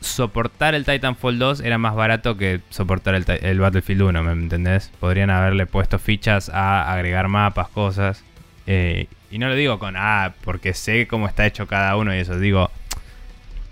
[0.00, 4.92] soportar el Titanfall 2 era más barato que soportar el Battlefield 1, ¿me entendés?
[5.00, 8.22] Podrían haberle puesto fichas a agregar mapas, cosas.
[8.66, 12.18] Eh, y no lo digo con, ah, porque sé cómo está hecho cada uno y
[12.18, 12.38] eso.
[12.38, 12.70] Digo,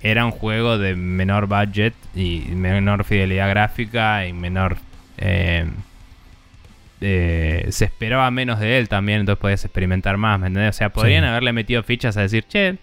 [0.02, 4.77] era un juego de menor budget y menor fidelidad gráfica y menor...
[5.18, 5.66] eh,
[7.02, 10.77] eh, se esperaba menos de él también, entonces podías experimentar más, ¿me entendés?
[10.77, 11.28] O sea, podrían Sí.
[11.31, 12.77] haberle metido fichas a decir, che,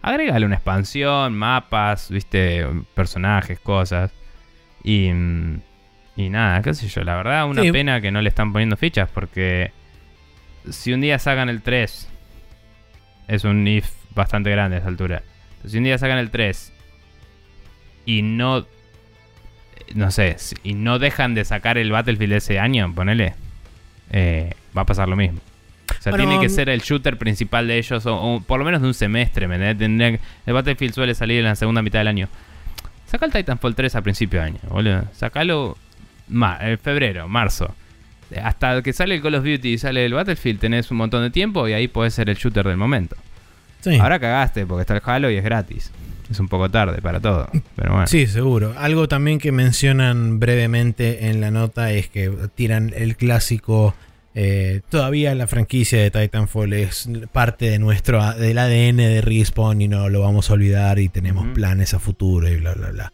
[0.00, 2.64] agrégale una expansión, mapas, viste,
[2.94, 4.12] personajes, cosas.
[4.84, 5.08] Y,
[6.16, 7.72] y nada, qué sé yo, la verdad, una Sí.
[7.72, 9.72] pena que no le están poniendo fichas, porque
[10.70, 12.08] si un día sacan el 3,
[13.26, 15.22] es un if bastante grande a esa altura.
[15.66, 16.72] Si un día sacan el 3
[18.06, 18.66] y no
[19.94, 23.34] no sé, y no dejan de sacar el Battlefield ese año, ponele,
[24.10, 25.40] eh, va a pasar lo mismo.
[25.98, 28.58] O sea, Bueno, tiene que mm, ser el shooter principal de ellos, o, o por
[28.58, 30.18] lo menos de un semestre, el
[30.52, 32.28] Battlefield suele salir en la segunda mitad del año.
[33.06, 35.04] Saca el Titanfall 3 a principio de año, boludo.
[35.14, 35.78] Sacalo
[36.28, 37.74] ma- en febrero, marzo.
[38.42, 41.30] Hasta que sale el Call of Duty y sale el Battlefield tenés un montón de
[41.30, 43.16] tiempo y ahí podés ser el shooter del momento.
[43.80, 43.96] Sí.
[43.96, 45.90] Ahora cagaste porque está el Halo y es gratis.
[46.30, 48.06] Es un poco tarde para todo, pero bueno.
[48.06, 48.74] Sí, seguro.
[48.76, 53.94] Algo también que mencionan brevemente en la nota es que tiran el clásico.
[54.34, 59.88] eh, todavía la franquicia de Titanfall es parte de nuestro del ADN de Respawn y
[59.88, 63.12] no lo vamos a olvidar y tenemos planes a futuro y bla bla bla.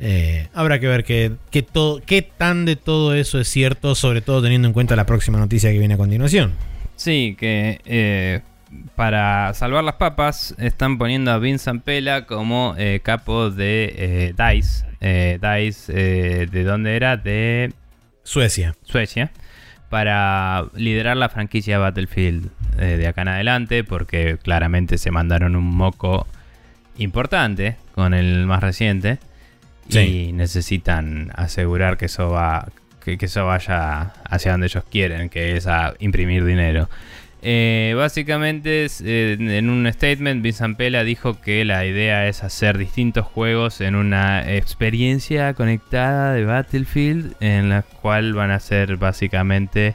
[0.00, 4.20] Eh, habrá que ver qué qué todo, qué tan de todo eso es cierto, sobre
[4.20, 6.52] todo teniendo en cuenta la próxima noticia que viene a continuación.
[6.96, 8.40] Sí, que eh,
[8.96, 14.86] para salvar las papas están poniendo a Vincent Pela como eh, capo de eh, DICE.
[15.00, 17.16] Eh, DICE, ¿de dónde era?
[17.16, 17.72] De
[18.24, 18.74] Suecia.
[18.82, 19.30] Suecia.
[19.88, 26.26] Para liderar la franquicia Battlefield de acá en adelante, porque claramente se mandaron un moco
[26.98, 29.18] importante con el más reciente.
[29.88, 29.98] Sí.
[30.28, 32.68] Y necesitan asegurar que eso va.
[33.02, 36.90] Que, que eso vaya hacia donde ellos quieren, que es a imprimir dinero.
[37.40, 43.26] Eh, básicamente, eh, en un statement, Vincent Pela dijo que la idea es hacer distintos
[43.26, 49.94] juegos en una experiencia conectada de Battlefield, en la cual van a ser básicamente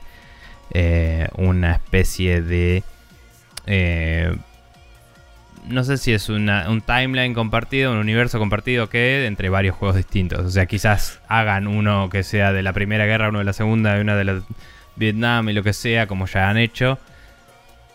[0.74, 2.84] eh, una especie de.
[5.68, 9.96] no sé si es una- un timeline compartido, un universo compartido que entre varios juegos
[9.98, 10.40] distintos.
[10.46, 14.00] O sea, quizás hagan uno que sea de la Primera Guerra, uno de la Segunda
[14.00, 14.42] uno de la
[14.96, 17.00] Vietnam y lo que sea, como ya han hecho.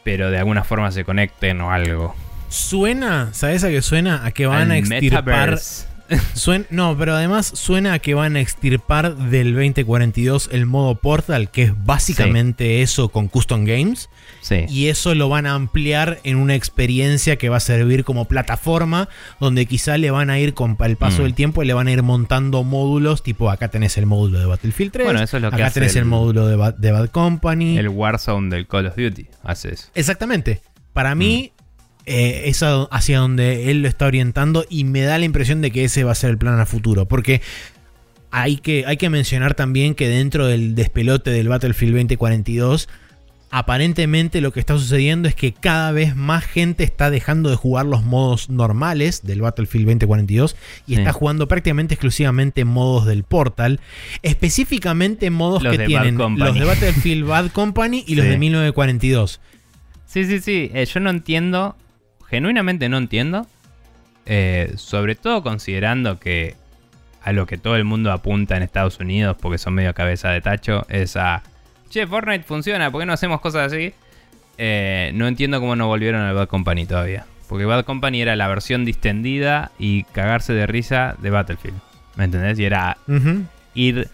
[0.09, 2.15] Pero de alguna forma se conecten o algo.
[2.49, 4.25] Suena, ¿sabes a qué suena?
[4.25, 5.87] A que van Al a extirpar Metaverse.
[6.35, 11.51] Suen- no, pero además suena a que van a extirpar del 2042 el modo Portal,
[11.51, 14.09] que es básicamente eso con Custom Games,
[14.49, 14.65] Sí.
[14.69, 19.09] y eso lo van a ampliar en una experiencia que va a servir como plataforma,
[19.41, 21.25] donde quizá le van a ir con el paso Mm.
[21.25, 24.93] del tiempo le van a ir montando módulos, tipo acá tenés el módulo de Battlefield
[24.93, 26.93] 3, Bueno, eso es lo que acá hace tenés el, el- módulo de, Ba- de
[26.93, 27.77] Bad Company.
[27.77, 29.89] El Warzone del Call of Duty hace eso.
[29.95, 30.63] Exactamente.
[30.95, 31.53] Para mí
[32.07, 35.85] eh, es hacia donde él lo está orientando y me da la impresión de que
[35.85, 37.07] ese va a ser el plan a futuro.
[37.07, 37.43] Porque
[38.31, 42.89] hay que, hay que mencionar también que dentro del despelote del Battlefield 2042,
[43.51, 47.87] aparentemente lo que está sucediendo es que cada vez más gente está dejando de jugar
[47.87, 50.57] los modos normales del Battlefield 2042
[50.87, 51.01] y Sí.
[51.01, 53.81] está jugando prácticamente exclusivamente modos del Portal,
[54.23, 59.41] específicamente modos Los que tienen los de Battlefield Bad Company y los de 1942.
[60.07, 60.71] Sí, sí, sí.
[60.75, 61.77] eh, yo no entiendo,
[62.29, 63.47] genuinamente no entiendo.
[64.27, 66.55] eh, sobre todo considerando que
[67.23, 70.41] a lo que todo el mundo apunta en Estados Unidos, porque son medio cabeza de
[70.43, 71.43] tacho, es a.
[71.91, 73.93] Che, Fortnite funciona, ¿por qué no hacemos cosas así?
[74.59, 77.25] Eh, no entiendo cómo no volvieron al Bad Company todavía.
[77.49, 81.79] Porque Bad Company era la versión distendida y cagarse de risa de Battlefield.
[82.17, 82.59] ¿Me entendés?
[82.59, 83.45] Y era Ujú.
[83.75, 84.09] ir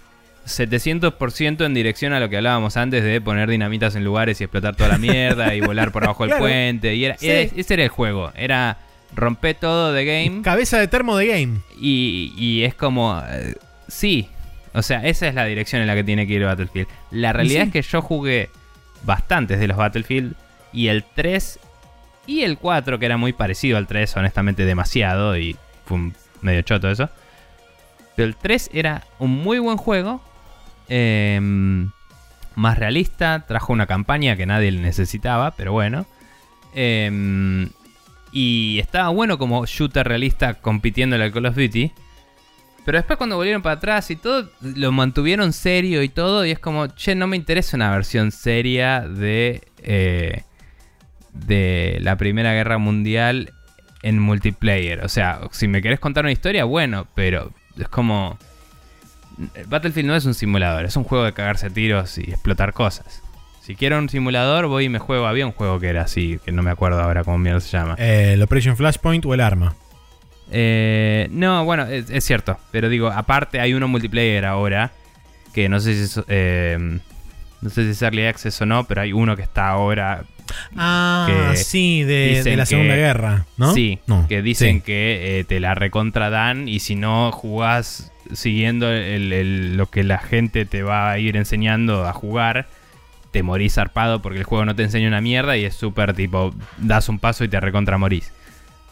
[0.46, 4.76] 700% en dirección a lo que hablábamos antes de poner dinamitas en lugares y explotar
[4.76, 6.44] toda la mierda y volar por abajo del Claro.
[6.44, 6.94] puente.
[6.94, 7.28] Y era, Sí.
[7.28, 8.30] era- ese era el juego.
[8.36, 8.78] Era
[9.14, 11.58] romper todo de game Cabeza de termo de game.
[11.80, 13.20] y, y es como...
[13.28, 13.54] eh,
[13.88, 14.28] sí.
[14.74, 16.88] O sea, esa es la dirección en la que tiene que ir Battlefield.
[17.10, 17.66] La realidad sí.
[17.68, 18.50] es que yo jugué
[19.04, 20.34] bastantes de los Battlefield
[20.72, 21.58] y el 3
[22.26, 25.56] y el 4, que era muy parecido al 3, honestamente demasiado y
[25.86, 27.08] fue un medio choto eso.
[28.16, 30.20] Pero el 3 era un muy buen juego.
[30.88, 31.40] eh,
[32.56, 33.44] más realista.
[33.46, 36.06] Trajo una campaña que nadie necesitaba, pero bueno.
[36.74, 37.68] eh,
[38.36, 41.92] y estaba bueno como shooter realista compitiendo en el Call of Duty.
[42.84, 46.44] Pero después cuando volvieron para atrás y todo, lo mantuvieron serio y todo.
[46.44, 50.42] Y es como, che, no me interesa una versión seria de, eh,
[51.32, 53.52] de la Primera Guerra Mundial
[54.02, 55.02] en multiplayer.
[55.02, 58.38] O sea, si me querés contar una historia, bueno, pero es como...
[59.66, 63.22] Battlefield no es un simulador, es un juego de cagarse tiros y explotar cosas.
[63.62, 65.26] Si quiero un simulador, voy y me juego.
[65.26, 67.94] Había un juego que era así, que no me acuerdo ahora cómo mierda se llama.
[67.98, 69.74] Eh, el Operation Flashpoint o el arma.
[70.50, 72.58] Eh, no, bueno, es, es cierto.
[72.70, 74.92] Pero digo, aparte hay uno multiplayer ahora.
[75.52, 76.76] Que no sé si es, eh,
[77.60, 80.24] no sé si es Early Access o no, pero hay uno que está ahora.
[80.76, 83.72] Ah, sí, de, la que- Segunda Guerra, ¿no?
[83.72, 84.82] Sí, No, que dicen sí.
[84.82, 90.02] que eh, te la recontra dan y si no jugás siguiendo el- el- lo que
[90.04, 92.66] la gente te va a ir enseñando a jugar,
[93.30, 96.54] te morís zarpado porque el juego no te enseña una mierda y es súper tipo,
[96.78, 98.32] das un paso y te recontra morís.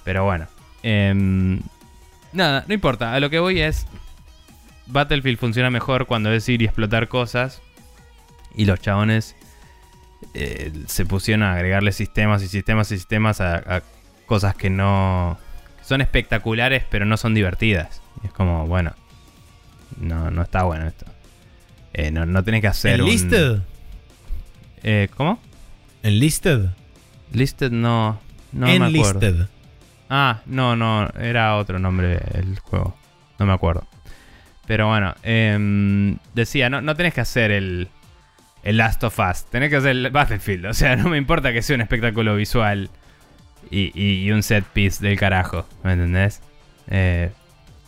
[0.05, 0.47] Pero bueno,
[0.83, 1.61] em,
[2.33, 3.87] nada, no importa, a lo que voy es,
[4.87, 7.63] Battlefield funciona mejor cuando es ir y explotar cosas
[8.55, 9.37] y los chabones
[10.35, 13.83] eh, se pusieron a agregarle sistemas y sistemas y sistemas a, a
[14.27, 15.39] cosas que no
[15.79, 18.01] que son espectaculares pero no son divertidas.
[18.23, 18.95] Y es como, bueno,
[20.01, 21.07] no, no está bueno esto.
[21.93, 23.09] Eh, no, no tenés que hacer un...
[23.09, 23.59] ¿Enlisted?
[24.83, 25.39] Eh, ¿Cómo?
[26.03, 26.67] ¿Enlisted?
[27.33, 28.21] Listed no...
[28.53, 29.49] No me acuerdo.
[30.15, 32.95] Ah, no, no, era otro nombre el juego.
[33.39, 33.87] No me acuerdo.
[34.67, 37.89] Pero bueno, em, decía, no, no tenés que hacer el,
[38.63, 40.67] el Last of Us, tenés que hacer el Battlefield.
[40.67, 42.91] O sea, no me importa que sea un espectáculo visual
[43.71, 46.43] y, un set piece del carajo, ¿me entendés?
[46.91, 47.31] Eh,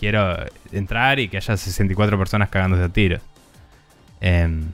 [0.00, 0.34] quiero
[0.72, 3.20] entrar y que haya 64 personas cagándose a tiros.
[4.22, 4.72] Em,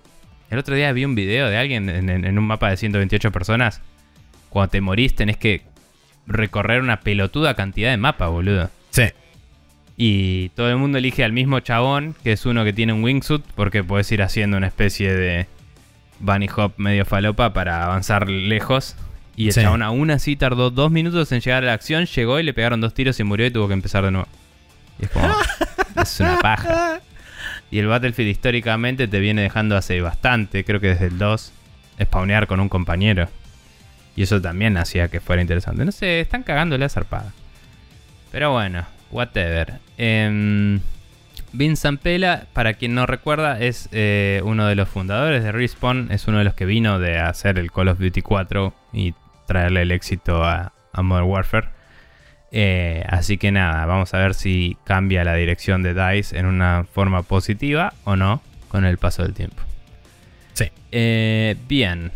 [0.50, 3.32] el otro día vi un video de alguien en, en- en un mapa de 128
[3.32, 3.80] personas.
[4.50, 5.62] Cuando te morís tenés que
[6.26, 8.70] recorrer una pelotuda cantidad de mapas, boludo.
[8.90, 9.04] Sí.
[9.96, 13.44] Y todo el mundo elige al mismo chabón, que es uno que tiene un wingsuit,
[13.54, 15.46] porque puedes ir haciendo una especie de
[16.20, 18.96] bunny hop medio falopa para avanzar lejos.
[19.36, 19.60] Y el Sí.
[19.62, 22.80] chabón aún así tardó dos minutos en llegar a la acción, llegó y le pegaron
[22.80, 24.28] dos tiros y murió y tuvo que empezar de nuevo.
[24.98, 25.28] Y es como,
[26.02, 27.00] es una paja.
[27.70, 31.52] Y el Battlefield históricamente te viene dejando hace bastante, creo que desde el 2,
[32.02, 33.28] spawnear con un compañero.
[34.20, 35.82] Y eso también hacía que fuera interesante.
[35.82, 37.32] No sé, están cagando la zarpada.
[38.30, 39.78] Pero bueno, whatever.
[39.96, 40.78] Em,
[41.54, 46.08] Vince Zampella, para quien no recuerda, es eh, uno de los fundadores de Respawn.
[46.12, 49.14] Es uno de los que vino de hacer el Call of Duty 4 y
[49.46, 51.68] traerle el éxito a, a Modern Warfare.
[52.52, 56.84] Eh, así que nada, vamos a ver si cambia la dirección de DICE en una
[56.92, 59.62] forma positiva o no con el paso del tiempo.
[60.52, 60.66] Sí.
[60.92, 62.12] Eh, bien.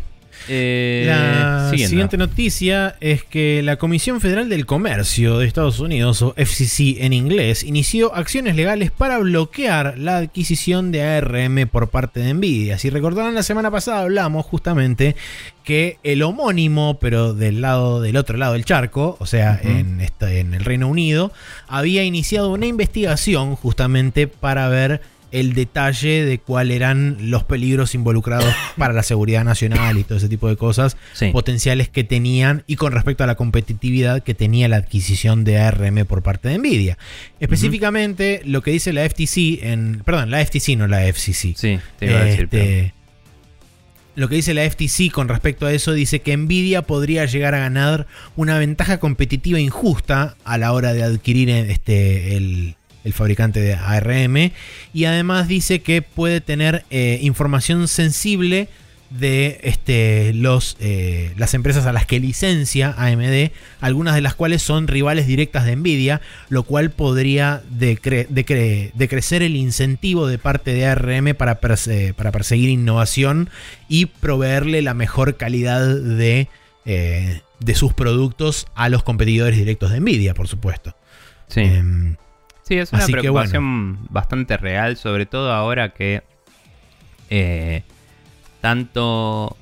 [0.49, 1.89] Eh, La siguiendo.
[1.89, 7.13] siguiente noticia es que la Comisión Federal del Comercio de Estados Unidos, o FCC en
[7.13, 12.77] inglés, inició acciones legales para bloquear la adquisición de ARM por parte de Nvidia.
[12.77, 15.15] Si recordarán, la semana pasada hablamos justamente
[15.63, 20.31] que el homónimo, pero del lado del otro lado del charco, o sea, en, esta-
[20.31, 21.31] en el Reino Unido,
[21.67, 25.01] había iniciado una investigación justamente para ver
[25.39, 30.29] el detalle de cuáles eran los peligros involucrados para la seguridad nacional y todo ese
[30.29, 31.29] tipo de cosas Sí.
[31.31, 36.05] potenciales que tenían y con respecto a la competitividad que tenía la adquisición de ARM
[36.05, 36.97] por parte de Nvidia.
[37.39, 41.53] Específicamente lo que dice la FTC en perdón, la FTC no la FCC.
[41.55, 42.47] Sí, te iba a decir.
[42.49, 42.93] pero- Este,
[44.17, 47.59] Lo que dice la FTC con respecto a eso dice que Nvidia podría llegar a
[47.59, 48.07] ganar
[48.37, 52.75] una ventaja competitiva injusta a la hora de adquirir este, el,
[53.05, 54.51] el fabricante de ARM
[54.93, 58.67] y además dice que puede tener eh, información sensible
[59.11, 64.63] de este, los, eh, las empresas a las que licencia AMD, algunas de las cuales
[64.63, 70.73] son rivales directas de Nvidia, lo cual podría decre- decre- decrecer el incentivo de parte
[70.73, 73.49] de ARM para, perse- para perseguir innovación
[73.87, 76.49] y proveerle la mejor calidad de,
[76.85, 80.97] eh, de sus productos a los competidores directos de Nvidia, por supuesto.
[81.47, 81.61] Sí.
[81.61, 82.15] Em,
[82.67, 86.23] Sí, es una Así preocupación bastante real, sobre todo ahora que
[87.29, 87.83] eh,
[88.59, 89.55] tanto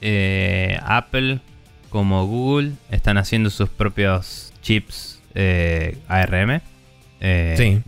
[0.00, 1.40] eh, Apple
[1.88, 6.60] como Google están haciendo sus propios chips eh, ARM.
[7.20, 7.82] Eh, sí.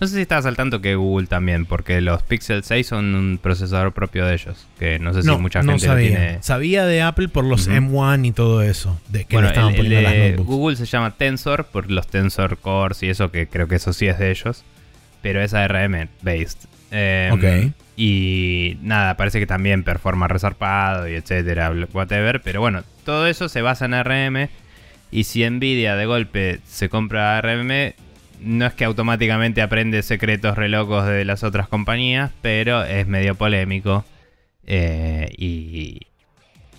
[0.00, 3.38] No sé si estabas al tanto que Google también, porque los Pixel 6 son un
[3.42, 6.08] procesador propio de ellos, que no sé si No, mucha no gente lo sabía.
[6.08, 6.42] tiene.
[6.42, 7.76] Sabía de Apple por los Ujú.
[7.76, 10.46] M1 y todo eso, de que bueno, estaban el, poniendo las notebooks.
[10.46, 14.06] Google se llama Tensor por los Tensor Cores y eso, que creo que eso sí
[14.06, 14.64] es de ellos.
[15.20, 16.58] Pero es ARM based.
[16.92, 17.72] Em, Ok.
[17.96, 22.40] Y nada, parece que también performa resarpado y etcétera, whatever.
[22.42, 24.48] Pero bueno, todo eso se basa en ARM.
[25.10, 27.94] Y si Nvidia de golpe se compra ARM,
[28.40, 34.04] no es que automáticamente aprende secretos relocos de las otras compañías, pero es medio polémico.
[34.66, 36.00] Eh, y,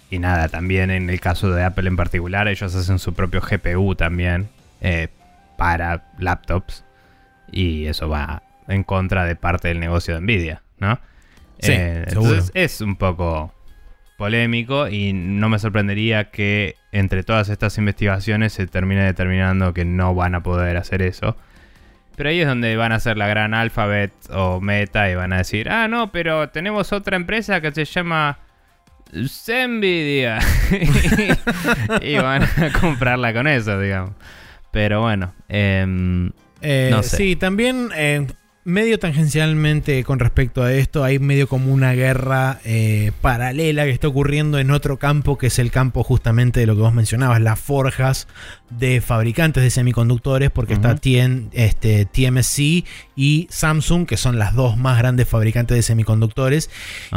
[0.10, 3.96] y nada, también en el caso de Apple en particular, ellos hacen su propio GPU
[3.96, 4.50] también
[4.82, 5.08] eh,
[5.58, 6.84] para laptops.
[7.52, 11.00] Y eso va en contra de parte del negocio de Nvidia, ¿no?
[11.60, 13.54] Sí, Eh, entonces es un poco
[14.18, 20.14] polémico y no me sorprendería que entre todas estas investigaciones se termine determinando que no
[20.14, 21.38] van a poder hacer eso.
[22.20, 25.38] Pero ahí es donde van a hacer la gran Alphabet o Meta y van a
[25.38, 28.40] decir, ah, no, pero tenemos otra empresa que se llama
[29.14, 30.40] Nvidia.
[32.02, 32.50] y van a
[32.82, 34.16] comprarla con eso, digamos.
[34.70, 37.16] Pero bueno, em, Eh, no sé.
[37.16, 38.28] Sí, también eh,
[38.70, 44.08] medio tangencialmente con respecto a esto, hay medio como una guerra eh, paralela que está
[44.08, 47.60] ocurriendo en otro campo, que es el campo justamente de lo que vos mencionabas, las
[47.60, 48.28] forjas
[48.70, 50.96] de fabricantes de semiconductores, porque está.
[50.96, 52.08] TN este,
[53.16, 56.70] y Samsung, que son las dos más grandes fabricantes de semiconductores.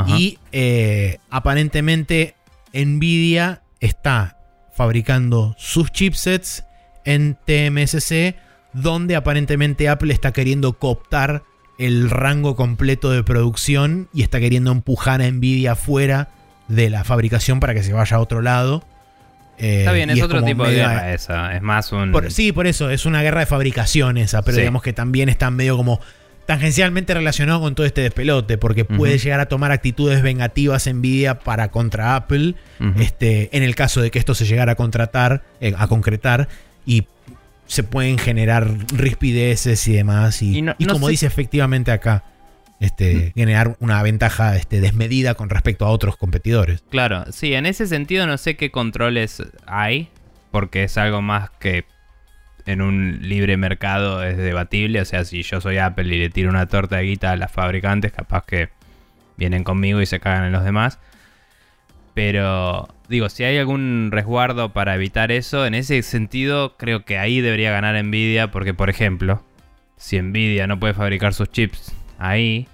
[0.07, 2.35] Y eh, aparentemente
[2.73, 4.39] Nvidia está
[4.75, 6.65] fabricando sus chipsets
[7.05, 8.37] en TMSC,
[8.73, 11.43] donde aparentemente Apple está queriendo cooptar
[11.79, 16.29] el rango completo de producción y está queriendo empujar a Nvidia fuera
[16.69, 18.85] de la fabricación para que se vaya a otro lado.
[19.59, 21.55] Eh, Está bien, es otro tipo de guerra esa.
[21.55, 22.13] Es más un.
[22.13, 24.61] por- sí, por eso, es una guerra de fabricación esa, pero Sí.
[24.63, 26.01] digamos que también está medio como
[26.47, 31.71] tangencialmente relacionado con todo este despelote, porque puede llegar a tomar actitudes vengativas Nvidia para
[31.71, 32.55] contra Apple,
[32.99, 36.49] este, en el caso de que esto se llegara a contratar, eh, a concretar,
[36.85, 37.07] y
[37.73, 41.91] se pueden generar rispideces y demás, y, Y no- y no como sé- dice efectivamente
[41.91, 42.23] acá,
[42.81, 46.83] este, generar una ventaja este, desmedida con respecto a otros competidores.
[46.91, 50.11] Claro, sí, en ese sentido no sé qué controles hay,
[50.51, 51.85] porque es algo más que
[52.67, 55.01] en un libre mercado es debatible.
[55.01, 57.51] O sea, si yo soy Apple y le tiro una torta de guita a las
[57.51, 58.69] fabricantes, capaz que
[59.39, 60.99] vienen conmigo y se cagan en los demás.
[62.15, 67.41] Pero digo, si hay algún resguardo para evitar eso, en ese sentido creo que ahí
[67.41, 69.45] debería ganar Nvidia, porque por ejemplo,
[69.97, 72.67] si Nvidia no puede fabricar sus chips ahí,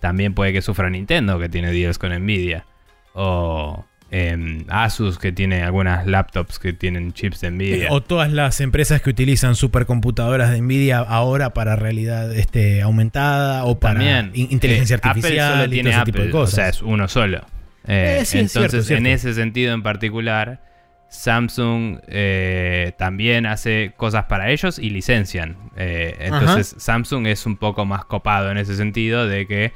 [0.00, 2.66] también puede que sufra Nintendo, que tiene deals con Nvidia.
[3.14, 7.84] O em, Asus, que tiene algunas laptops que tienen chips de Nvidia.
[7.86, 13.64] Eh, O todas las empresas que utilizan supercomputadoras de Nvidia ahora para realidad este, aumentada
[13.64, 14.30] o para También.
[14.34, 16.52] in- inteligencia eh, artificial Apple solo y tiene todo ese tipo Apple, de cosas.
[16.52, 17.46] o sea, es uno solo.
[17.86, 19.00] Eh, Eh, sí, es entonces, cierto, es cierto.
[19.00, 20.60] en ese sentido en particular,
[21.08, 25.56] Samsung eh, también hace cosas para ellos y licencian.
[25.76, 29.72] Entonces, Samsung es un poco más copado en ese sentido de que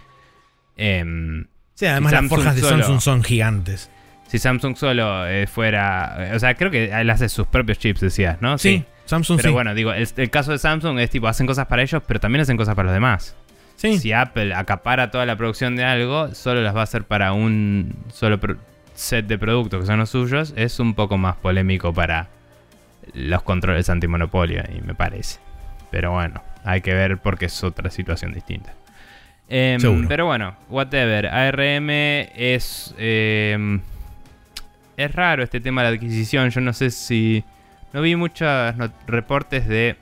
[0.77, 3.91] em, Sí, además si las Samsung forjas de solo- Samsung son gigantes.
[4.27, 8.59] si Samsung solo fuera, o sea, creo que él hace sus propios chips, decías, ¿no?
[8.59, 9.53] Sí, Samsung Pero sí.
[9.55, 12.43] bueno, digo, el, el caso de Samsung es tipo, hacen cosas para ellos, pero también
[12.43, 13.35] hacen cosas para los demás.
[13.81, 13.99] Sí.
[13.99, 17.97] Si Apple acapara toda la producción de algo, solo las va a hacer para un
[18.13, 18.39] solo
[18.95, 22.29] set de productos que son los suyos, es un poco más polémico para
[23.15, 25.41] los controles antimonopolio, y me parece.
[25.91, 28.75] Pero bueno, hay que ver porque es otra situación distinta.
[29.49, 31.27] Em, pero bueno, whatever.
[31.27, 32.95] ARM es.
[32.99, 33.81] em,
[34.97, 36.51] es raro este tema de la adquisición.
[36.51, 37.43] Yo no sé si.
[37.93, 38.75] No vi muchos
[39.09, 39.97] reportes de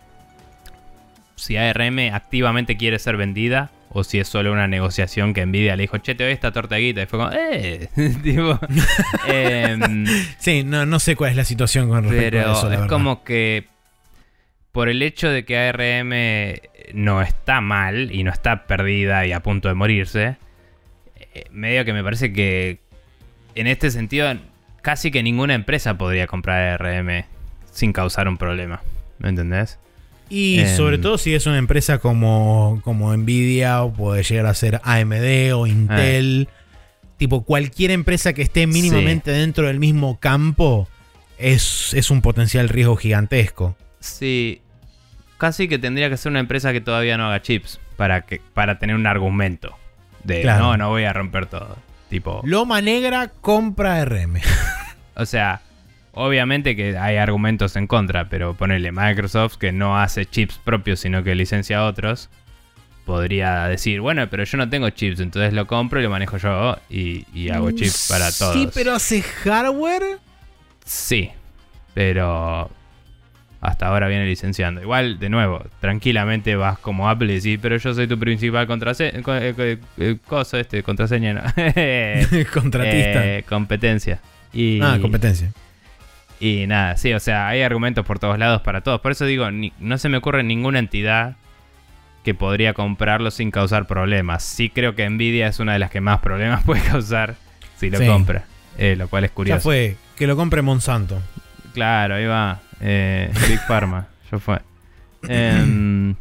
[1.38, 5.82] si ARM activamente quiere ser vendida o si es solo una negociación que Nvidia le
[5.82, 7.02] dijo, che, te doy esta torta de guita.
[7.02, 7.88] Y fue como, eh.
[8.22, 8.58] tipo,
[9.26, 10.04] em,
[10.38, 12.64] Sí, no, no sé cuál es la situación con respecto pero a eso.
[12.64, 12.88] es verdad.
[12.88, 13.66] como que
[14.72, 16.60] por el hecho de que ARM
[16.94, 20.36] no está mal y no está perdida y a punto de morirse,
[21.34, 22.80] eh, medio que me parece que
[23.54, 24.32] en este sentido,
[24.82, 27.24] casi que ninguna empresa podría comprar RM
[27.72, 28.82] sin causar un problema.
[29.18, 29.78] ¿Me entendés?
[30.30, 30.76] Y Em.
[30.76, 35.52] sobre todo si es una empresa como, como Nvidia o puede llegar a ser AMD
[35.54, 36.48] o Intel.
[37.16, 40.88] Tipo, cualquier empresa que esté mínimamente dentro del mismo campo
[41.38, 43.76] es, es un potencial riesgo gigantesco.
[44.00, 44.60] Sí.
[45.38, 48.78] Casi que tendría que ser una empresa que todavía no haga chips para, que, para
[48.78, 49.76] tener un argumento.
[50.24, 50.64] De Claro.
[50.64, 51.76] no, no voy a romper todo.
[52.10, 52.40] Tipo.
[52.44, 54.40] Loma Negra compra RM.
[55.20, 55.60] O sea,
[56.18, 61.22] obviamente que hay argumentos en contra, pero ponerle Microsoft que no hace chips propios, sino
[61.22, 62.28] que licencia a otros,
[63.04, 66.76] podría decir, bueno, pero yo no tengo chips, entonces lo compro y lo manejo yo
[66.90, 68.54] y, y hago chips para todos.
[68.54, 70.18] Sí, pero hace hardware.
[70.84, 71.30] Sí,
[71.94, 72.70] pero
[73.60, 74.82] hasta ahora viene licenciando.
[74.82, 79.22] Igual, de nuevo, tranquilamente vas como Apple y decís, pero yo soy tu principal contraseña,
[80.26, 81.42] cosa este, contraseña, ¿no?
[82.52, 83.36] Contratista.
[83.36, 84.20] Eh, competencia.
[84.52, 85.52] Y, ah, competencia.
[86.40, 89.00] Y nada, sí, o sea, hay argumentos por todos lados para todos.
[89.00, 91.36] Por eso digo, ni- no se me ocurre ninguna entidad
[92.24, 94.42] que podría comprarlo sin causar problemas.
[94.44, 97.36] Sí creo que Nvidia es una de las que más problemas puede causar
[97.76, 98.06] si lo Sí.
[98.06, 98.44] compra.
[98.76, 99.60] eh, lo cual es Ya curioso.
[99.62, 99.96] fue.
[100.16, 101.20] Que lo compre Monsanto.
[101.74, 102.60] Claro, ahí va.
[102.80, 104.58] Eh, Big Pharma, ya fue.
[105.28, 106.14] Em,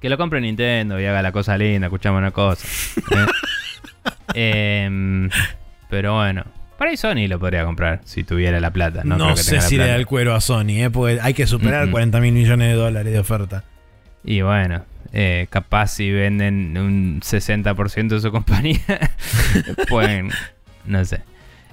[0.00, 2.66] que lo compre Nintendo y haga la cosa linda, escuchamos una cosa.
[3.16, 3.26] ¿eh?
[4.34, 5.30] Em,
[5.88, 6.44] pero bueno,
[6.78, 9.02] por ahí Sony lo podría comprar si tuviera la plata.
[9.04, 10.90] No, No, creo que sé tenga la si le da el cuero a Sony, ¿eh?
[10.90, 11.90] porque hay que superar Mm-mm.
[11.90, 13.64] 40 mil millones de dólares de oferta.
[14.24, 18.80] Y bueno, eh, capaz si venden un 60% de su compañía,
[19.88, 20.30] pueden,
[20.86, 21.20] no sé.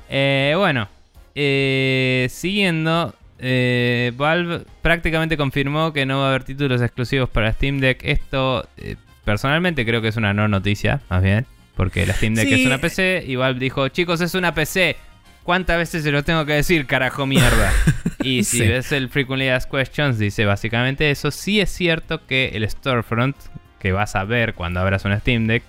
[0.09, 0.87] Eh, bueno,
[1.33, 7.79] eh, siguiendo, eh, Valve prácticamente confirmó que no va a haber títulos exclusivos para Steam
[7.79, 7.99] Deck.
[8.03, 11.45] Esto, eh, personalmente, creo que es una no noticia, más bien,
[11.75, 12.53] porque la Steam Deck Sí.
[12.61, 14.95] es una PC y Valve dijo, chicos, es una PC.
[15.43, 17.71] ¿Cuántas veces se lo tengo que decir, carajo mierda?
[18.23, 18.67] Y si Sí.
[18.67, 21.29] ves el Frequently Asked Questions, dice básicamente eso.
[21.29, 23.35] Sí es cierto que el storefront
[23.79, 25.61] que vas a ver cuando abras una Steam Deck,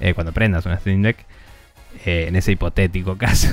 [0.00, 1.16] eh, cuando prendas una Steam Deck,
[2.04, 3.48] eh, en ese hipotético caso,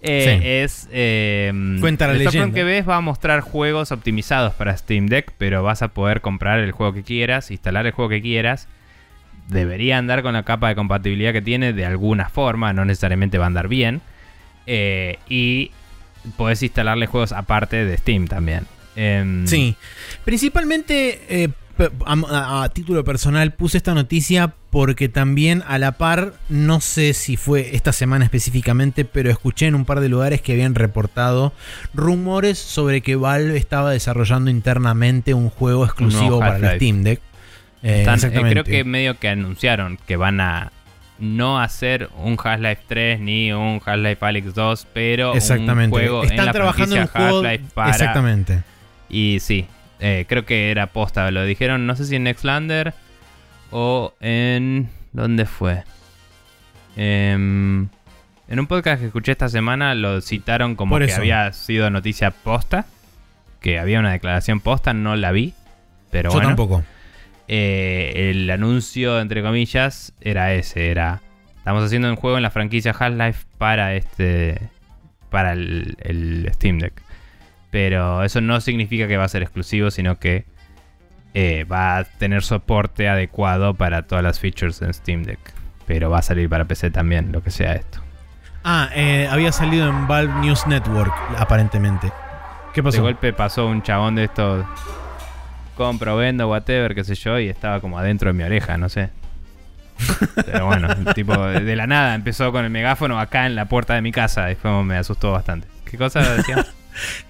[0.00, 0.46] eh, Sí.
[0.48, 0.88] es...
[0.92, 1.50] eh,
[1.80, 5.64] Cuenta la el storefront que ves va a mostrar juegos optimizados para Steam Deck, pero
[5.64, 8.68] vas a poder comprar el juego que quieras, instalar el juego que quieras.
[9.48, 13.44] Debería andar con la capa de compatibilidad que tiene de alguna forma, no necesariamente va
[13.44, 14.00] a andar bien.
[14.66, 15.70] Eh, y
[16.36, 18.66] podés instalarle juegos aparte de Steam también.
[18.96, 19.76] Em, Sí.
[20.24, 21.48] Principalmente, eh,
[22.06, 27.12] a, a- a título personal, puse esta noticia porque también a la par, no sé
[27.12, 31.52] si fue esta semana específicamente, pero escuché en un par de lugares que habían reportado
[31.92, 36.76] rumores sobre que Valve estaba desarrollando internamente un juego exclusivo para la.
[36.76, 37.20] Steam Deck.
[37.82, 38.52] Eh, están- eh, exactamente.
[38.52, 40.70] creo que medio que anunciaron que van a
[41.18, 45.94] no hacer un Half-Life 3 ni un Half-Life Alyx 2, pero Exactamente.
[45.94, 47.08] un juego Están en la trabajando en.
[47.12, 47.90] Half-Life para...
[47.90, 48.62] Exactamente.
[49.08, 49.66] Y sí,
[50.00, 51.30] eh, creo que era posta.
[51.30, 52.94] Lo dijeron, no sé si en Nextlander
[53.70, 54.88] o en.
[55.12, 55.84] ¿Dónde fue?
[56.96, 57.88] Em,
[58.48, 62.86] en un podcast que escuché esta semana lo citaron como que había sido noticia posta.
[63.60, 65.54] Que había una declaración posta, no la vi.
[66.10, 66.48] Pero Yo bueno.
[66.48, 66.82] tampoco.
[67.54, 71.20] Eh, el anuncio, entre comillas, era ese, era...
[71.58, 74.70] Estamos haciendo un juego en la franquicia Half-Life para este...
[75.28, 76.94] Para el, el Steam Deck.
[77.70, 80.46] Pero eso no significa que va a ser exclusivo, sino que
[81.34, 85.38] eh, va a tener soporte adecuado para todas las features en Steam Deck.
[85.86, 88.00] Pero va a salir para PC también, lo que sea esto.
[88.64, 92.10] Ah, eh, había salido en Valve News Network, aparentemente.
[92.72, 93.02] ¿Qué De pasó?
[93.02, 94.64] golpe pasó un chabón de estos...
[95.76, 99.10] Compro, vendo, whatever, qué sé yo, y estaba como adentro de mi oreja, no sé.
[100.46, 104.02] Pero bueno, tipo, de la nada empezó con el megáfono acá en la puerta de
[104.02, 105.66] mi casa y fue, me asustó bastante.
[105.84, 106.66] ¿Qué cosa decía?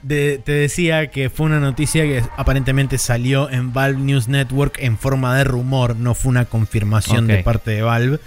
[0.03, 4.99] De- te decía que fue una noticia que aparentemente salió en Valve News Network en
[4.99, 8.19] forma de rumor, no fue una confirmación de parte de Valve.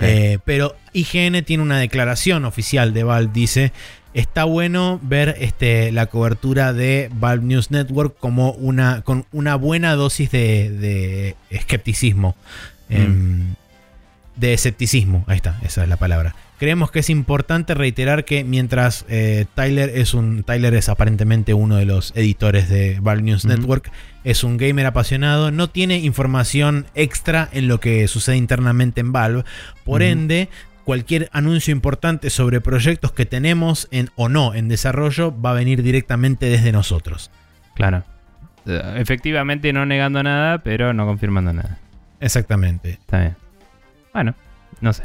[0.00, 3.72] Eh, pero IGN tiene una declaración oficial de Valve, dice,
[4.14, 9.94] está bueno ver este, la cobertura de Valve News Network como una, con una buena
[9.94, 12.36] dosis de, de escepticismo.
[12.88, 12.94] Mm.
[12.94, 13.54] Em,
[14.36, 16.36] de escepticismo, ahí está, esa es la palabra.
[16.58, 21.76] Creemos que es importante reiterar que mientras eh, Tyler es un Tyler es aparentemente uno
[21.76, 23.44] de los editores de Valve News.
[23.44, 23.90] Network,
[24.24, 29.44] es un gamer apasionado, no tiene información extra en lo que sucede internamente en Valve,
[29.84, 30.48] por ende
[30.88, 35.82] cualquier anuncio importante sobre proyectos que tenemos en, o no en desarrollo va a venir
[35.82, 37.30] directamente desde nosotros.
[37.74, 38.04] Claro.
[38.64, 41.76] Eh, Efectivamente no negando nada, pero no confirmando nada.
[42.20, 42.92] Exactamente.
[42.92, 43.36] Está bien.
[44.14, 44.34] Bueno,
[44.80, 45.02] no sé.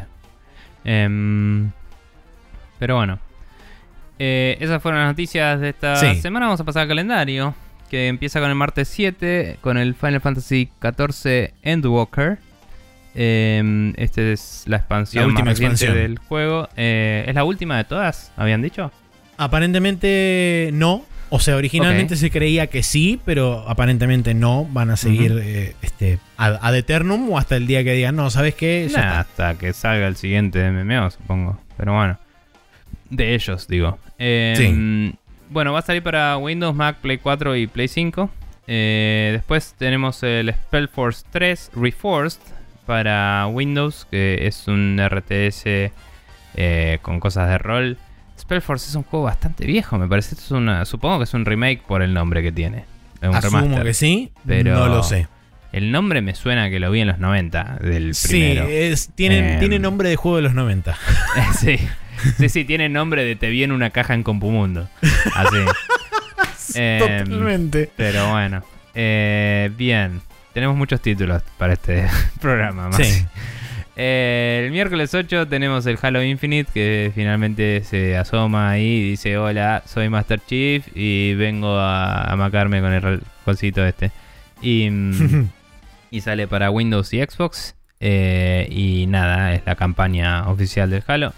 [0.85, 1.69] Em,
[2.79, 3.19] pero bueno.
[4.19, 6.15] Eh, esas fueron las noticias de esta Sí.
[6.21, 6.45] semana.
[6.45, 7.55] Vamos a pasar al calendario.
[7.89, 9.57] Que empieza con el martes 7.
[9.59, 12.39] Con el Final Fantasy XIV Endwalker.
[13.15, 15.97] Eh, esta es la expansión La última más reciente expansión.
[16.03, 16.69] del juego.
[16.75, 18.31] Eh, ¿Es la última de todas?
[18.37, 18.91] ¿Habían dicho?
[19.37, 21.05] Aparentemente no.
[21.29, 24.65] O sea, originalmente se creía que sí, pero aparentemente no.
[24.71, 28.29] Van a seguir eh, este, ad, ad eternum o hasta el día que digan, no,
[28.29, 28.87] ¿sabes qué?
[28.91, 29.49] Ya Nah, está.
[29.51, 31.59] hasta que salga el siguiente MMO, supongo.
[31.77, 32.19] Pero bueno.
[33.09, 33.97] De ellos, digo.
[34.19, 35.15] Eh, Sí.
[35.49, 38.29] Bueno, va a salir para Windows, Mac, Play 4 y Play 5.
[38.67, 42.41] Eh, después tenemos el Spellforce 3 Reforced
[42.85, 45.63] para Windows, que es un RTS
[46.55, 47.97] eh, con cosas de rol.
[48.39, 50.35] Spellforce es un juego bastante viejo, me parece.
[50.35, 52.85] Esto es una, supongo que es un remake por el nombre que tiene.
[53.21, 53.83] Es un Asumo remaster.
[53.85, 55.27] que sí, pero no lo sé.
[55.71, 58.67] El nombre me suena que lo vi en los 90 del Sí, primero.
[58.67, 59.59] es, tiene, Em.
[59.59, 60.95] tiene nombre de juego de los 90.
[61.59, 61.77] sí.
[62.37, 64.87] sí, sí, tiene nombre de Te vi en una caja en Compumundo.
[65.35, 65.57] Así.
[66.75, 67.89] Em, Totalmente.
[67.97, 68.63] Pero bueno.
[68.95, 70.21] Eh, bien.
[70.53, 72.07] Tenemos muchos títulos para este
[72.41, 72.89] programa.
[72.89, 72.97] Más.
[72.97, 73.25] Sí.
[73.95, 79.37] Eh, el miércoles 8 tenemos el Halo Infinite que finalmente se asoma ahí y dice
[79.37, 84.11] hola, soy Master Chief y vengo a, a macarme con el cosito este.
[84.61, 85.49] Y, mm,
[86.11, 87.75] y sale para Windows y Xbox.
[88.05, 91.33] Eh, y nada, es la campaña oficial del Halo.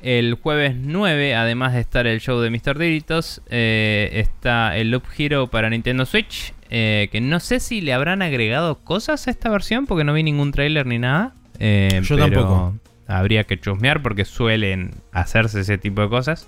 [0.00, 2.74] El jueves 9, además de estar el show de Mr.
[2.74, 6.54] Doritos, eh, está el Loop Hero para Nintendo Switch.
[6.70, 10.22] Eh, que no sé si le habrán agregado cosas a esta versión, porque no vi
[10.22, 11.34] ningún trailer ni nada.
[11.58, 12.74] eh, Yo pero tampoco.
[13.06, 16.46] Habría que chusmear porque suelen hacerse ese tipo de cosas.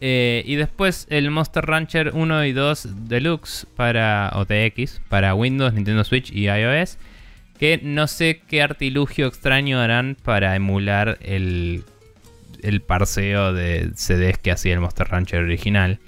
[0.00, 6.04] Eh, y después el Monster Rancher 1 y 2 Deluxe para OTX, para Windows, Nintendo
[6.04, 6.98] Switch y iOS.
[7.58, 11.84] Que no sé qué artilugio extraño harán para emular el,
[12.62, 15.98] el parseo de CDs que hacía el Monster Rancher original.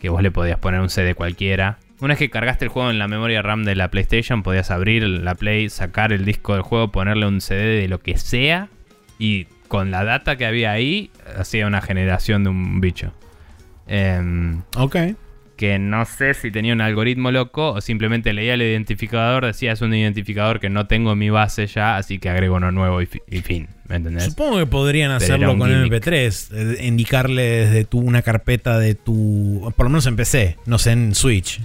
[0.00, 1.78] Que vos le podías poner un CD cualquiera.
[2.02, 5.04] Una vez que cargaste el juego en la memoria RAM de la PlayStation, podías abrir
[5.04, 8.68] la Play, sacar el disco del juego, ponerle un CD de lo que sea.
[9.18, 13.12] Y con la data que había ahí, hacía una generación de un bicho.
[13.86, 14.96] Em, Ok.
[15.56, 19.80] que no sé si tenía un algoritmo loco o simplemente leía el identificador, decía es
[19.80, 23.06] un identificador que no tengo en mi base ya, así que agrego uno nuevo y,
[23.06, 23.68] fi- y fin.
[23.88, 24.24] ¿Me entendés?
[24.24, 25.92] Supongo que podrían Pero hacerlo con gimmick.
[25.92, 26.48] MP3,
[26.80, 30.92] eh, indicarle desde tu, una carpeta de tu, por lo menos en PC, no sé
[30.92, 31.60] en Switch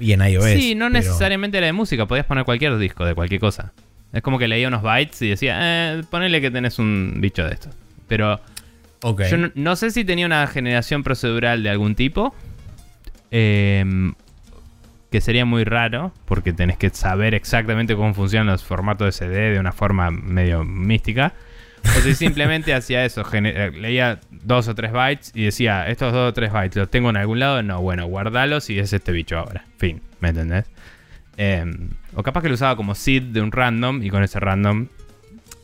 [0.00, 0.44] y en iOS.
[0.46, 3.72] Sí, no pero- necesariamente era de música, podías poner cualquier disco de cualquier cosa.
[4.12, 7.52] Es como que leía unos bytes y decía, eh, ponele que tenés un bicho de
[7.54, 7.72] estos.
[8.08, 8.40] Pero
[9.02, 9.22] Ok.
[9.30, 12.34] yo no, no sé si tenía una generación procedural de algún tipo.
[13.30, 14.14] em,
[15.12, 19.50] que sería muy raro, porque tenés que saber exactamente cómo funcionan los formatos de CD
[19.50, 21.32] de una forma medio mística.
[21.84, 26.30] O si simplemente hacía eso, eh, leía dos o tres bytes y decía, estos dos
[26.30, 29.38] o tres bytes los tengo en algún lado, no, bueno, guardalos y es este bicho
[29.38, 29.64] ahora.
[29.78, 30.66] Fin, ¿me entendés?
[31.36, 34.88] Em, o capaz que lo usaba como seed de un random y con ese random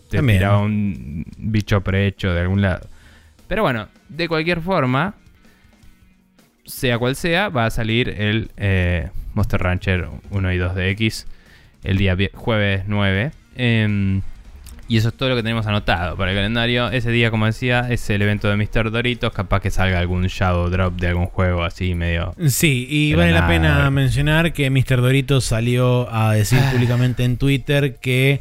[0.08, 0.38] te También.
[0.38, 2.88] tiraba un bicho prehecho de algún lado.
[3.48, 5.14] Pero bueno, de cualquier forma,
[6.64, 11.26] sea cual sea, va a salir el eh, Monster Rancher 1 y 2 de X
[11.84, 13.32] el día jueves 9.
[13.56, 14.22] Em,
[14.88, 16.88] y eso es todo lo que tenemos anotado para el calendario.
[16.90, 18.90] Ese día, como decía, es el evento de Mr.
[18.90, 19.32] Doritos.
[19.32, 22.34] Capaz que salga algún Shadow Drop de algún juego así medio.
[22.48, 25.00] Sí, y vale la pena mencionar que Mr.
[25.00, 26.70] Dorito salió a decir Ah.
[26.72, 28.40] públicamente en Twitter que...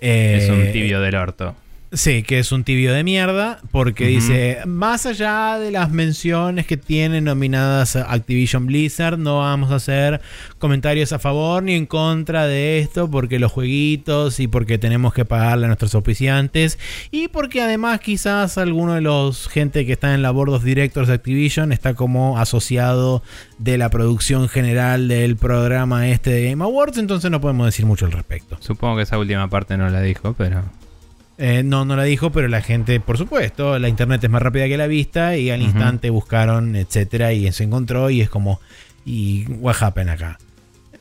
[0.00, 1.54] eh, es un tibio del orto.
[1.92, 6.76] Sí, que es un tibio de mierda, porque dice, más allá de las menciones que
[6.76, 10.20] tienen nominadas Activision Blizzard, no vamos a hacer
[10.58, 15.24] comentarios a favor ni en contra de esto, porque los jueguitos y porque tenemos que
[15.24, 16.78] pagarle a nuestros auspiciantes,
[17.12, 21.06] y porque además quizás alguno de los gente que está en la board of directors
[21.06, 23.22] de Activision está como asociado
[23.58, 28.06] de la producción general del programa este de Game Awards, entonces no podemos decir mucho
[28.06, 28.56] al respecto.
[28.58, 30.64] Supongo que esa última parte no la dijo, pero.
[31.38, 34.66] Eh, no, no la dijo, pero la gente, por supuesto, la internet es más rápida
[34.68, 38.58] que la vista y al instante buscaron, etcétera, y se encontró y es como,
[39.04, 40.38] y what happened acá.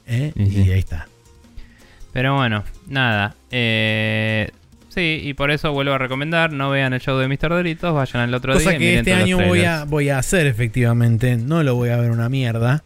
[0.07, 0.34] ¿Eh?
[0.36, 0.72] Y Y, sí.
[0.72, 1.07] ahí está.
[2.12, 3.36] Pero bueno, nada.
[3.49, 4.49] Eh,
[4.90, 7.49] sí, y por eso vuelvo a recomendar: no vean el show de Mr.
[7.49, 8.76] Doritos, vayan al otro Cosa día.
[8.76, 11.98] y que miren este año voy a, voy a hacer efectivamente, no lo voy a
[11.98, 12.84] ver una mierda.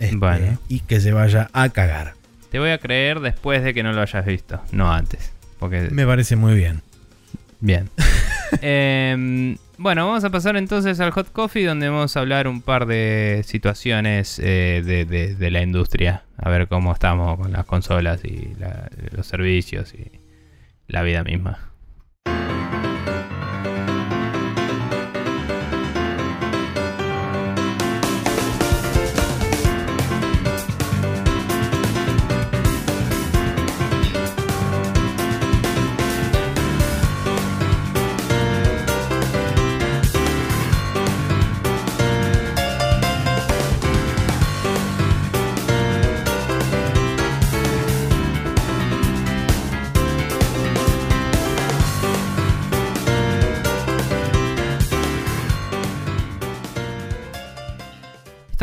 [0.00, 0.58] Este, Bueno.
[0.68, 2.14] Y que se vaya a cagar.
[2.50, 5.32] Te voy a creer después de que no lo hayas visto, no antes.
[5.60, 5.88] Porque.
[5.92, 6.82] Me parece muy bien.
[7.60, 7.88] Bien.
[8.62, 12.86] Em, bueno, vamos a pasar entonces al Hot Coffee, donde vamos a hablar un par
[12.86, 16.24] de situaciones eh, de, de- de la industria.
[16.36, 20.10] A ver cómo estamos con las consolas y la- los servicios y
[20.88, 21.69] la vida misma.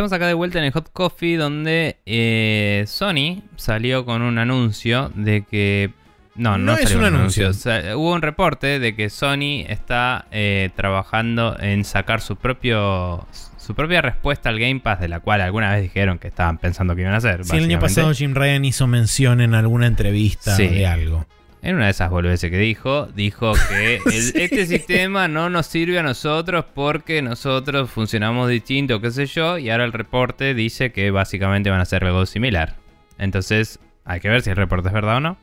[0.07, 5.11] Estamos acá de vuelta en el Hot Coffee donde eh, Sony salió con un anuncio
[5.15, 5.89] de que...
[6.33, 7.49] No, no, No es un anuncio.
[7.49, 13.27] O sea, hubo un reporte de que Sony está eh, trabajando en sacar su propio
[13.57, 16.95] su propia respuesta al Game Pass, de la cual alguna vez dijeron que estaban pensando
[16.95, 17.43] que iban a hacer.
[17.43, 20.69] Sí, el año pasado Jim Ryan hizo mención en alguna entrevista Sí.
[20.69, 21.25] de algo.
[21.61, 25.97] En una de esas boludeces que dijo, dijo que el- este sistema no nos sirve
[25.99, 31.09] a nosotros porque nosotros funcionamos distinto, qué sé yo, y ahora el reporte dice que
[31.11, 32.75] básicamente van a hacer algo similar.
[33.17, 35.37] Entonces, hay que ver si el reporte es verdad o no.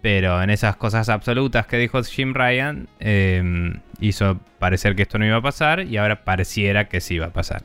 [0.00, 5.26] Pero en esas cosas absolutas que dijo Jim Ryan, eh, hizo parecer que esto no
[5.26, 7.64] iba a pasar y ahora pareciera que sí iba a pasar.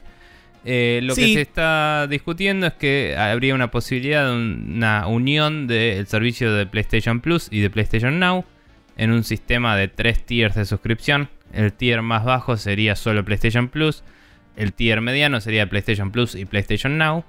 [0.65, 6.07] Eh, lo que se está discutiendo es que habría una posibilidad de una unión del
[6.07, 8.45] servicio de PlayStation Plus y de PlayStation Now
[8.95, 11.29] en un sistema de tres tiers de suscripción.
[11.51, 14.03] El tier más bajo sería solo PlayStation Plus,
[14.55, 17.25] el tier mediano sería PlayStation Plus y PlayStation Now,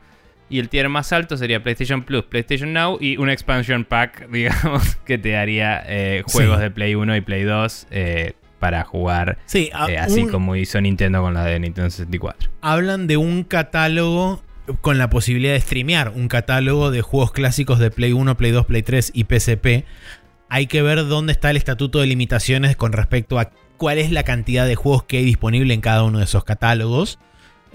[0.48, 4.97] y el tier más alto sería PlayStation Plus, PlayStation Now y un expansion pack, digamos,
[5.05, 6.62] que te daría eh, juegos Sí.
[6.62, 8.32] de Play 1 y Play 2 eh,
[8.65, 9.36] para jugar.
[9.45, 12.51] Sí, a- eh, así un- como hizo Nintendo con la de Nintendo 64.
[12.62, 14.43] hablan de un catálogo
[14.81, 18.65] con la posibilidad de streamear, un catálogo de juegos clásicos de Play 1, Play 2,
[18.65, 19.85] Play 3 y PSP.
[20.49, 24.23] Hay que ver dónde está el estatuto de limitaciones con respecto a cuál es la
[24.23, 27.19] cantidad de juegos que hay disponible en cada uno de esos catálogos.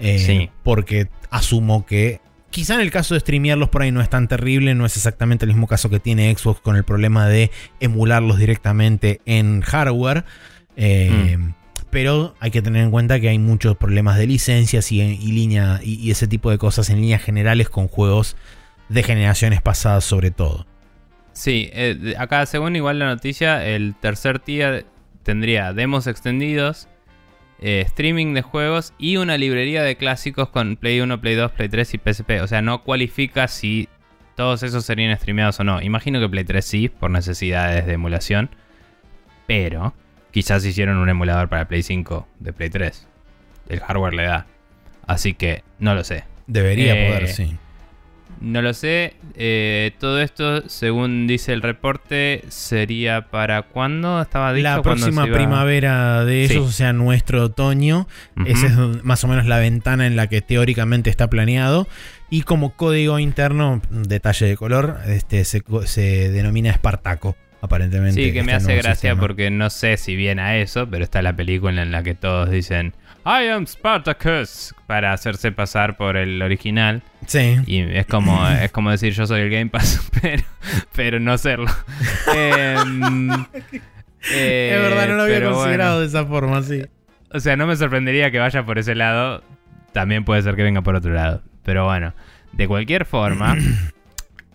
[0.00, 0.50] Eh, Sí.
[0.64, 4.74] Porque asumo que quizá en el caso de streamearlos por ahí no es tan terrible,
[4.74, 9.20] no es exactamente el mismo caso que tiene Xbox con el problema de emularlos directamente
[9.26, 10.24] en hardware.
[10.76, 11.36] Eh,
[11.90, 15.80] Pero hay que tener en cuenta que hay muchos problemas de licencias y, y línea,
[15.82, 18.36] y, y ese tipo de cosas en líneas generales con juegos
[18.88, 20.66] de generaciones pasadas sobre todo.
[21.32, 24.84] Sí, eh, acá según igual la noticia, el tercer tier
[25.22, 26.88] tendría demos extendidos,
[27.60, 31.68] eh, streaming de juegos y una librería de clásicos con Play 1, Play 2, Play
[31.68, 32.30] 3 y PSP.
[32.42, 33.88] O sea, no cualifica si
[34.34, 35.80] todos esos serían streameados o no.
[35.82, 38.50] Imagino que Play 3 sí, por necesidades de emulación.
[39.46, 39.94] Pero
[40.30, 43.06] quizás hicieron un emulador para Play 5 de Play 3.
[43.68, 44.46] El hardware le da.
[45.06, 46.24] Así que no lo sé.
[46.46, 47.56] Debería Eh, poder, sí.
[48.40, 49.14] No lo sé.
[49.34, 54.62] eh, todo esto, según dice el reporte, sería para cuándo estaba dicho.
[54.62, 55.36] La ¿Cuándo próxima iba?
[55.36, 56.54] primavera de Sí.
[56.54, 58.08] ellos, o sea, nuestro otoño.
[58.46, 61.86] Esa es más o menos la ventana en la que teóricamente está planeado.
[62.30, 68.22] Y como código interno, detalle de color, este se, se denomina Espartaco, aparentemente.
[68.22, 69.20] Sí, que me este hace gracia sistema.
[69.20, 72.50] porque no sé si viene a eso, pero está la película en la que todos
[72.50, 77.02] dicen I am Spartacus para hacerse pasar por el original.
[77.26, 77.58] Sí.
[77.66, 80.42] Y es como, es como decir yo soy el Game Pass, pero,
[80.94, 81.70] pero no serlo.
[82.34, 83.30] Em,
[84.32, 86.00] eh, es verdad, no lo había pero considerado bueno.
[86.00, 86.82] de esa forma, sí.
[87.32, 89.44] O sea, no me sorprendería que vaya por ese lado.
[89.92, 91.42] También puede ser que venga por otro lado.
[91.64, 92.14] Pero bueno,
[92.52, 93.56] de cualquier forma.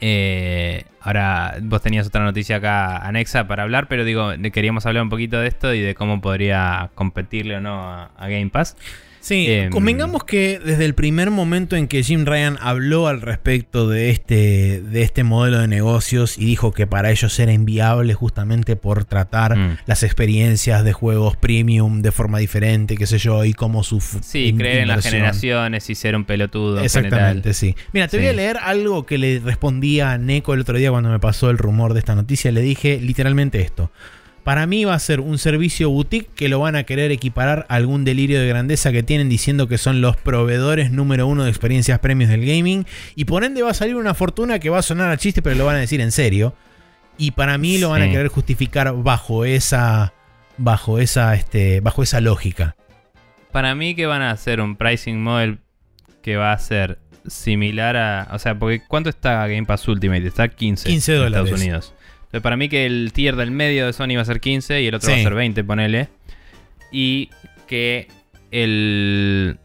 [0.07, 5.09] eh, ahora vos tenías otra noticia acá anexa para hablar, pero digo, queríamos hablar un
[5.09, 8.77] poquito de esto y de cómo podría competirle o no a, a Game Pass.
[9.25, 13.89] Sí, Em, convengamos que desde el primer momento en que Jim Ryan habló al respecto
[13.89, 18.75] de este, de este modelo de negocios y dijo que para ellos era inviable justamente
[18.75, 19.77] por tratar Mm.
[19.87, 24.45] las experiencias de juegos premium de forma diferente, qué sé yo, y cómo su Sí,
[24.49, 26.77] in- creer en las generaciones y ser un pelotudo.
[26.77, 27.75] en Exactamente, sí.
[27.93, 31.09] Mira, te voy a leer algo que le respondía a Neko el otro día cuando
[31.09, 32.51] me pasó el rumor de esta noticia.
[32.51, 33.89] Le dije literalmente esto.
[34.45, 37.73] Para mí va a ser un servicio boutique que lo van a querer equiparar a
[37.73, 41.97] algún delirio de grandeza que tienen diciendo que son los proveedores número uno de experiencias
[41.97, 42.85] premios del gaming.
[43.15, 45.55] Y por ende va a salir una fortuna que va a sonar a chiste, pero
[45.55, 46.53] lo van a decir en serio.
[47.17, 50.13] Y para mí lo van a querer justificar bajo esa.
[50.59, 51.33] Bajo esa.
[51.33, 51.79] Este.
[51.79, 52.75] Bajo esa lógica.
[53.51, 55.57] Para mí que van a hacer un pricing model
[56.21, 58.27] que va a ser similar a...
[58.31, 60.27] O sea, porque ¿cuánto está Game Pass Ultimate?
[60.27, 60.87] Está 15.
[60.87, 61.45] 15 en dólares.
[61.45, 61.94] Estados Unidos.
[62.41, 64.95] Para mí que el tier del medio de Sony va a ser 15 y el
[64.95, 66.09] otro va a ser 20, ponele.
[66.91, 67.29] Y
[67.67, 68.07] que
[68.51, 69.57] el...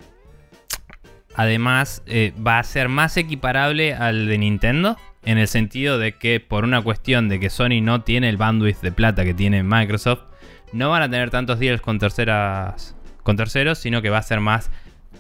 [1.35, 4.97] Además, eh, va a ser más equiparable al de Nintendo.
[5.25, 8.81] En el sentido de que por una cuestión de que Sony no tiene el bandwidth
[8.81, 10.23] de plata que tiene Microsoft,
[10.73, 14.41] no van a tener tantos deals con terceras con terceros, sino que va a ser
[14.41, 14.71] más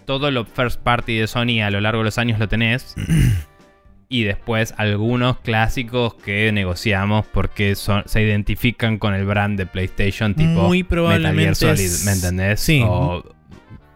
[0.06, 2.94] todo lo first party de Sony a lo largo de los años lo tenés.
[4.12, 10.34] y después algunos clásicos que negociamos porque son, se identifican con el brand de PlayStation,
[10.34, 12.60] tipo Muy Metal Gear probablemente Solid, es- ¿me entendés?
[12.60, 12.82] sí.
[12.84, 13.24] O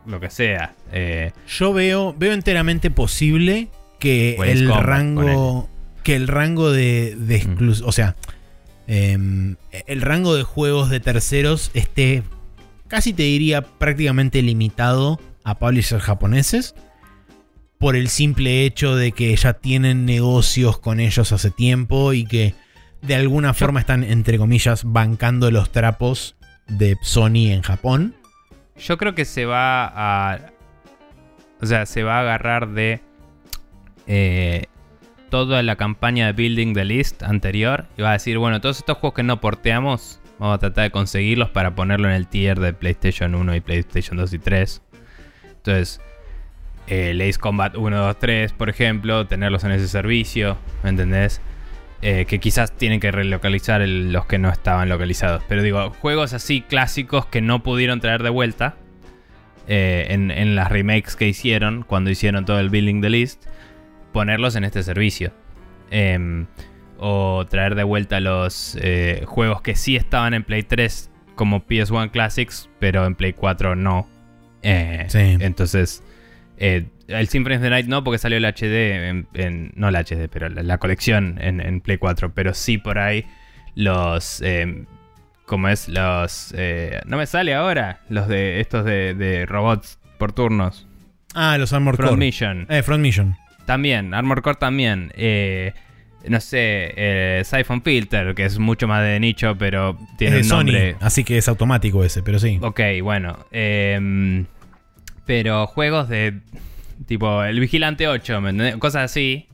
[0.06, 0.74] lo que sea.
[0.92, 3.68] Eh, Yo veo, veo enteramente posible
[3.98, 5.68] que el Combat, rango.
[6.02, 8.14] Que el rango de, de exclus- O sea.
[8.86, 12.22] em, el rango de juegos de terceros esté.
[12.86, 16.74] Casi te diría prácticamente limitado a publishers japoneses.
[17.85, 22.55] Por el simple hecho de que ya tienen negocios con ellos hace tiempo y que
[23.02, 26.35] de alguna forma están, entre comillas, bancando los trapos
[26.66, 28.15] de Sony en Japón.
[28.78, 30.52] Yo creo que se va a.
[31.61, 33.02] O sea, se va a agarrar de.
[34.06, 34.65] eh,
[35.28, 37.85] toda la campaña de building the list anterior.
[37.98, 40.20] Y va a decir, bueno, todos estos juegos que no porteamos.
[40.39, 44.16] Vamos a tratar de conseguirlos para ponerlo en el tier de PlayStation 1 y PlayStation
[44.16, 44.82] 2 y 3.
[45.56, 46.01] Entonces,
[46.86, 51.40] el Ace Combat 1, 2, 3, por ejemplo, tenerlos en ese servicio, ¿me entendés?
[52.02, 55.43] Eh, que quizás tienen que relocalizar el- los que no estaban localizados.
[55.48, 58.74] Pero digo, juegos así clásicos que no pudieron traer de vuelta
[59.66, 63.47] eh, en, en las remakes que hicieron, cuando hicieron todo el Building the List,
[64.12, 65.32] ponerlos en este servicio.
[65.90, 66.47] Em,
[66.98, 72.11] o traer de vuelta los eh, juegos que sí estaban en Play 3 como PS1
[72.11, 74.06] Classics, pero en Play 4 no.
[74.62, 75.36] Eh, Sí.
[75.40, 76.02] Entonces,
[76.59, 79.97] eh, el Symphony of the Night no, porque salió el HD, en, en- no el
[79.97, 83.24] HD, pero la, la colección en, en Play 4, pero sí por ahí
[83.74, 84.40] los...
[84.43, 84.85] eh,
[85.47, 85.89] ¿Cómo es?
[85.90, 86.55] Los...
[86.56, 90.86] eh, no me sale ahora, los de estos de, de robots por turnos.
[91.35, 92.18] Ah, los Armor Front Core.
[92.20, 92.66] Mission.
[92.70, 93.36] Eh, Front Mission.
[93.66, 95.12] También, Armor Core también.
[95.16, 95.74] Eh,
[96.26, 100.55] no sé, eh, Siphon Filter, que es mucho más de nicho, pero tiene es de
[100.55, 100.93] un nombre.
[100.93, 102.59] Sony, así que es automático ese, pero sí.
[102.62, 103.36] Ok, bueno.
[103.52, 104.47] em,
[105.26, 106.40] pero juegos de
[107.06, 108.76] tipo El Vigilante 8, ¿me entendés?
[108.76, 109.48] Cosas así.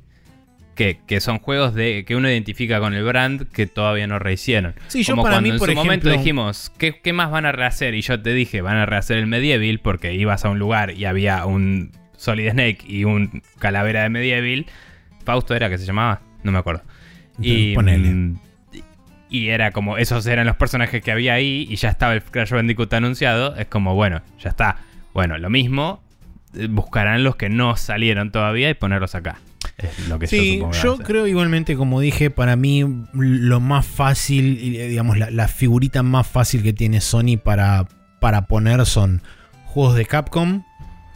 [0.77, 4.75] Que, que son juegos de que uno identifica con el brand que todavía no rehicieron.
[4.89, 7.31] Sí, yo Como para cuando mí, en por su momento ejemplo- dijimos, ¿qué, qué más
[7.31, 7.95] van a rehacer?
[7.95, 11.05] Y yo te dije, van a rehacer el Medieval porque ibas a un lugar y
[11.05, 14.65] había un Solid Snake y un calavera de Medieval.
[15.27, 16.83] Fausto era que se llamaba, no me acuerdo.
[17.39, 18.09] Y, Ponele.
[18.09, 18.39] mm,
[19.29, 22.53] y era como, esos eran los personajes que había ahí y ya estaba el Crash
[22.53, 23.55] Bandicoot anunciado.
[23.57, 24.79] Es como, bueno, ya está.
[25.15, 26.03] Bueno, lo mismo,
[26.55, 29.39] eh, buscarán los que no salieron todavía y ponerlos acá.
[29.79, 31.07] Es lo que yo Sí, yo hacer.
[31.07, 36.03] creo igualmente, como dije, para mí lo más fácil, y, eh, digamos, la, la figurita
[36.03, 37.89] más fácil que tiene Sony para,
[38.21, 39.23] para poner son
[39.67, 40.65] juegos de Capcom.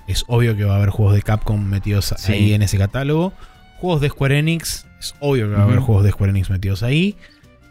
[0.07, 2.33] Es obvio que va a haber juegos de Capcom metidos Sí.
[2.33, 3.33] ahí en ese catálogo.
[3.79, 4.87] Juegos de Square Enix.
[5.01, 7.17] Es obvio que va a haber juegos de Square Enix metidos ahí.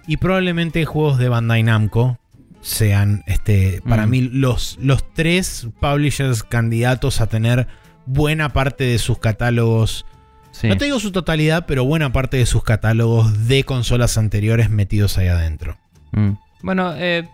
[0.07, 2.17] Y probablemente juegos de Bandai Namco
[2.63, 4.09] sean, este, para Mm.
[4.09, 7.67] mí, los, los tres publishers candidatos a tener
[8.05, 10.05] buena parte de sus catálogos
[10.51, 10.67] Sí.
[10.67, 15.17] no te digo su totalidad, pero buena parte de sus catálogos de consolas anteriores metidos
[15.17, 15.77] ahí adentro.
[16.11, 16.31] Mm.
[16.61, 17.27] Bueno, eh,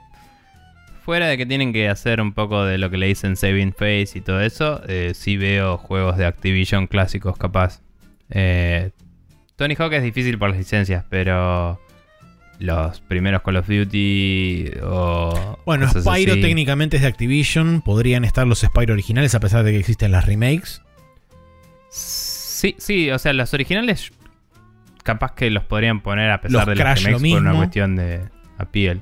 [1.03, 4.11] fuera de que tienen que hacer un poco de lo que le dicen Saving Face
[4.15, 7.81] y todo eso, eh, sí veo juegos de Activision clásicos capaz.
[8.29, 8.91] Eh,
[9.57, 11.77] Tony Hawk es difícil por las licencias, pero
[12.59, 15.57] los primeros Call of Duty o...
[15.65, 16.41] Bueno, Spyro así.
[16.41, 17.81] técnicamente es de Activision.
[17.81, 20.81] Podrían estar los Spyro originales a pesar de que existen las remakes.
[21.89, 24.11] Sí, sí, o sea, los originales
[25.03, 27.55] capaz que los podrían poner a pesar Los de Crash las lo remakes por una
[27.57, 28.21] cuestión de
[28.57, 29.01] appeal.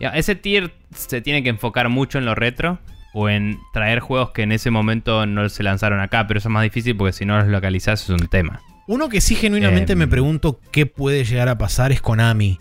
[0.00, 2.78] Ese tier se tiene que enfocar mucho en lo retro
[3.12, 6.52] o en traer juegos que en ese momento no se lanzaron acá, pero eso es
[6.52, 8.62] más difícil porque si no los localizás es un tema.
[8.86, 9.98] Uno que sí genuinamente Em.
[9.98, 12.58] me pregunto qué puede llegar a pasar es Konami.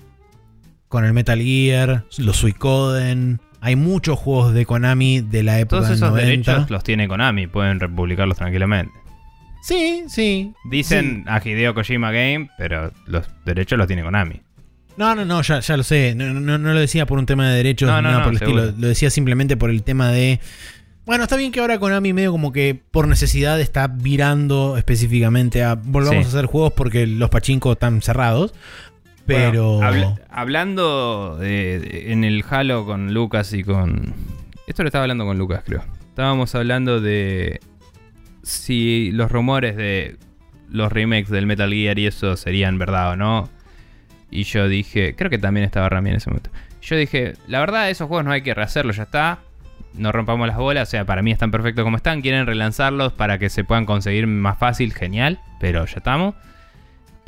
[0.90, 3.40] Con el Metal Gear, los Suicoden.
[3.61, 6.26] Hay muchos juegos de Konami de la época Todos del esos 90.
[6.52, 8.94] derechos los tiene Konami, pueden republicarlos tranquilamente.
[9.61, 10.53] Sí, sí.
[10.70, 14.41] Dicen a Hideo Kojima Game, pero los derechos los tiene Konami.
[14.98, 16.14] No, no, no, ya, ya lo sé.
[16.16, 18.40] No, no, no lo decía por un tema de derechos No, nada no, por el
[18.40, 18.64] seguro.
[18.64, 18.82] estilo.
[18.82, 20.40] Lo decía simplemente por el tema de.
[21.06, 25.76] Bueno, está bien que ahora Konami medio como que por necesidad está virando específicamente a
[25.76, 26.26] volvamos Sí.
[26.26, 28.53] a hacer juegos porque los pachincos están cerrados.
[29.35, 29.77] Pero.
[29.77, 34.14] Bueno, hablando de- de- en el Halo con Lucas y con.
[34.68, 35.84] Esto lo estaba hablando con Lucas, creo.
[36.10, 37.60] Estábamos hablando de
[38.43, 40.18] si los rumores de
[40.69, 43.49] los remakes del Metal Gear y eso serían verdad o no.
[44.31, 46.51] Y yo dije, creo que también estaba Rami en ese momento.
[46.81, 49.39] Yo dije, la verdad, esos juegos no hay que rehacerlos, ya está.
[49.95, 52.22] No rompamos las bolas, o sea, para mí están perfectos como están.
[52.22, 56.35] Quieren relanzarlos para que se puedan conseguir más fácil, genial, pero ya estamos.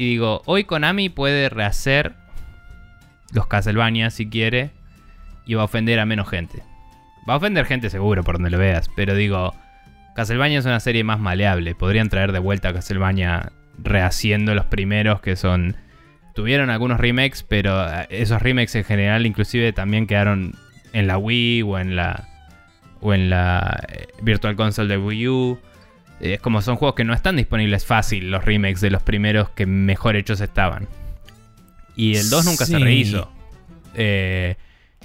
[0.02, 2.14] Y digo, hoy Konami puede rehacer
[3.34, 4.72] los Castlevania si quiere
[5.46, 6.64] y va a ofender a menos gente.
[7.30, 9.54] Va a ofender gente seguro por donde lo veas, pero digo,
[10.16, 11.76] Castlevania es una serie más maleable.
[11.76, 15.78] Podrían traer de vuelta a Castlevania rehaciendo los primeros que son...
[16.34, 20.56] Tuvieron algunos remakes, pero eh, esos remakes en general inclusive también quedaron
[20.94, 22.28] en la Wii o en la
[23.02, 25.60] o en la eh, Virtual Console de Wii U.
[26.22, 29.66] Es como son juegos que no están disponibles fácil los remakes de los primeros que
[29.66, 30.88] mejor hechos estaban.
[31.96, 33.32] Y el 2 nunca se rehizo.
[33.96, 34.56] Eh,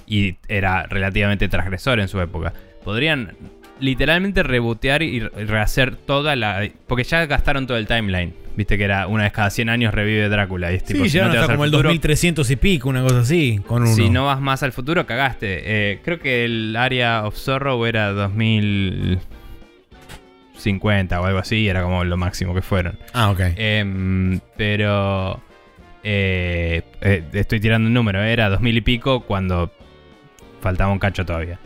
[0.05, 2.53] y era relativamente transgresor en su época.
[2.83, 3.33] Podrían
[3.79, 6.67] literalmente rebotear y rehacer toda la.
[6.87, 8.33] Porque ya gastaron todo el timeline.
[8.55, 10.71] Viste que era una vez cada 100 años revive Drácula.
[10.71, 12.49] Y es tipo, sí, si ya no te vas hasta al como el futuro- 2300
[12.49, 13.93] y pico, una cosa así, con uno.
[13.93, 15.61] Si no vas más al futuro, cagaste.
[15.93, 18.13] Eh, creo que el área of Sorrow era
[20.57, 22.97] 2050 o algo así, era como lo máximo que fueron.
[23.13, 23.39] Ah, ok.
[23.55, 25.41] Em, pero
[26.03, 29.71] eh, eh, estoy tirando un número, era 2000 y pico cuando
[30.61, 31.59] faltaba un cacho todavía.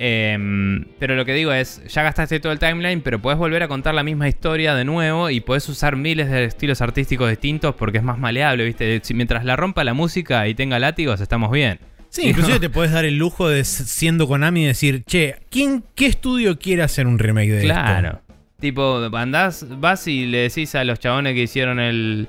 [0.00, 3.68] Em, pero lo que digo es, ya gastaste todo el timeline, pero puedes volver a
[3.68, 7.98] contar la misma historia de nuevo y puedes usar miles de estilos artísticos distintos porque
[7.98, 9.00] es más maleable, ¿viste?
[9.02, 11.80] Si mientras la rompa la música y tenga látigos, estamos bien.
[12.10, 16.58] Sí, inclusive te puedes dar el lujo de, siendo Konami, decir, che, ¿quién, ¿qué estudio
[16.58, 17.68] quiere hacer un remake de esto?
[17.68, 18.22] Claro.
[18.60, 22.28] Tipo, andás, vas y le decís a los chabones que hicieron el.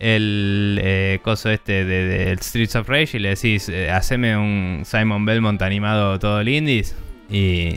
[0.00, 4.82] El eh, coso este de, de Streets of Rage y le decís, eh, haceme un
[4.84, 6.94] Simon Belmont animado todo lindis
[7.28, 7.74] y,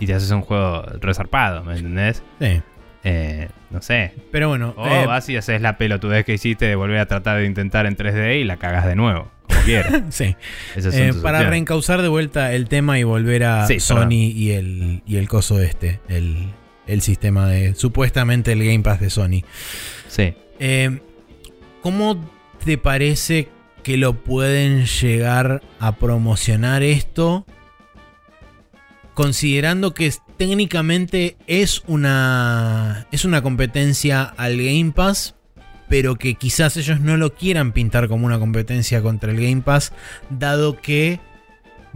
[0.00, 2.20] y te haces un juego resarpado, ¿me entendés?
[2.40, 2.60] Sí.
[3.04, 4.12] Eh, no sé.
[4.32, 7.38] Pero bueno, O eh, vas y haces la pelotudez que hiciste de volver a tratar
[7.38, 10.02] de intentar en 3D y la cagas de nuevo, como quieras.
[10.08, 10.34] sí.
[10.74, 14.12] Eh, para reencauzar de vuelta el tema y volver a Sí, Sony perdón.
[14.12, 16.48] y el, y el coso este, el,
[16.86, 19.42] el sistema de, supuestamente el Game Pass de Sony.
[20.08, 20.34] Sí.
[20.58, 21.00] Eh,
[21.82, 22.28] ¿Cómo
[22.64, 23.48] te parece
[23.82, 27.46] que lo pueden llegar a promocionar esto?
[29.14, 35.34] Considerando que técnicamente es una, es una competencia al Game Pass,
[35.88, 39.92] pero que quizás ellos no lo quieran pintar como una competencia contra el Game Pass,
[40.30, 41.20] dado que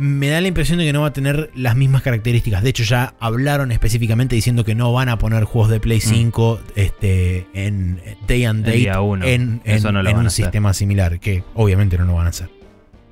[0.00, 2.62] me da la impresión de que no va a tener las mismas características.
[2.62, 6.60] De hecho, ya hablaron específicamente diciendo que no van a poner juegos de Play 5
[6.74, 8.64] este, en Day and Mm.
[8.64, 9.26] Date uno.
[9.26, 12.48] en, no un sistema similar, que obviamente no lo van a hacer.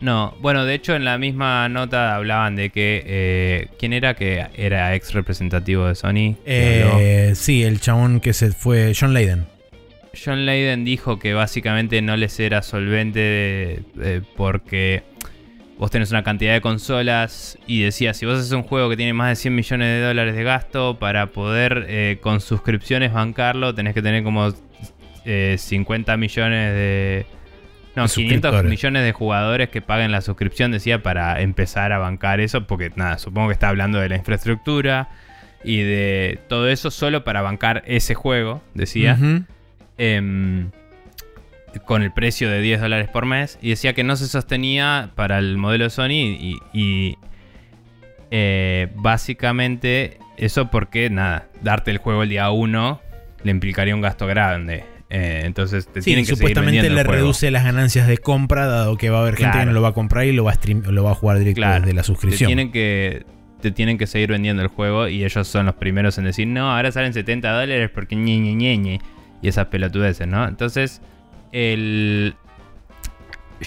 [0.00, 3.02] No, bueno, de hecho en la misma nota hablaban de que...
[3.04, 6.36] eh, ¿Quién era que era ex representativo de Sony?
[6.46, 9.46] Eh, sí, el chabón que se fue, John Layden.
[10.24, 15.02] John Layden dijo que básicamente no les era solvente eh, porque
[15.78, 19.12] vos tenés una cantidad de consolas y decía, si vos haces un juego que tiene
[19.12, 23.94] más de 100 millones de dólares de gasto, para poder eh, con suscripciones bancarlo, tenés
[23.94, 24.52] que tener como
[25.24, 27.26] eh, 50 millones de...
[27.94, 28.70] No, De 500 suscriptores.
[28.70, 33.18] millones de jugadores que paguen la suscripción, decía, para empezar a bancar eso, porque nada,
[33.18, 35.08] supongo que está hablando de la infraestructura
[35.64, 39.18] y de todo eso solo para bancar ese juego, decía
[39.96, 40.70] em,
[41.84, 45.38] con el precio de 10 dólares por mes y decía que no se sostenía para
[45.38, 47.16] el modelo de Sony y, y,
[48.30, 53.00] eh, básicamente eso porque nada, darte el juego el día 1
[53.44, 54.84] le implicaría un gasto grande.
[55.10, 57.12] Eh, entonces te Sí, tienen que supuestamente le el juego.
[57.12, 59.88] reduce las ganancias de compra, dado que va a haber gente que no lo va
[59.88, 61.80] a comprar y lo va a, stream- lo va a jugar directo Claro.
[61.80, 62.48] desde la Te suscripción.
[62.48, 63.24] tienen que
[63.62, 66.70] te tienen que seguir vendiendo el juego y ellos son los primeros en decir, no,
[66.76, 69.00] ahora salen 70 dólares porque ñe, ñe, ñe, ñe",
[69.42, 70.46] y esas pelotudeces, ¿no?
[70.46, 71.00] Entonces,
[71.52, 72.34] el...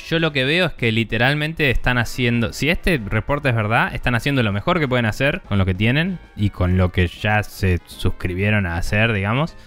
[0.07, 4.15] Yo lo que veo es que literalmente están haciendo, si este reporte es verdad, están
[4.15, 7.43] haciendo lo mejor que pueden hacer con lo que tienen y con lo que ya
[7.43, 9.57] se suscribieron a hacer, digamos.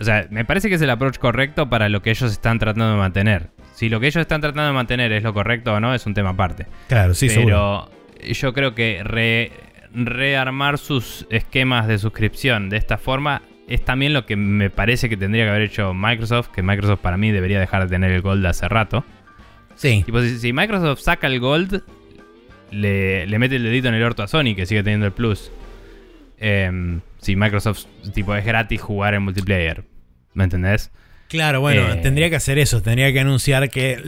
[0.00, 2.92] O sea, me parece que es el approach correcto para lo que ellos están tratando
[2.92, 3.50] de mantener.
[3.74, 6.14] Si lo que ellos están tratando de mantener es lo correcto o no, es un
[6.14, 6.66] tema aparte.
[6.88, 7.90] Claro, sí, seguro.
[8.16, 9.52] Pero yo creo que re-
[9.92, 15.16] rearmar sus esquemas de suscripción de esta forma es también lo que me parece que
[15.16, 18.44] tendría que haber hecho Microsoft, que Microsoft para mí debería dejar de tener el Gold
[18.46, 19.04] hace rato.
[19.74, 20.02] Sí.
[20.04, 21.82] Tipo, si, si Microsoft saca el Gold,
[22.70, 25.50] le, le mete el dedito en el orto a Sony, que sigue teniendo el Plus.
[26.38, 29.84] Em, si Microsoft tipo es gratis jugar en multiplayer.
[30.34, 30.90] ¿Me entendés?
[31.28, 32.82] Claro, bueno, Eh, tendría que hacer eso.
[32.82, 34.00] Tendría que anunciar que,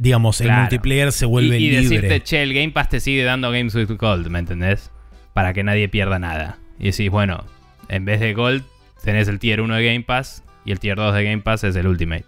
[0.00, 0.62] digamos, el Claro.
[0.62, 1.82] multiplayer se vuelve y, y libre.
[1.82, 4.90] decirte, che, el Game Pass te sigue dando Games with Gold, ¿me entendés?
[5.34, 6.58] Para que nadie pierda nada.
[6.78, 7.44] Y decís, bueno,
[7.88, 8.64] en vez de Gold,
[9.04, 11.76] tenés el tier 1 de Game Pass y el tier 2 de Game Pass es
[11.76, 12.24] el Ultimate.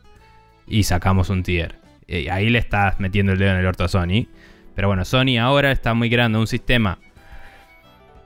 [0.67, 1.77] Y sacamos un tier.
[2.07, 4.27] Y ahí le estás metiendo el dedo en el orto a Sony.
[4.75, 6.99] Pero bueno, Sony ahora está muy creando un sistema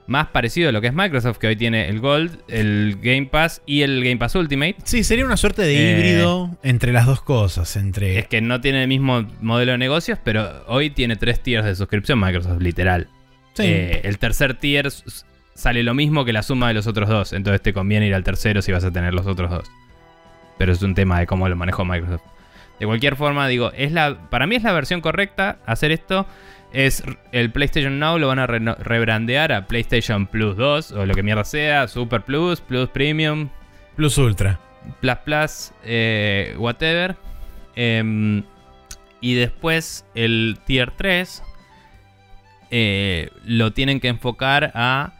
[0.07, 3.61] más parecido a lo que es Microsoft, que hoy tiene el Gold, el Game Pass
[3.65, 4.75] y el Game Pass Ultimate.
[4.83, 7.77] Sí, sería una suerte de Eh, híbrido entre las dos cosas.
[7.77, 8.19] Entre.
[8.19, 11.75] Es que no tiene el mismo modelo de negocios, pero hoy tiene tres tiers de
[11.75, 13.07] suscripción Microsoft, literal.
[13.53, 13.63] Sí.
[13.65, 14.91] Eh, el tercer tier
[15.61, 17.33] sale lo mismo que la suma de los otros dos.
[17.33, 19.71] Entonces te conviene ir al tercero si vas a tener los otros dos.
[20.57, 22.23] Pero es un tema de cómo lo manejó Microsoft.
[22.79, 26.25] De cualquier forma, digo, es la, para mí es la versión correcta hacer esto.
[26.73, 31.13] Es el PlayStation Now lo van a reno- rebrandear a PlayStation Plus 2 o lo
[31.13, 33.49] que mierda sea, Super Plus, Plus Premium,
[33.95, 34.59] Plus Ultra.
[34.99, 37.15] Plus Plus, eh, whatever.
[37.75, 38.43] Em,
[39.19, 41.43] y después el Tier 3
[42.71, 45.13] eh, lo tienen que enfocar a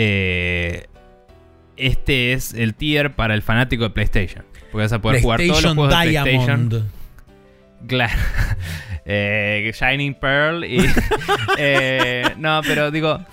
[0.00, 0.86] eh,
[1.76, 4.44] este es el tier para el fanático de PlayStation.
[4.70, 6.68] Porque vas a poder jugar todos los juegos de PlayStation.
[6.68, 6.90] Diamond.
[7.86, 8.18] Claro.
[9.10, 10.84] Eh, Shining Pearl y.
[11.56, 13.24] eh, no, pero digo.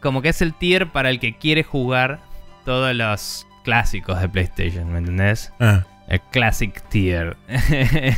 [0.00, 2.20] como que es el tier para el que quiere jugar
[2.64, 5.52] todos los clásicos de PlayStation, ¿me entendés?
[5.60, 7.36] Ah, El Classic Tier.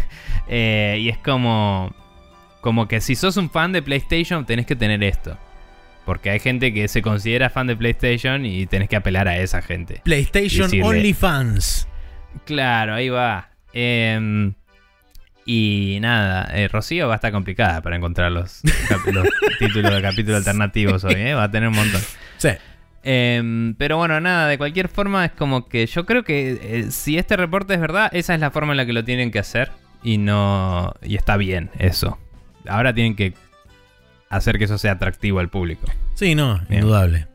[0.48, 1.92] Y es como.
[2.60, 5.36] Como que si sos un fan de PlayStation, tenés que tener esto.
[6.06, 9.60] Porque hay gente que se considera fan de PlayStation y tenés que apelar a esa
[9.60, 10.00] gente.
[10.04, 11.88] PlayStation Decirle- OnlyFans.
[12.46, 13.50] Claro, ahí va.
[13.74, 14.54] Em,
[15.44, 18.62] y nada, eh, Rocío va a estar complicada para encontrar los,
[19.58, 21.34] títulos de capítulo alternativos hoy, ¿eh?
[21.34, 22.00] Va a tener un montón.
[22.38, 22.50] Sí.
[23.02, 27.18] Em, pero bueno, nada, de cualquier forma es como que yo creo que eh, si
[27.18, 29.70] este reporte es verdad, esa es la forma en la que lo tienen que hacer
[30.02, 32.18] y no y está bien eso.
[32.68, 33.34] Ahora tienen que
[34.28, 36.82] hacer que eso sea atractivo al público Sí, no, Bien.
[36.82, 37.26] indudable.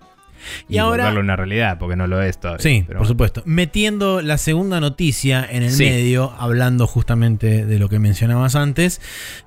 [0.68, 2.64] y, Y ahora- una realidad porque no lo es todavía.
[2.64, 3.44] Sí, pero por supuesto.
[3.46, 5.84] Metiendo la segunda noticia en el Sí.
[5.86, 9.02] medio, hablando justamente de lo que mencionabas antes,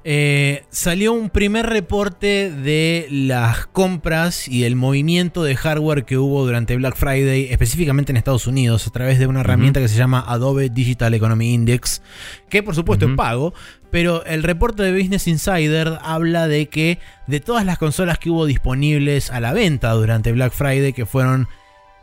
[0.05, 6.47] eh, salió un primer reporte de las compras y el movimiento de hardware que hubo
[6.47, 10.25] durante Black Friday, específicamente en Estados Unidos, a través de una herramienta que se llama
[10.25, 12.03] Adobe Digital Economy Index,
[12.49, 13.15] que por supuesto Ujú.
[13.15, 13.53] es pago,
[13.95, 16.99] pero el reporte de Business Insider habla de que
[17.29, 21.47] de todas las consolas que hubo disponibles a la venta durante Black Friday, que fueron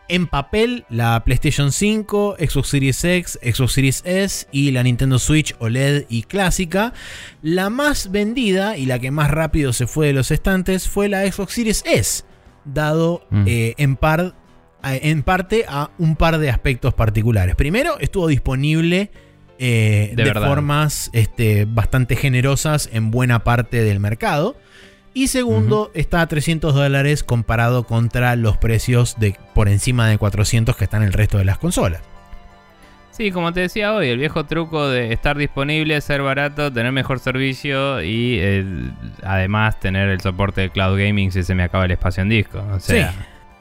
[0.08, 5.54] en papel la PlayStation 5, Xbox Series X, Xbox Series S y la Nintendo Switch
[5.60, 6.94] OLED y clásica,
[7.42, 11.30] la más vendida y la que más rápido se fue de los estantes fue la
[11.30, 12.24] Xbox Series S,
[12.64, 13.44] dado Mm.
[13.48, 14.34] eh, en, par,
[14.82, 17.56] en parte a un par de aspectos particulares.
[17.58, 19.12] Primero, estuvo disponible
[19.64, 24.58] eh, De formas este, bastante generosas en buena parte del mercado.
[25.14, 30.76] Y segundo, está a 300 dólares comparado contra los precios de por encima de 400
[30.76, 32.02] que están en el resto de las consolas.
[33.12, 37.20] Sí, como te decía hoy, el viejo truco de estar disponible, ser barato, tener mejor
[37.20, 38.66] servicio y eh,
[39.22, 42.66] además tener el soporte de cloud gaming si se me acaba el espacio en disco.
[42.74, 43.18] O sea, sí,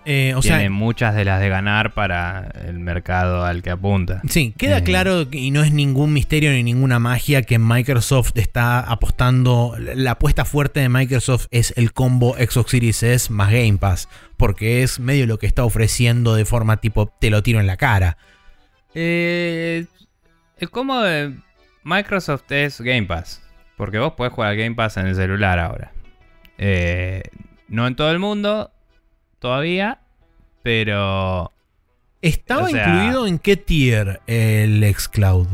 [0.06, 4.22] Eh, o tiene sea, muchas de las de ganar para el mercado al que apunta.
[4.28, 4.82] sí, queda Eh.
[4.82, 9.76] claro y no es ningún misterio ni ninguna magia que Microsoft está apostando.
[9.78, 14.08] La apuesta fuerte de Microsoft es el combo Xbox Series S más Game Pass,
[14.38, 17.76] porque es medio lo que está ofreciendo de forma tipo te lo tiro en la
[17.76, 18.16] cara.
[18.94, 19.84] Eh,
[20.58, 21.34] el cómodo de
[21.84, 23.42] Microsoft es Game Pass.
[23.76, 25.92] Porque vos podés jugar Game Pass en el celular ahora.
[26.58, 27.22] Eh,
[27.68, 28.70] no en todo el mundo,
[29.40, 30.00] todavía.
[30.62, 31.52] Pero
[32.22, 35.48] ¿Estaba O sea- incluido en qué tier el xCloud?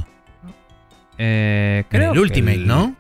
[1.19, 2.97] eh, En creo el que Ultimate, el- ¿no?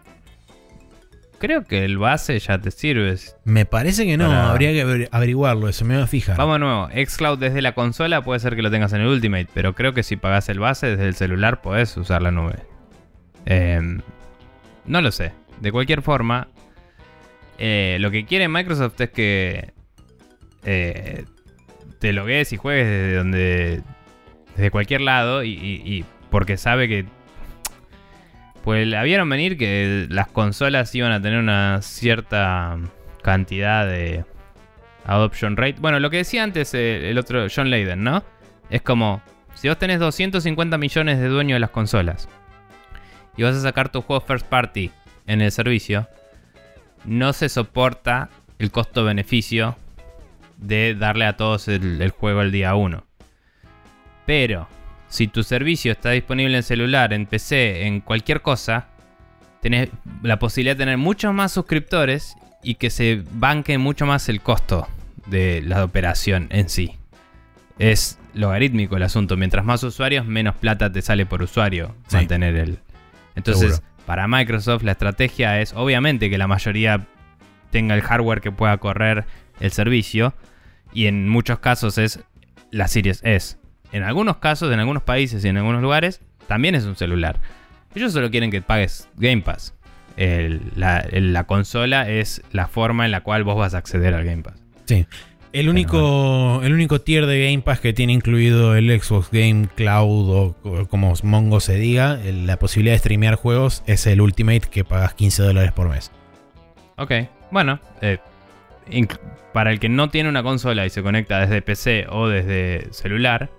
[1.39, 3.15] Creo que el base ya te sirve.
[3.45, 6.37] Me parece que no, Para- habría que aver- averiguarlo, eso me voy a fijar.
[6.39, 9.49] Vamos de nuevo, Xcloud desde la consola puede ser que lo tengas en el Ultimate,
[9.53, 12.55] pero creo que si pagás el base desde el celular podés usar la nube.
[13.45, 14.01] Em,
[14.87, 15.33] no lo sé.
[15.61, 16.49] De cualquier forma,
[17.59, 19.75] eh, lo que quiere Microsoft es que
[20.67, 21.25] eh,
[22.01, 23.83] te logues y juegues desde donde.
[24.55, 27.07] desde cualquier lado y, porque sabe que.
[28.65, 32.77] Pues la vieron venir que las consolas iban a tener una cierta
[33.23, 34.25] cantidad de
[35.05, 35.77] adoption rate.
[35.79, 38.25] Bueno, lo que decía antes eh, el otro John Layden, ¿no?
[38.69, 39.23] Es como,
[39.55, 42.29] si vos tenés 250 millones de dueños de las consolas
[43.37, 44.91] y vas a sacar tu juego first party
[45.29, 46.09] en el servicio,
[47.05, 49.77] no se soporta el costo-beneficio
[50.59, 53.05] de darle a todos el, el juego el día 1.
[54.27, 54.69] Pero,
[55.09, 58.89] si tu servicio está disponible en celular, en PC, en cualquier cosa,
[59.61, 59.89] tenés
[60.23, 64.89] la posibilidad de tener muchos más suscriptores y que se banque mucho más el costo
[65.27, 66.97] de la operación en sí.
[67.79, 69.37] Es logarítmico el asunto.
[69.37, 72.17] Mientras más usuarios, menos plata te sale por usuario Sí.
[72.17, 72.79] mantener el.
[73.37, 73.93] Entonces, Seguro.
[74.07, 77.07] para Microsoft la estrategia es obviamente que la mayoría
[77.71, 79.25] tenga el hardware que pueda correr
[79.61, 80.35] el servicio.
[80.93, 82.21] Y en muchos casos es
[82.71, 83.57] la Series S.
[83.93, 87.41] En algunos casos, en algunos países y en algunos lugares, también es un celular.
[87.95, 89.75] Ellos solo quieren que pagues Game Pass.
[90.17, 94.15] El- la, el- la consola es la forma en la cual vos vas a acceder
[94.15, 94.63] al Game Pass.
[94.87, 95.07] Sí.
[95.53, 100.29] El único, el único tier de Game Pass que tiene incluido el Xbox Game Cloud
[100.31, 104.61] o, o como Mongo se diga, el- la posibilidad de streamear juegos es el Ultimate
[104.71, 106.11] que pagas 15 dólares por mes.
[106.99, 107.13] Ok,
[107.51, 108.19] bueno, eh,
[109.53, 113.51] para el que no tiene una consola y se conecta desde PC o desde celular,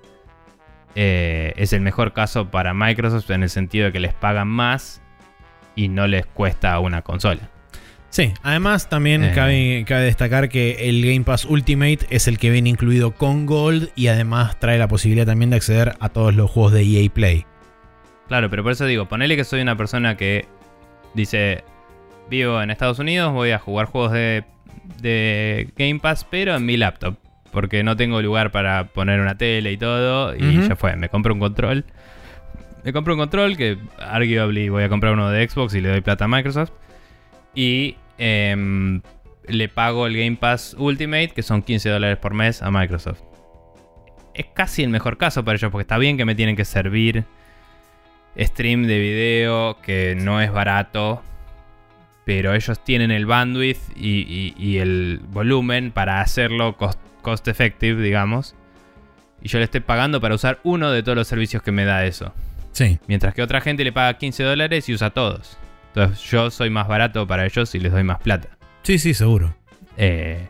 [0.96, 5.02] eh, es el mejor caso para Microsoft en el sentido de que les pagan más
[5.76, 7.50] y no les cuesta una consola.
[8.10, 9.32] Sí, además también Eh.
[9.36, 13.90] cabe, cabe destacar que el Game Pass Ultimate es el que viene incluido con Gold
[13.96, 17.46] y además trae la posibilidad también de acceder a todos los juegos de EA Play.
[18.28, 20.46] Claro, pero por eso digo, ponele que soy una persona que
[21.14, 21.64] dice,
[22.30, 24.46] vivo en Estados Unidos, voy a jugar juegos de,
[25.02, 27.18] de Game Pass, pero en mi laptop.
[27.52, 30.36] Porque no tengo lugar para poner una tele y todo.
[30.36, 31.86] Y ya fue, me compro un control.
[32.84, 36.02] Me compro un control que arguably voy a comprar uno de Xbox y le doy
[36.02, 36.72] plata a Microsoft.
[37.56, 39.02] Y em,
[39.48, 43.22] le pago el Game Pass Ultimate, que son 15 dólares por mes a Microsoft.
[44.34, 47.26] Es casi el mejor caso para ellos, porque está bien que me tienen que servir
[48.38, 51.24] stream de video que no es barato,
[52.28, 58.04] pero ellos tienen el bandwidth y, y- y el volumen para hacerlo cost, cost effective,
[58.04, 58.54] digamos.
[59.42, 62.06] Y yo le estoy pagando para usar uno de todos los servicios que me da
[62.06, 62.34] eso.
[62.74, 63.00] Sí.
[63.08, 65.58] Mientras que otra gente le paga 15 dólares y usa todos.
[65.96, 68.50] Entonces yo soy más barato para ellos y les doy más plata.
[68.84, 69.56] Sí, sí, seguro.
[69.96, 70.50] Eh,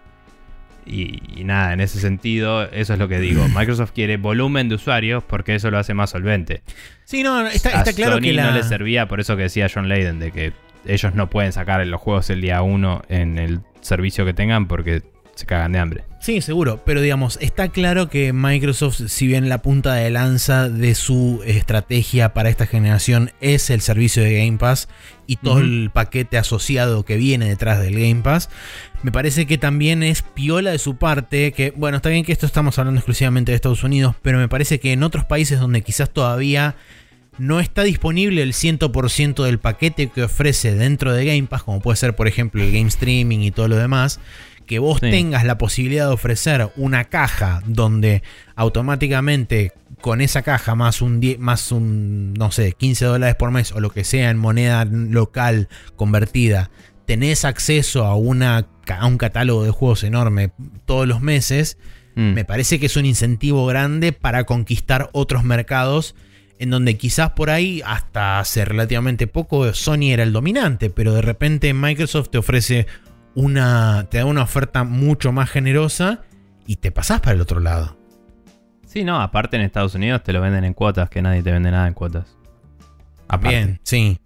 [0.88, 3.48] y, y nada, en ese sentido, eso es lo que digo.
[3.56, 6.64] Microsoft quiere volumen de usuarios porque eso lo hace más solvente.
[7.06, 8.50] Sí, no, está, a está claro Sony que la...
[8.50, 10.54] no le servía por eso que decía John Layden, de que
[10.88, 15.04] ellos no pueden sacar los juegos el día 1 en el servicio que tengan porque
[15.38, 16.04] se cagan de hambre.
[16.20, 20.96] Sí, seguro, pero digamos, está claro que Microsoft, si bien la punta de lanza de
[20.96, 24.90] su estrategia para esta generación es el servicio de Game Pass
[25.28, 28.50] y todo el paquete asociado que viene detrás del Game Pass,
[29.04, 32.48] me parece que también es piola de su parte, que bueno, está bien que esto
[32.48, 36.10] estamos hablando exclusivamente de Estados Unidos, pero me parece que en otros países donde quizás
[36.10, 36.76] todavía
[37.38, 41.98] no está disponible el 100% del paquete que ofrece dentro de Game Pass, como puede
[41.98, 44.20] ser por ejemplo el Game Streaming y todo lo demás,
[44.66, 45.10] que vos Sí.
[45.10, 48.22] tengas la posibilidad de ofrecer una caja donde
[48.56, 53.80] automáticamente con esa caja más un, más un, no sé, 15 dólares por mes o
[53.80, 56.70] lo que sea en moneda local convertida,
[57.06, 60.52] tenés acceso a, una, a un catálogo de juegos enorme
[60.86, 61.78] todos los meses,
[62.20, 62.34] Mm.
[62.34, 66.16] me parece que es un incentivo grande para conquistar otros mercados
[66.60, 71.22] en donde quizás por ahí hasta hace relativamente poco Sony era el dominante, pero de
[71.22, 72.88] repente Microsoft te ofrece
[73.36, 76.22] una te da una oferta mucho más generosa
[76.66, 77.96] y te pasás para el otro lado.
[78.86, 81.70] Sí, no, aparte en Estados Unidos te lo venden en cuotas, que nadie te vende
[81.70, 82.38] nada en cuotas.
[83.28, 83.56] Aparte.
[83.56, 84.20] Bien, sí.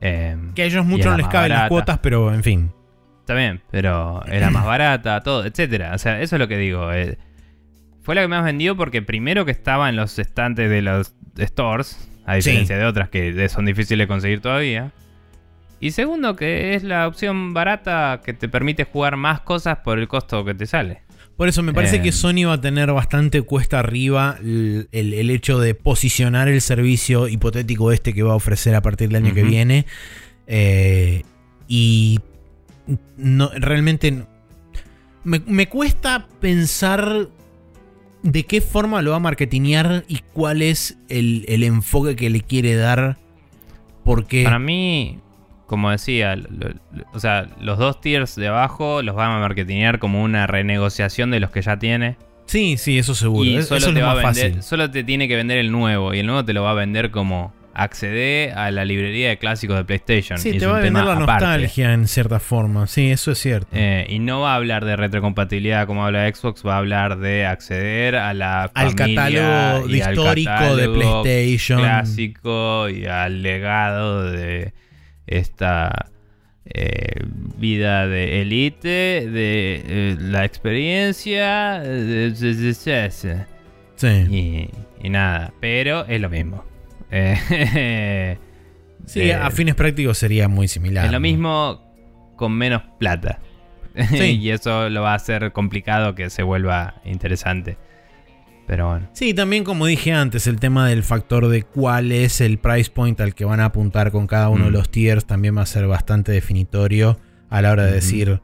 [0.00, 2.70] Em, Que a ellos mucho no les caben las cuotas, pero en fin.
[3.20, 5.94] Está bien, pero era más barata, todo, etcétera.
[5.94, 6.92] O sea, eso es lo que digo.
[6.92, 7.16] eh,
[8.04, 12.08] fue la que más vendió porque primero que estaba en los estantes de los stores,
[12.24, 14.92] a diferencia de otras que son difíciles de conseguir todavía.
[15.80, 20.06] Y segundo que es la opción barata que te permite jugar más cosas por el
[20.06, 21.02] costo que te sale.
[21.36, 22.02] Por eso me parece Eh.
[22.02, 26.60] que Sony va a tener bastante cuesta arriba el, el- el hecho de posicionar el
[26.60, 29.84] servicio hipotético este que va a ofrecer a partir del año que viene.
[30.46, 31.24] Eh,
[31.66, 32.20] y
[33.16, 34.24] no, realmente
[35.24, 37.28] me, me cuesta pensar
[38.24, 42.40] de qué forma lo va a marketinear y cuál es el, el enfoque que le
[42.40, 43.16] quiere dar.
[44.02, 44.42] Porque...
[44.44, 45.18] Para mí,
[45.66, 46.74] como decía, lo- lo-
[47.12, 51.38] o sea, los dos tiers de abajo los van a marketinear como una renegociación de
[51.40, 52.16] los que ya tiene.
[52.46, 53.44] Sí, sí, eso seguro.
[53.44, 54.62] Y Es- solo eso es te lo va a más vender, fácil.
[54.62, 56.12] solo te tiene que vender el nuevo.
[56.14, 59.76] Y el nuevo te lo va a vender como acceder a la librería de clásicos
[59.76, 60.38] de PlayStation.
[60.38, 61.32] Sí, Y te va a vender la aparte.
[61.32, 62.86] nostalgia en cierta forma.
[62.86, 63.68] Sí, eso es cierto.
[63.72, 67.46] Eh, y no va a hablar de retrocompatibilidad como habla Xbox, va a hablar de
[67.46, 71.80] acceder a la al familia catálogo y al histórico de catálogo PlayStation.
[71.80, 74.72] clásico y al legado de
[75.26, 76.10] esta
[76.66, 77.20] eh,
[77.58, 83.46] vida de elite, de eh, la experiencia, de- de- de- de- de-
[83.96, 84.08] Sí.
[84.30, 84.70] y,
[85.06, 86.64] y nada, pero es lo mismo.
[87.14, 88.38] Eh,
[89.06, 91.04] Sí, eh, a fines prácticos sería muy similar.
[91.06, 91.82] es lo mismo
[92.36, 93.38] con menos plata.
[94.10, 94.38] Sí.
[94.40, 97.76] y eso lo va a hacer complicado que se vuelva interesante.
[98.66, 99.08] Pero bueno.
[99.12, 103.20] Sí, también como dije antes, el tema del factor de cuál es el price point
[103.20, 104.74] al que van a apuntar con cada uno de Mm.
[104.74, 107.20] los tiers también va a ser bastante definitorio
[107.50, 108.40] a la hora de decir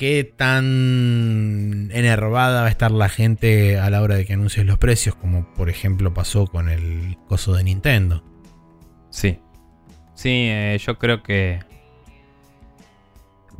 [0.00, 4.78] qué tan enervada va a estar la gente a la hora de que anuncies los
[4.78, 8.24] precios, como por ejemplo pasó con el coso de Nintendo.
[9.10, 9.38] Sí.
[10.14, 11.60] Sí, eh, yo creo que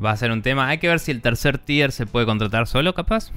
[0.03, 0.69] va a ser un tema.
[0.69, 3.33] Hay que ver si el tercer tier se puede contratar solo, capaz.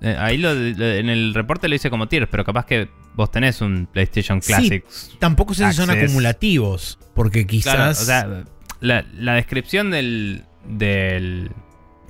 [0.00, 3.30] Eh, ahí lo, lo- en el reporte lo hice como tier, pero capaz que vos
[3.32, 5.16] tenés un PlayStation Sí, Classics.
[5.18, 7.74] Tampoco sé si son acumulativos, porque quizás...
[7.74, 8.44] Claro, o sea,
[8.80, 11.50] la, la descripción del, del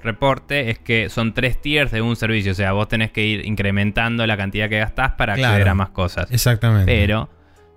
[0.02, 2.52] reporte es que son tres tiers de un servicio.
[2.52, 5.70] O sea, vos tenés que ir incrementando la cantidad que gastás para acceder Claro.
[5.70, 6.30] a más cosas.
[6.30, 6.86] Exactamente.
[6.92, 7.28] Pero,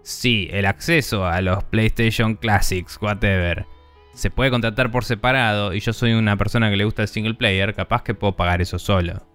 [0.01, 3.65] sí, el acceso a los PlayStation Classics, whatever,
[4.13, 7.33] se puede contratar por separado y yo soy una persona que le gusta el single
[7.33, 9.25] player, capaz que puedo pagar eso solo.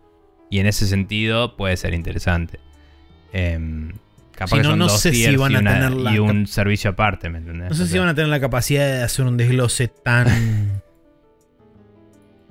[0.51, 2.60] Y en ese sentido puede ser interesante.
[3.32, 3.93] Em,
[4.35, 6.47] capaz que no- son no dos sé si van a una- tener la y un
[6.47, 7.69] servicio aparte, ¿me entendés?
[7.70, 10.27] No sé O si van a tener la capacidad de hacer un desglose tan.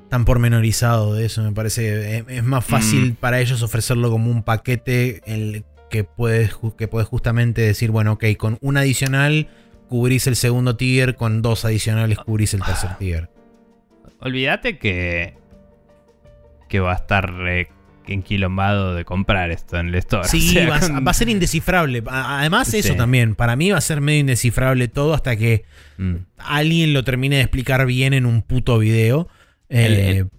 [0.10, 1.44] tan pormenorizado de eso.
[1.44, 1.82] Me parece
[2.28, 3.16] que es, más fácil Mm.
[3.16, 8.14] para ellos ofrecerlo como un paquete en el que puedes, que puedes justamente decir, bueno,
[8.14, 9.48] ok, con un adicional
[9.90, 13.30] cubrís el segundo tier, con dos adicionales cubrís el tercer tier.
[14.20, 15.36] Olvídate que.
[16.68, 17.70] que va a estar re
[18.08, 20.28] enquilombado de comprar esto en el store.
[20.28, 22.04] Sí, O sea, va, a- con- va a ser indescifrable.
[22.08, 23.36] Además, eso también.
[23.36, 25.66] Para mí va a ser medio indescifrable todo hasta que
[25.98, 26.16] Mm.
[26.38, 29.28] alguien lo termine de explicar bien en un puto video.
[29.70, 30.30] El- Eh, el-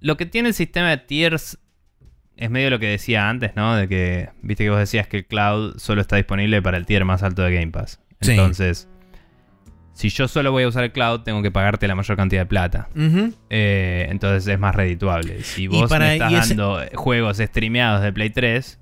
[0.00, 1.58] Lo que tiene el sistema de tiers
[2.36, 3.76] es medio lo que decía antes, ¿no?
[3.76, 7.04] De que, viste que vos decías que el cloud solo está disponible para el tier
[7.04, 8.00] más alto de Game Pass.
[8.22, 8.30] Sí.
[8.32, 8.88] Entonces,
[9.92, 12.46] si yo solo voy a usar el cloud, tengo que pagarte la mayor cantidad de
[12.46, 12.88] plata.
[13.50, 15.42] Eh, entonces es más redituable.
[15.42, 18.78] Si vos para- me estás ese- dando juegos streameados de Play 3,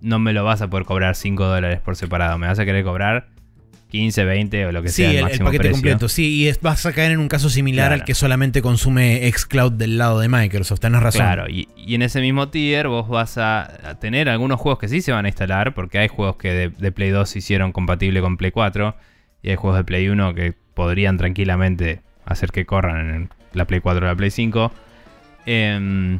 [0.00, 2.38] no me lo vas a poder cobrar 5 dólares por separado.
[2.38, 3.28] Me vas a querer cobrar
[3.94, 5.72] 15, 20 o lo que Sí, sea el, el, el máximo paquete precio.
[5.74, 6.08] completo.
[6.08, 8.00] Sí, y es- vas a caer en un caso similar Claro.
[8.02, 10.80] al que solamente consume xCloud del lado de Microsoft.
[10.80, 11.20] Tenés razón.
[11.22, 14.88] Claro, y, y en ese mismo tier vos vas a, a tener algunos juegos que
[14.88, 17.70] sí se van a instalar, porque hay juegos que de, de Play 2 se hicieron
[17.72, 18.96] compatible con Play 4,
[19.42, 23.80] y hay juegos de Play 1 que podrían tranquilamente hacer que corran en la Play
[23.80, 24.72] 4 o la Play 5.
[25.46, 26.18] Em,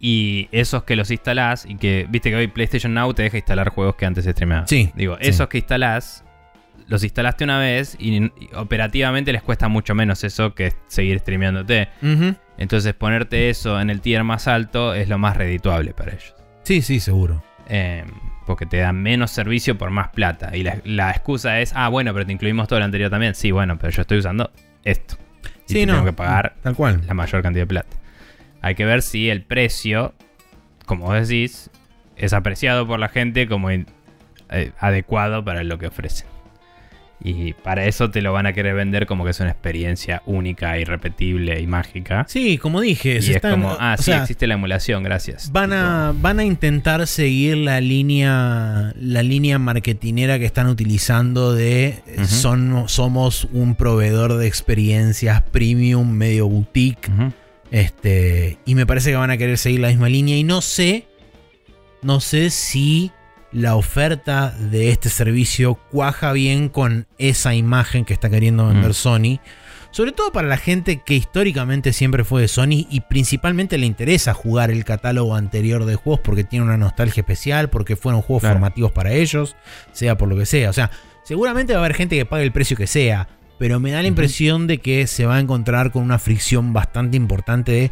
[0.00, 3.68] y esos que los instalás, y que viste que hoy PlayStation Now te deja instalar
[3.70, 4.70] juegos que antes streamabas.
[4.70, 5.28] Sí, Digo, sí.
[5.28, 6.24] esos que instalás,
[6.88, 11.88] los instalaste una vez y, y operativamente les cuesta mucho menos eso que seguir streameándote.
[12.58, 16.34] Entonces ponerte eso en el tier más alto es lo más redituable para ellos.
[16.64, 17.42] Sí, sí, seguro.
[17.68, 18.04] Eh,
[18.46, 20.56] porque te dan menos servicio por más plata.
[20.56, 23.34] Y la, la excusa es, ah, bueno, pero te incluimos todo lo anterior también.
[23.34, 24.50] Sí, bueno, pero yo estoy usando
[24.84, 25.16] esto.
[25.68, 25.92] Y Sí, te no.
[25.94, 27.02] tengo que pagar Tal cual.
[27.06, 27.96] la mayor cantidad de plata.
[28.62, 30.14] Hay que ver si el precio,
[30.86, 31.70] como vos decís,
[32.16, 33.84] es apreciado por la gente como eh,
[34.80, 36.26] adecuado para lo que ofrecen.
[37.20, 40.78] Y para eso te lo van a querer vender como que es una experiencia única,
[40.78, 42.24] irrepetible y mágica.
[42.28, 45.50] Sí, como dije, Y se es están- como, ah, sí, sea, existe la emulación, gracias.
[45.50, 52.00] Van a, van a intentar seguir la línea la línea marketinera que están utilizando de
[52.06, 57.10] eh, son, somos un proveedor de experiencias premium, medio boutique.
[57.72, 60.36] Este, y me parece que van a querer seguir la misma línea.
[60.36, 61.06] Y no sé,
[62.02, 63.10] no sé si
[63.52, 68.94] la oferta de este servicio cuaja bien con esa imagen que está queriendo vender Mm.
[68.94, 69.40] Sony.
[69.90, 74.34] Sobre todo para la gente que históricamente siempre fue de Sony y principalmente le interesa
[74.34, 78.56] jugar el catálogo anterior de juegos porque tiene una nostalgia especial, porque fueron juegos Claro.
[78.56, 79.56] formativos para ellos,
[79.92, 80.68] sea por lo que sea.
[80.68, 80.90] O sea,
[81.24, 84.08] seguramente va a haber gente que pague el precio que sea, pero me da la
[84.08, 87.90] impresión de que se va a encontrar con una fricción bastante importante de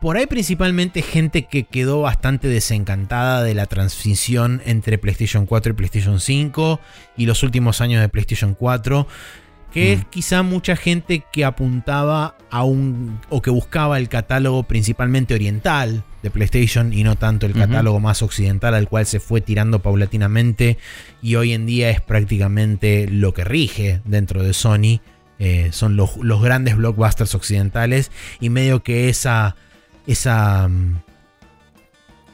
[0.00, 5.74] por ahí principalmente gente que quedó bastante desencantada de la transición entre PlayStation 4 y
[5.74, 6.80] PlayStation 5
[7.16, 9.08] y los últimos años de PlayStation 4,
[9.72, 10.08] que es Mm.
[10.10, 16.30] quizá mucha gente que apuntaba a un o que buscaba el catálogo principalmente oriental de
[16.30, 20.78] PlayStation y no tanto el catálogo más occidental al cual se fue tirando paulatinamente
[21.22, 25.00] y hoy en día es prácticamente lo que rige dentro de Sony.
[25.40, 28.10] Eh, son los, los grandes blockbusters occidentales
[28.40, 29.54] y medio que esa
[30.08, 31.00] esa mm,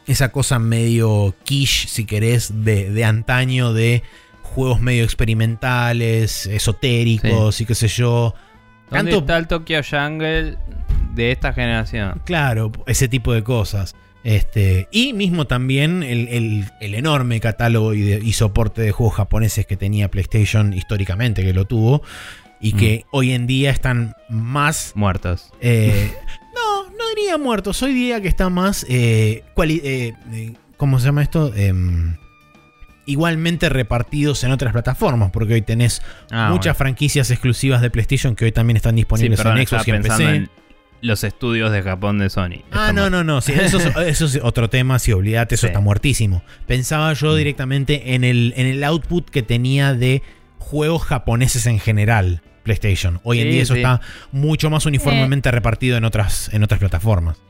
[0.06, 4.02] esa cosa medio quiche si querés de, de antaño de
[4.42, 8.34] juegos medio experimentales esotéricos y qué sé yo
[8.90, 10.58] ¿Dónde tanto- está el Tokyo Jungle
[11.14, 12.20] de esta generación?
[12.26, 13.94] Claro, ese tipo de cosas.
[14.24, 19.16] Este, y mismo también el, el- el enorme catálogo y, de- y soporte de juegos
[19.16, 22.02] japoneses que tenía PlayStation históricamente, que lo tuvo,
[22.60, 24.92] y que hoy en día están más...
[24.94, 25.50] Muertos.
[25.60, 26.12] eh,
[26.98, 28.84] no, diría muertos, hoy día que está más...
[28.88, 31.52] eh, eh, eh, ¿Cómo se llama esto?
[31.54, 32.16] Em,
[33.06, 36.00] igualmente repartidos en otras plataformas, porque hoy tenés
[36.30, 39.16] Ah, muchas franquicias exclusivas de PlayStation que hoy también están bueno.
[39.16, 40.24] Sí, disponibles perdón, en Xbox y en PC.
[40.36, 40.50] en
[41.02, 42.62] los estudios de Japón de Sony.
[42.72, 43.40] Ah, no, no, no.
[43.42, 44.98] sí, eso, es, eso es otro tema.
[44.98, 45.66] Si olvídate, eso Sí.
[45.68, 46.42] está muertísimo.
[46.66, 47.36] Pensaba yo Mm.
[47.36, 50.22] directamente en el, en el output que tenía de
[50.58, 52.40] juegos japoneses en general.
[52.64, 53.20] PlayStation.
[53.22, 53.80] Hoy en Sí, día eso sí.
[53.80, 54.00] está
[54.32, 57.40] mucho más uniformemente repartido en otras, en otras plataformas.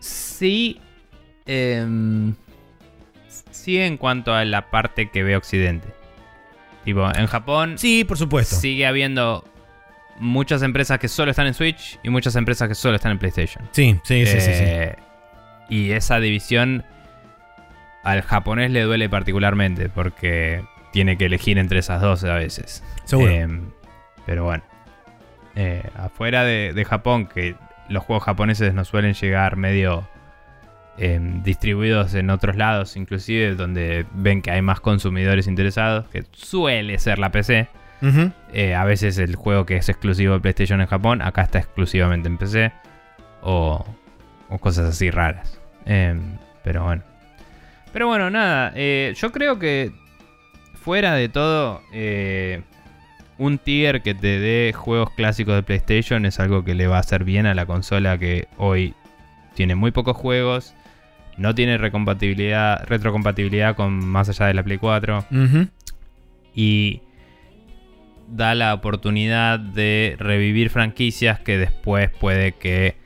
[0.00, 0.80] Sí.
[1.46, 2.34] em,
[3.50, 5.88] sí, en cuanto a la parte que ve Occidente.
[6.84, 8.56] Tipo, en Japón Sí, por supuesto.
[8.56, 9.44] sigue habiendo
[10.18, 13.68] muchas empresas que solo están en Switch y muchas empresas que solo están en PlayStation.
[13.72, 14.64] Sí, sí, sí, sí, sí.
[14.64, 14.96] Eh,
[15.68, 16.84] Y esa división
[18.02, 22.82] al japonés le duele particularmente porque tiene que elegir entre esas dos a veces.
[23.04, 23.30] Seguro.
[23.30, 23.48] Eh,
[24.30, 24.62] pero bueno.
[25.56, 27.56] Eh, afuera de, de Japón, que
[27.88, 30.08] los juegos japoneses no suelen llegar medio
[30.98, 36.96] em, distribuidos en otros lados, inclusive donde ven que hay más consumidores interesados, que suele
[37.00, 37.66] ser la PC.
[38.52, 42.28] Eh, a veces el juego que es exclusivo de PlayStation en Japón, acá está exclusivamente
[42.28, 42.72] en PC.
[43.42, 43.84] O,
[44.48, 45.58] o cosas así raras.
[45.86, 47.02] Em, pero bueno.
[47.92, 48.70] Pero bueno, nada.
[48.76, 49.90] eh, yo creo que
[50.74, 52.62] fuera de todo, eh,
[53.40, 57.00] un tier que te dé juegos clásicos de PlayStation es algo que le va a
[57.00, 58.94] hacer bien a la consola que hoy
[59.54, 60.74] tiene muy pocos juegos.
[61.38, 65.68] No tiene recompatibilidad, retrocompatibilidad con más allá de la Play 4 Ujú.
[66.54, 67.00] y
[68.28, 72.96] da la oportunidad de revivir franquicias que después puede que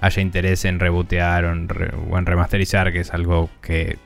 [0.00, 3.98] haya interés en rebotear o en, re- o en remasterizar, que es algo que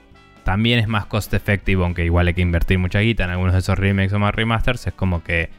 [0.44, 3.60] también es más cost effective, aunque igual hay que invertir mucha guita en algunos de
[3.60, 5.50] esos remakes o más remasters, es como que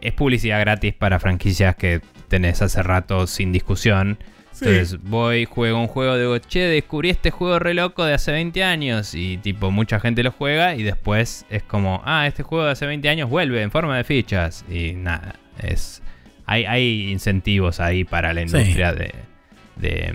[0.00, 4.18] es publicidad gratis para franquicias que tenés hace rato sin discusión.
[4.52, 8.62] Entonces voy, juego un juego, digo, che, descubrí este juego re loco de hace 20
[8.64, 12.72] años y tipo mucha gente lo juega y después es como, ah, este juego de
[12.72, 16.02] hace 20 años vuelve en forma de fichas y nada, es...
[16.46, 18.56] Hay, hay incentivos ahí para la Sí.
[18.56, 19.14] industria de,
[19.76, 20.14] de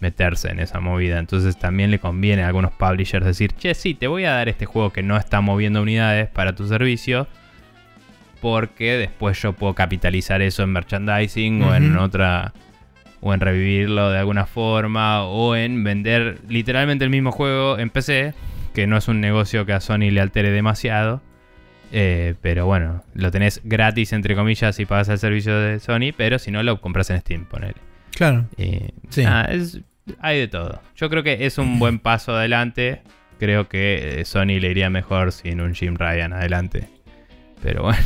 [0.00, 1.18] meterse en esa movida.
[1.18, 4.66] Entonces también le conviene a algunos publishers decir, che, sí, te voy a dar este
[4.66, 7.26] juego que no está moviendo unidades para tu servicio.
[8.40, 12.52] Porque después yo puedo capitalizar eso en merchandising o en otra.
[13.20, 15.24] O en revivirlo de alguna forma.
[15.24, 18.32] O en vender literalmente el mismo juego en PC.
[18.72, 21.20] Que no es un negocio que a Sony le altere demasiado.
[21.92, 26.14] Eh, pero bueno, lo tenés gratis entre comillas si pagas el servicio de Sony.
[26.16, 27.74] Pero si no, lo compras en Steam, ponele.
[28.12, 28.46] Claro.
[29.10, 29.22] Sí.
[29.22, 29.80] nada, es-
[30.20, 30.80] hay de todo.
[30.96, 33.02] Yo creo que es un buen paso adelante.
[33.38, 36.88] Creo que eh, Sony le iría mejor sin un Jim Ryan adelante.
[37.62, 37.98] Pero bueno,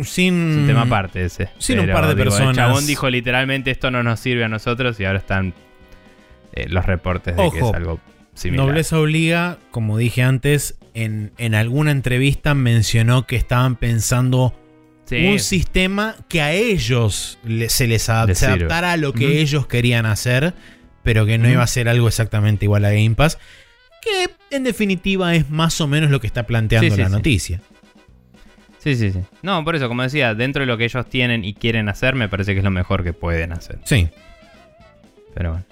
[0.00, 0.34] es sin.
[0.34, 1.48] un tema aparte ese.
[1.58, 2.50] sin un par de digo, personas.
[2.50, 5.54] El chabón dijo literalmente esto no nos sirve a nosotros y ahora están
[6.52, 8.00] eh, los reportes de que es algo
[8.34, 8.66] similar.
[8.66, 14.54] Nobleza Obliga, como dije antes, en, en alguna entrevista mencionó que estaban pensando
[15.10, 19.66] Sí, un sistema que a ellos se les adap- se adaptara a lo que ellos
[19.66, 20.54] querían hacer,
[21.02, 23.36] pero que no iba a ser algo exactamente igual a Game Pass.
[24.00, 27.60] Que en definitiva es más o menos lo que está planteando Sí, sí, la noticia.
[28.78, 29.18] sí, sí, sí.
[29.42, 32.28] No, por eso, como decía, dentro de lo que ellos tienen y quieren hacer, me
[32.28, 33.78] parece que es lo mejor que pueden hacer.
[33.84, 34.08] Sí.
[35.34, 35.64] Pero bueno.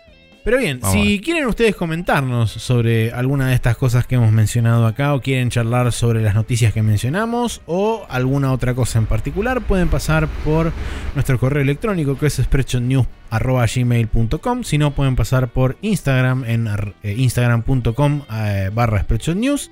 [0.45, 4.87] Pero bien, Vamos si quieren ustedes comentarnos sobre alguna de estas cosas que hemos mencionado
[4.87, 9.61] acá o quieren charlar sobre las noticias que mencionamos o alguna otra cosa en particular,
[9.61, 10.73] pueden pasar por
[11.15, 16.69] nuestro correo electrónico que es spreadshotnews.gmail.com Si no, pueden pasar por Instagram en
[17.03, 19.71] eh, instagram.com eh, barra spreadshotnews.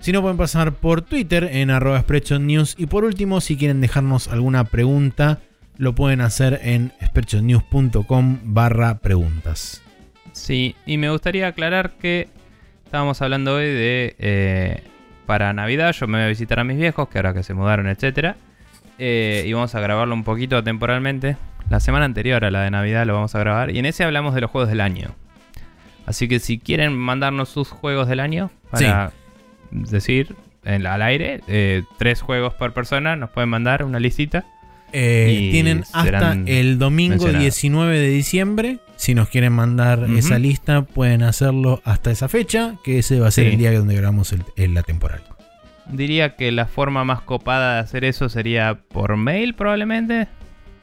[0.00, 2.74] Si no, pueden pasar por Twitter en arroba spreadshotnews.
[2.76, 5.38] Y por último, si quieren dejarnos alguna pregunta,
[5.78, 9.82] lo pueden hacer en spreadshotnews.com barra preguntas.
[10.32, 12.28] Sí, y me gustaría aclarar que
[12.84, 14.82] estábamos hablando hoy de eh,
[15.26, 15.92] para Navidad.
[15.92, 18.36] Yo me voy a visitar a mis viejos, que ahora que se mudaron, etcétera.
[18.98, 21.36] Eh, y vamos a grabarlo un poquito temporalmente.
[21.68, 23.70] La semana anterior a la de Navidad lo vamos a grabar.
[23.70, 25.14] Y en ese hablamos de los juegos del año.
[26.06, 29.12] Así que si quieren mandarnos sus juegos del año para
[29.70, 30.34] decir
[30.64, 34.44] en- al aire, eh, tres juegos por persona, nos pueden mandar una listita.
[34.92, 37.40] Eh, tienen hasta el domingo mencionados.
[37.42, 38.78] 19 de diciembre.
[38.96, 43.30] Si nos quieren mandar esa lista, pueden hacerlo hasta esa fecha, que ese va a
[43.30, 43.52] ser Sí.
[43.52, 45.22] el día donde grabamos el- el- la temporal.
[45.90, 50.28] Diría que la forma más copada de hacer eso sería por mail probablemente.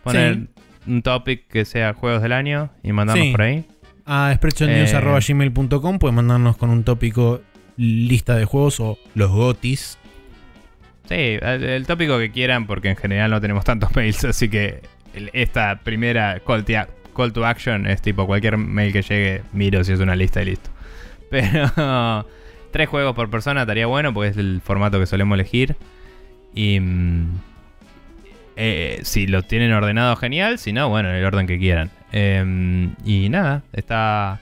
[0.04, 0.48] Poner Sí.
[0.92, 3.32] un topic que sea juegos del año y mandarnos Sí.
[3.32, 3.66] por ahí.
[4.06, 7.42] A spreadshotnews.gmail.com pueden mandarnos con un tópico
[7.78, 9.99] lista de juegos o los gotis.
[11.10, 14.82] Sí, el, tópico que quieran porque en general no tenemos tantos mails, así que
[15.34, 16.74] esta primera call to,
[17.16, 20.46] call to action es tipo cualquier mail que llegue, miro si es una lista y
[20.46, 20.70] listo.
[21.32, 22.28] Pero
[22.72, 25.78] tres juegos por persona estaría bueno porque es el formato que solemos elegir.
[26.54, 27.40] Y mm,
[28.56, 30.60] eh, si lo tienen ordenado, genial.
[30.60, 31.90] Si no, bueno, en el orden que quieran.
[32.12, 34.42] Eh, y nada, está.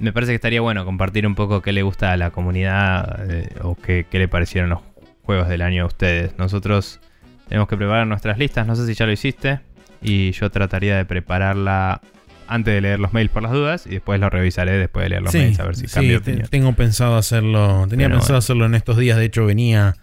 [0.00, 3.48] Me parece que estaría bueno compartir un poco qué le gusta a la comunidad eh,
[3.62, 4.80] o qué, qué le parecieron los
[5.24, 6.36] juegos del año a ustedes.
[6.38, 7.00] Nosotros
[7.48, 8.66] tenemos que preparar nuestras listas.
[8.66, 9.60] No sé si ya lo hiciste.
[10.02, 12.00] Y yo trataría de prepararla
[12.46, 13.86] antes de leer los mails por las dudas.
[13.86, 16.12] Y después lo revisaré después de leer los Sí, mails a ver si sí, cambio
[16.12, 16.48] de opinión.
[16.48, 17.86] tengo pensado hacerlo.
[17.88, 18.38] Tenía pensado bueno.
[18.38, 19.16] hacerlo en estos días.
[19.18, 19.94] De hecho, venía,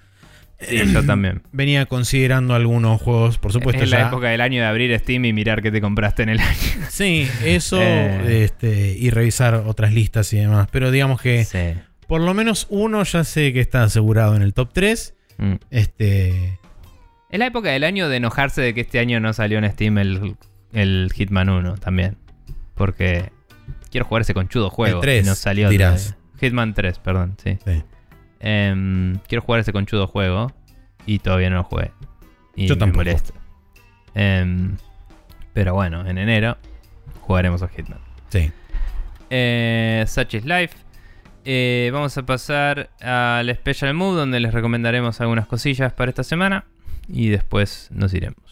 [0.60, 1.42] Sí, yo también.
[1.52, 3.38] venía considerando algunos juegos.
[3.38, 4.08] Por supuesto, es la ya.
[4.08, 6.58] época del año de abrir Steam y mirar qué te compraste en el año.
[6.90, 8.44] Sí, eso Eh.
[8.44, 10.68] este, y revisar otras listas y demás.
[10.72, 11.60] Pero digamos que Sí.
[12.12, 15.16] Por lo menos uno ya sé que está asegurado en el top 3.
[15.38, 15.54] Mm.
[15.70, 16.60] Este,
[17.30, 19.98] Es la época del año de enojarse de que este año no salió en Steam
[19.98, 20.36] el,
[20.74, 22.18] el Hitman 1 también.
[22.76, 23.32] Porque
[23.92, 24.98] quiero jugar ese conchudo juego.
[24.98, 25.70] El 3, y no salió.
[25.70, 26.18] dirás.
[26.42, 27.58] Hitman 3, perdón, sí.
[27.66, 27.82] Sí.
[28.42, 30.52] Em, quiero jugar ese conchudo juego
[31.06, 31.92] y todavía no lo jugué.
[32.58, 32.98] Y Yo me tampoco.
[33.06, 33.34] molesta.
[34.16, 34.76] Em,
[35.54, 36.58] pero bueno, en enero
[37.22, 38.02] jugaremos a Hitman.
[38.28, 38.52] Sí.
[39.30, 40.76] Eh, Such is Life.
[41.44, 46.66] Eh, vamos a pasar al Special Mood donde les recomendaremos algunas cosillas para esta semana
[47.08, 48.51] y después nos iremos.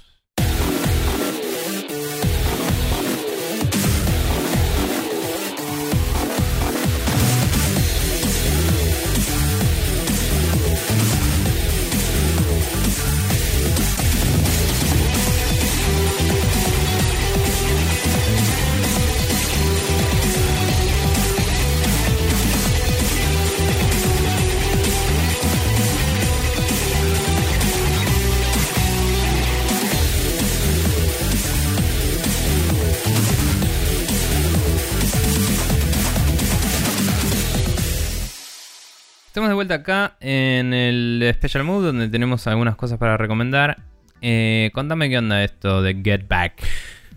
[39.39, 43.77] Estamos de vuelta acá en el Special Mood donde tenemos algunas cosas para recomendar.
[44.21, 46.61] Eh, contame qué onda esto de Get Back.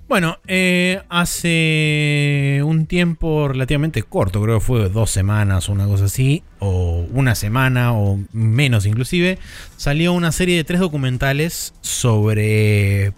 [0.07, 6.05] Bueno, eh, hace un tiempo relativamente corto, creo que fue dos semanas o una cosa
[6.05, 9.41] así, o una semana o menos inclusive,
[9.76, 13.15] salió una serie de tres documentales sobre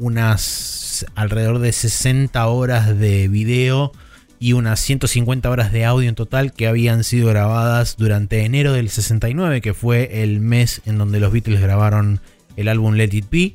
[0.00, 3.92] unas alrededor de 60 horas de video
[4.40, 8.88] y unas 150 horas de audio en total que habían sido grabadas durante enero del
[8.88, 12.20] 69, que fue el mes en donde los Beatles grabaron
[12.56, 13.54] el álbum Let It Be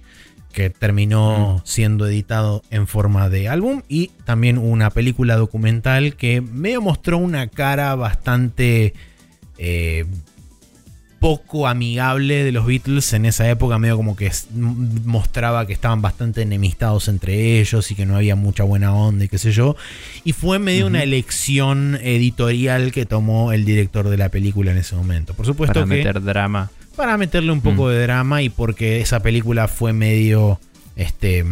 [0.53, 6.79] que terminó siendo editado en forma de álbum y también una película documental que medio
[6.79, 8.93] mostró una cara bastante
[9.57, 10.05] eh,
[11.23, 14.29] poco amigable de los Beatles en esa época, medio como que
[15.05, 19.29] mostraba que estaban bastante enemistados entre ellos y que no había mucha buena onda y
[19.29, 19.75] qué sé yo.
[20.25, 24.95] Y fue medio una elección editorial que tomó el director de la película en ese
[24.95, 25.33] momento.
[25.33, 26.69] Por supuesto para que meter drama.
[26.95, 27.89] para meterle un poco Mm.
[27.91, 30.59] de drama y porque esa película fue medio
[30.95, 31.43] este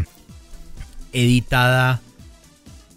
[1.13, 1.99] editada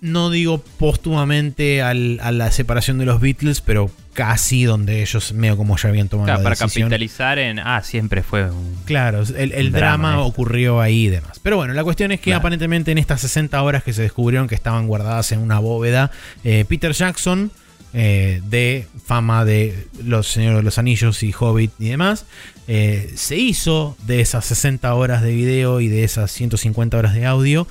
[0.01, 5.57] no digo póstumamente al- a la separación de los Beatles pero casi donde ellos medio
[5.59, 7.59] como ya habían tomado Claro, la para decisión capitalizar en.
[7.59, 8.77] Ah, siempre fue un.
[8.87, 10.27] Claro, el, el Un drama, drama, eh.
[10.27, 11.39] ocurrió ahí y demás.
[11.43, 12.39] Pero bueno, la cuestión es que Claro.
[12.39, 16.11] aparentemente en estas 60 horas que se descubrieron que estaban guardadas en una bóveda,
[16.45, 17.51] eh, Peter Jackson,
[17.93, 22.25] eh, de fama de Los Señores de los Anillos y Hobbit y demás,
[22.67, 27.27] eh, se hizo de esas 60 horas de video y de esas 150 horas de
[27.27, 27.69] audio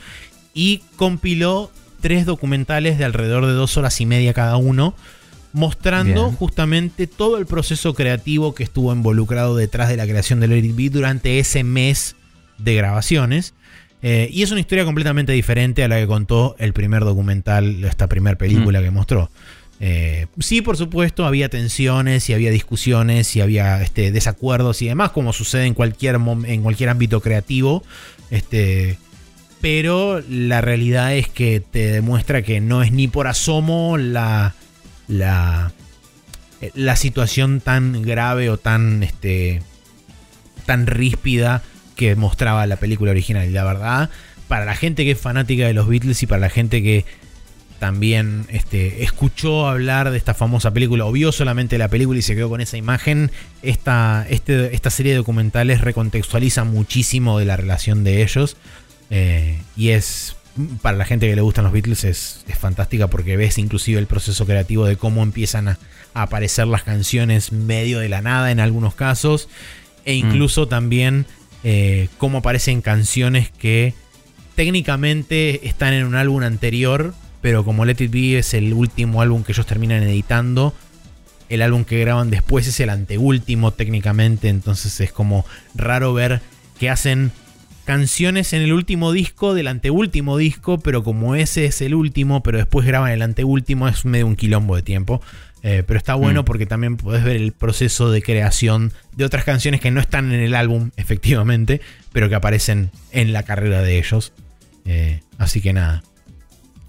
[0.54, 4.94] y compiló tres documentales de alrededor de dos horas y media cada uno
[5.54, 6.36] mostrando Bien.
[6.36, 10.76] justamente todo el proceso creativo que estuvo involucrado detrás de la creación de Let It
[10.76, 12.16] Be durante ese mes
[12.58, 13.54] de grabaciones.
[14.02, 18.08] Eh, y es una historia completamente diferente a la que contó el primer documental, esta
[18.08, 19.30] primera película que mostró.
[19.80, 25.12] Eh, sí, por supuesto, había tensiones y había discusiones y había este, desacuerdos y demás,
[25.12, 27.84] como sucede en cualquier, en cualquier ámbito creativo.
[28.30, 28.98] Este,
[29.62, 34.54] pero la realidad es que te demuestra que no es ni por asomo la,
[35.08, 35.72] la,
[36.62, 39.62] eh, la situación tan grave o tan, este,
[40.66, 41.62] tan ríspida
[41.96, 43.48] que mostraba la película original.
[43.48, 44.10] Y la verdad,
[44.48, 47.06] para la gente que es fanática de los Beatles y para la gente que
[47.80, 52.34] también este, escuchó hablar de esta famosa película o vio solamente la película y se
[52.34, 53.30] quedó con esa imagen,
[53.62, 58.56] esta, este- esta serie de documentales recontextualiza muchísimo de la relación de ellos.
[59.10, 60.38] Eh, y es,
[60.82, 64.08] para la gente que le gustan los Beatles, es, es fantástica porque ves inclusive el
[64.08, 65.80] proceso creativo de cómo empiezan a,
[66.14, 69.50] a aparecer las canciones medio de la nada en algunos casos.
[70.06, 71.26] E incluso también
[71.64, 73.94] eh, cómo aparecen canciones que
[74.56, 79.44] técnicamente están en un álbum anterior, pero como Let It Be es el último álbum
[79.44, 80.74] que ellos terminan editando,
[81.50, 86.42] el álbum que graban después es el anteúltimo técnicamente, entonces es como raro ver
[86.80, 87.32] que hacen
[87.86, 92.58] canciones en el último disco del anteúltimo disco, pero como ese es el último, pero
[92.58, 95.22] después graban el anteúltimo, es medio un quilombo de tiempo.
[95.66, 96.45] Eh, pero está bueno Mm.
[96.45, 100.42] porque también puedes ver el proceso de creación de otras canciones que no están en
[100.42, 101.80] el álbum, efectivamente,
[102.12, 104.34] pero que aparecen en la carrera de ellos.
[104.86, 106.03] Eh, así que nada.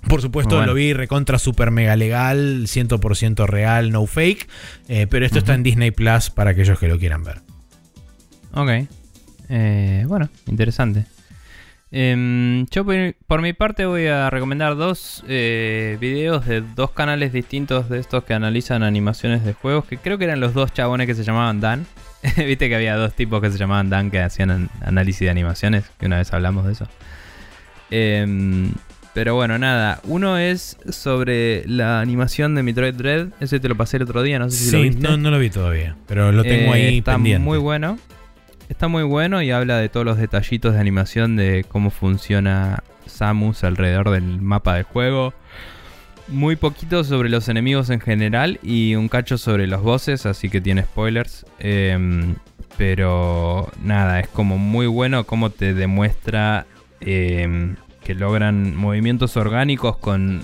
[0.08, 0.66] Por supuesto, Bueno.
[0.72, 4.48] lo vi recontra super mega legal, 100% real, no fake.
[4.88, 7.42] eh, pero esto está en Disney Plus para aquellos que lo quieran ver.
[8.52, 8.88] Ok.
[9.48, 11.04] Eh, bueno, interesante.
[11.96, 12.94] Em, yo por,
[13.28, 18.24] por mi parte voy a recomendar dos eh, videos de dos canales distintos de estos
[18.24, 21.60] que analizan animaciones de juegos, que creo que eran los dos chabones que se llamaban
[21.60, 21.86] Dan.
[22.36, 25.84] Viste que había dos tipos que se llamaban Dan que hacían an- análisis de animaciones,
[26.00, 26.88] que una vez hablamos de eso.
[27.90, 28.72] Em,
[29.12, 30.00] pero bueno, nada.
[30.04, 33.28] Uno es sobre la animación de Metroid Dread.
[33.38, 35.02] Ese te lo pasé el otro día, no sé si lo Sí, viste.
[35.06, 37.44] no, no lo vi todavía, pero lo tengo Eh, ahí está pendiente.
[37.44, 37.98] muy bueno.
[38.68, 43.62] Está muy bueno y habla de todos los detallitos de animación de cómo funciona Samus
[43.64, 45.34] alrededor del mapa del juego.
[46.28, 50.62] Muy poquito sobre los enemigos en general y un cacho sobre los bosses, así que
[50.62, 51.44] tiene spoilers.
[51.58, 52.36] Em,
[52.78, 56.66] pero nada, es como muy bueno cómo te demuestra
[57.00, 60.42] em, que logran movimientos orgánicos con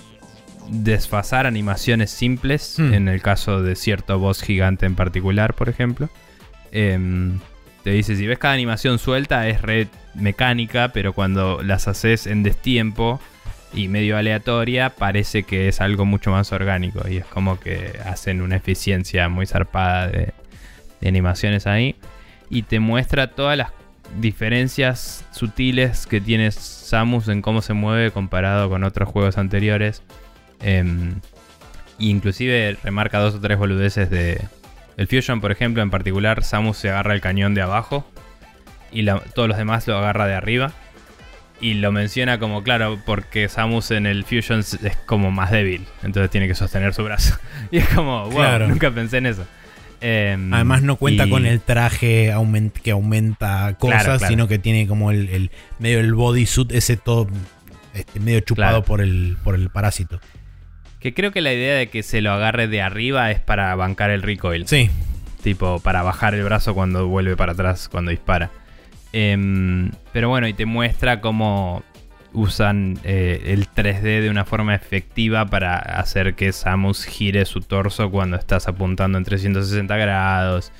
[0.68, 2.92] desfasar animaciones simples, Hmm.
[2.92, 6.10] en el caso de cierto boss gigante en particular, por ejemplo.
[6.70, 7.38] Em,
[7.82, 12.42] te dice, si ves cada animación suelta es red mecánica, pero cuando las haces en
[12.42, 13.20] destiempo
[13.72, 17.08] y medio aleatoria, parece que es algo mucho más orgánico.
[17.08, 20.32] Y es como que hacen una eficiencia muy zarpada de,
[21.06, 21.96] animaciones ahí.
[22.50, 23.70] Y te muestra todas las
[24.20, 30.02] diferencias sutiles que tiene Samus en cómo se mueve comparado con otros juegos anteriores.
[30.60, 31.20] Em,
[31.98, 34.46] inclusive remarca dos o tres boludeces de...
[35.00, 38.06] El Fusion, por ejemplo, en particular, Samus se agarra el cañón de abajo
[38.92, 40.72] y la- todos los demás lo agarra de arriba.
[41.62, 46.30] Y lo menciona como, claro, porque Samus en el Fusion es como más débil, entonces
[46.30, 47.36] tiene que sostener su brazo.
[47.70, 48.68] Y es como, wow, Claro.
[48.68, 49.46] nunca pensé en eso.
[50.02, 54.30] Em, Además no cuenta y- con el traje aument- que aumenta cosas, Claro, claro.
[54.30, 57.26] sino que tiene como el, el- medio el bodysuit ese todo
[57.94, 58.84] este, medio chupado Claro.
[58.84, 60.20] por el por el parásito.
[61.00, 64.10] Que creo que la idea de que se lo agarre de arriba es para bancar
[64.10, 64.66] el recoil.
[64.68, 64.90] Sí,
[65.42, 68.50] Tipo, para bajar el brazo cuando vuelve para atrás, cuando dispara.
[69.12, 71.82] Em, pero bueno, y te muestra cómo
[72.32, 78.10] usan eh, el 3D de una forma efectiva para hacer que Samus gire su torso
[78.10, 80.72] cuando estás apuntando en 360 grados.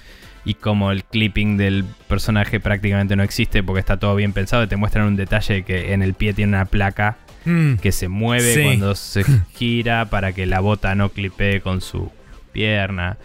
[0.44, 4.68] Y como el clipping del personaje prácticamente no existe porque está todo bien pensado.
[4.68, 8.55] Te muestran un detalle que en el pie tiene una placa Mm, que se mueve
[8.55, 8.62] Sí.
[8.62, 12.10] cuando se gira para que la bota no clipee con su
[12.52, 13.17] pierna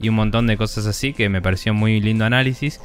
[0.00, 2.80] y un montón de cosas así que me pareció muy lindo análisis.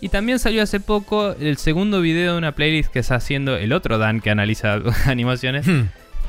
[0.00, 3.72] Y también salió hace poco el segundo video de una playlist que está haciendo el
[3.72, 5.82] otro Dan que analiza animaciones, mm.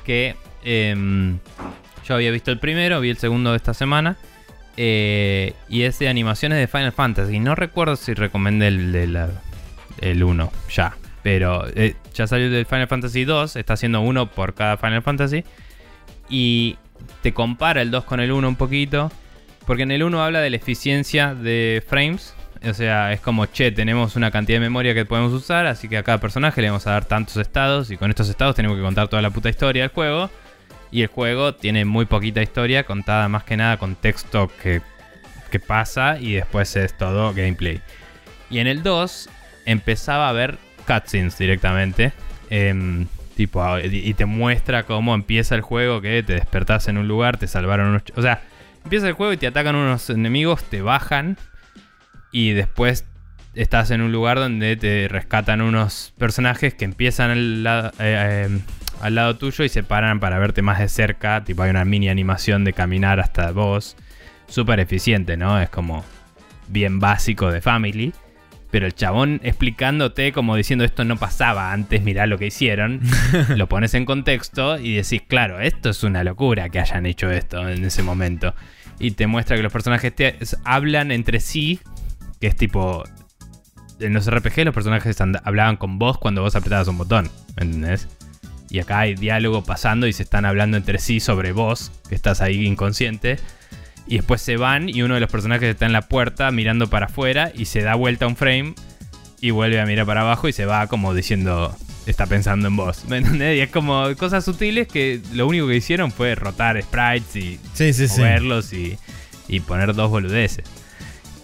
[0.05, 1.39] que em,
[2.07, 4.15] yo había visto el primero, vi el segundo de esta semana.
[4.77, 7.39] eh, y es de animaciones de Final Fantasy.
[7.39, 9.29] No recuerdo si recomendé el de la,
[10.01, 10.95] el 1 ya.
[11.21, 13.55] Pero eh, ya salió el del Final Fantasy 2.
[13.55, 15.43] Está haciendo uno por cada Final Fantasy.
[16.29, 16.77] Y
[17.21, 19.11] te compara el 2 con el 1 un poquito.
[19.65, 22.35] Porque en el 1 habla de la eficiencia de frames.
[22.63, 25.65] O sea, es como, che, tenemos una cantidad de memoria que podemos usar.
[25.65, 27.91] Así que a cada personaje le vamos a dar tantos estados.
[27.91, 30.29] Y con estos estados tenemos que contar toda la puta historia del juego.
[30.91, 34.81] Y el juego tiene muy poquita historia, contada más que nada con texto que,
[35.49, 36.19] que pasa.
[36.19, 37.81] Y después es todo gameplay.
[38.49, 39.29] Y en el 2
[39.65, 42.13] empezaba a ver cutscenes directamente.
[42.49, 47.37] em, tipo, y te muestra cómo empieza el juego, que te despertás en un lugar,
[47.37, 48.03] te salvaron unos...
[48.15, 48.43] O sea,
[48.83, 51.37] empieza el juego y te atacan unos enemigos, te bajan
[52.31, 53.05] y después
[53.55, 58.59] estás en un lugar donde te rescatan unos personajes que empiezan al lado, eh, eh,
[59.01, 61.43] al lado tuyo y se paran para verte más de cerca.
[61.43, 63.95] Tipo, hay una mini animación de caminar hasta vos.
[64.47, 65.59] Súper eficiente, ¿no?
[65.59, 66.03] Es como
[66.67, 68.13] bien básico de Family.
[68.73, 73.01] Pero el chabón explicándote como diciendo esto no pasaba antes, mirá lo que hicieron.
[73.55, 77.69] lo pones en contexto y decís, claro, esto es una locura que hayan hecho esto
[77.69, 78.55] en ese momento.
[78.97, 81.81] Y te muestra que los personajes te- hablan entre sí,
[82.41, 83.03] que es tipo...
[83.99, 88.07] En los RPG los personajes hablaban con vos cuando vos apretabas un botón, ¿entendés?
[88.71, 92.41] Y acá hay diálogo pasando y se están hablando entre sí sobre vos, que estás
[92.41, 93.37] ahí inconsciente.
[94.07, 97.05] Y después se van y uno de los personajes está en la puerta mirando para
[97.05, 98.75] afuera y se da vuelta un frame
[99.39, 101.75] y vuelve a mirar para abajo y se va como diciendo,
[102.05, 103.05] está pensando en vos.
[103.07, 103.57] ¿Me entendés?
[103.57, 107.93] Y es como cosas sutiles que lo único que hicieron fue rotar sprites y Sí,
[107.93, 108.19] sí, sí.
[108.19, 108.97] moverlos y,
[109.47, 110.65] y poner dos boludeces.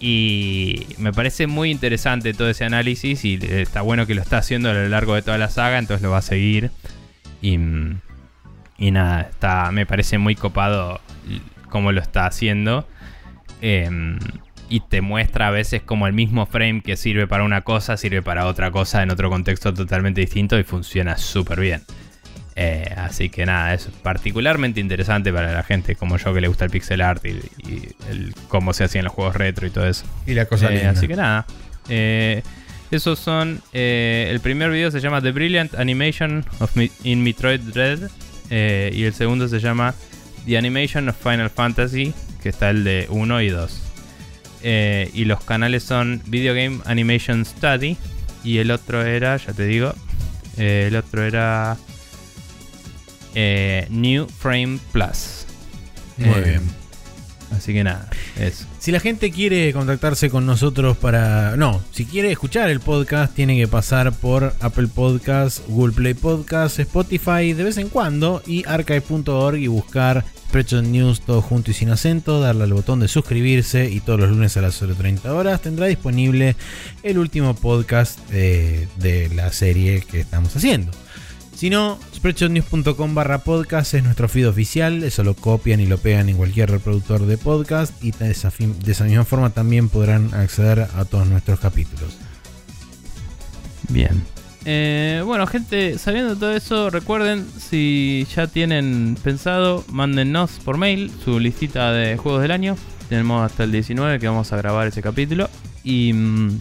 [0.02, 4.70] Y me parece muy interesante todo ese análisis y está bueno que lo está haciendo
[4.70, 6.72] a lo largo de toda la saga, entonces lo va a seguir.
[7.42, 7.58] Y,
[8.78, 11.02] y nada, está, me parece muy copado
[11.70, 12.88] cómo lo está haciendo.
[13.62, 14.20] Em,
[14.70, 18.22] y te muestra a veces como el mismo frame que sirve para una cosa, sirve
[18.22, 21.82] para otra cosa en otro contexto totalmente distinto y funciona súper bien.
[22.56, 26.66] Eh, así que nada, es particularmente interesante para la gente como yo que le gusta
[26.66, 27.30] el pixel art y,
[27.68, 30.06] y el, cómo se hacían los juegos retro y todo eso.
[30.28, 30.90] Y la cosa Eh, linda.
[30.92, 31.46] así que nada.
[31.88, 32.44] Eh,
[32.92, 33.62] Esos son.
[33.74, 38.00] eh, el primer video se llama The Brilliant Animation of Mi- in Metroid Dread.
[38.52, 39.94] y el segundo se llama
[40.50, 42.14] The Animation of Final Fantasy.
[42.42, 43.82] Que está el de 1 y 2.
[44.64, 47.98] Eh, y los canales son Video Game Animation Study.
[48.44, 49.94] Y el otro era, ya te digo.
[50.58, 51.78] eh, el otro era.
[53.36, 55.46] eh, New Frame Plus.
[56.18, 56.62] Muy Eh, bien.
[57.52, 58.66] Así que nada, eso.
[58.80, 61.56] Si la gente quiere contactarse con nosotros para...
[61.58, 66.80] No, si quiere escuchar el podcast, tiene que pasar por Apple Podcasts, Google Play Podcasts,
[66.80, 71.90] Spotify de vez en cuando y archive.org y buscar Spreadshot News todo junto y sin
[71.90, 75.86] acento, darle al botón de suscribirse y todos los lunes a las 0.30 horas tendrá
[75.86, 76.56] disponible
[77.04, 80.92] el último podcast eh, de la serie que estamos haciendo.
[81.60, 86.30] Si no, spreadshotnews.com barra podcast es nuestro feed oficial, eso lo copian y lo pegan
[86.30, 90.34] en cualquier reproductor de podcast y de esa, fin- de esa misma forma también podrán
[90.34, 92.16] acceder a todos nuestros capítulos.
[93.90, 94.24] Bien.
[94.64, 101.42] Eh, bueno, gente, sabiendo todo eso, recuerden, si ya tienen pensado, mándennos por mail su
[101.42, 102.78] listita de juegos del año.
[103.10, 105.50] Tenemos hasta el 19 que vamos a grabar ese capítulo.
[105.84, 106.60] Y mm,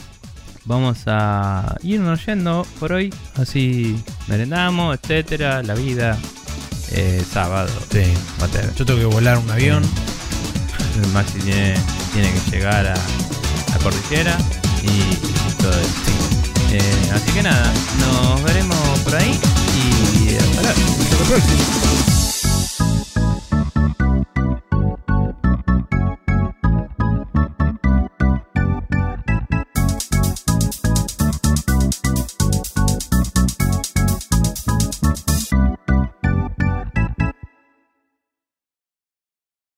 [0.68, 3.12] vamos a irnos yendo por hoy.
[3.36, 3.97] Así
[4.28, 6.16] merendamos, etcétera, la vida.
[6.92, 8.02] Eh, sábado, Sí.
[8.40, 8.74] whatever.
[8.74, 9.82] Yo tengo que volar un avión.
[11.02, 11.74] El Maxi tiene,
[12.12, 14.36] tiene que llegar a la cordillera
[14.82, 16.72] y, y todo eso.
[16.72, 19.38] Eh, así que nada, nos veremos por ahí
[19.76, 20.80] y hasta luego.
[21.02, 22.17] Hasta la próxima.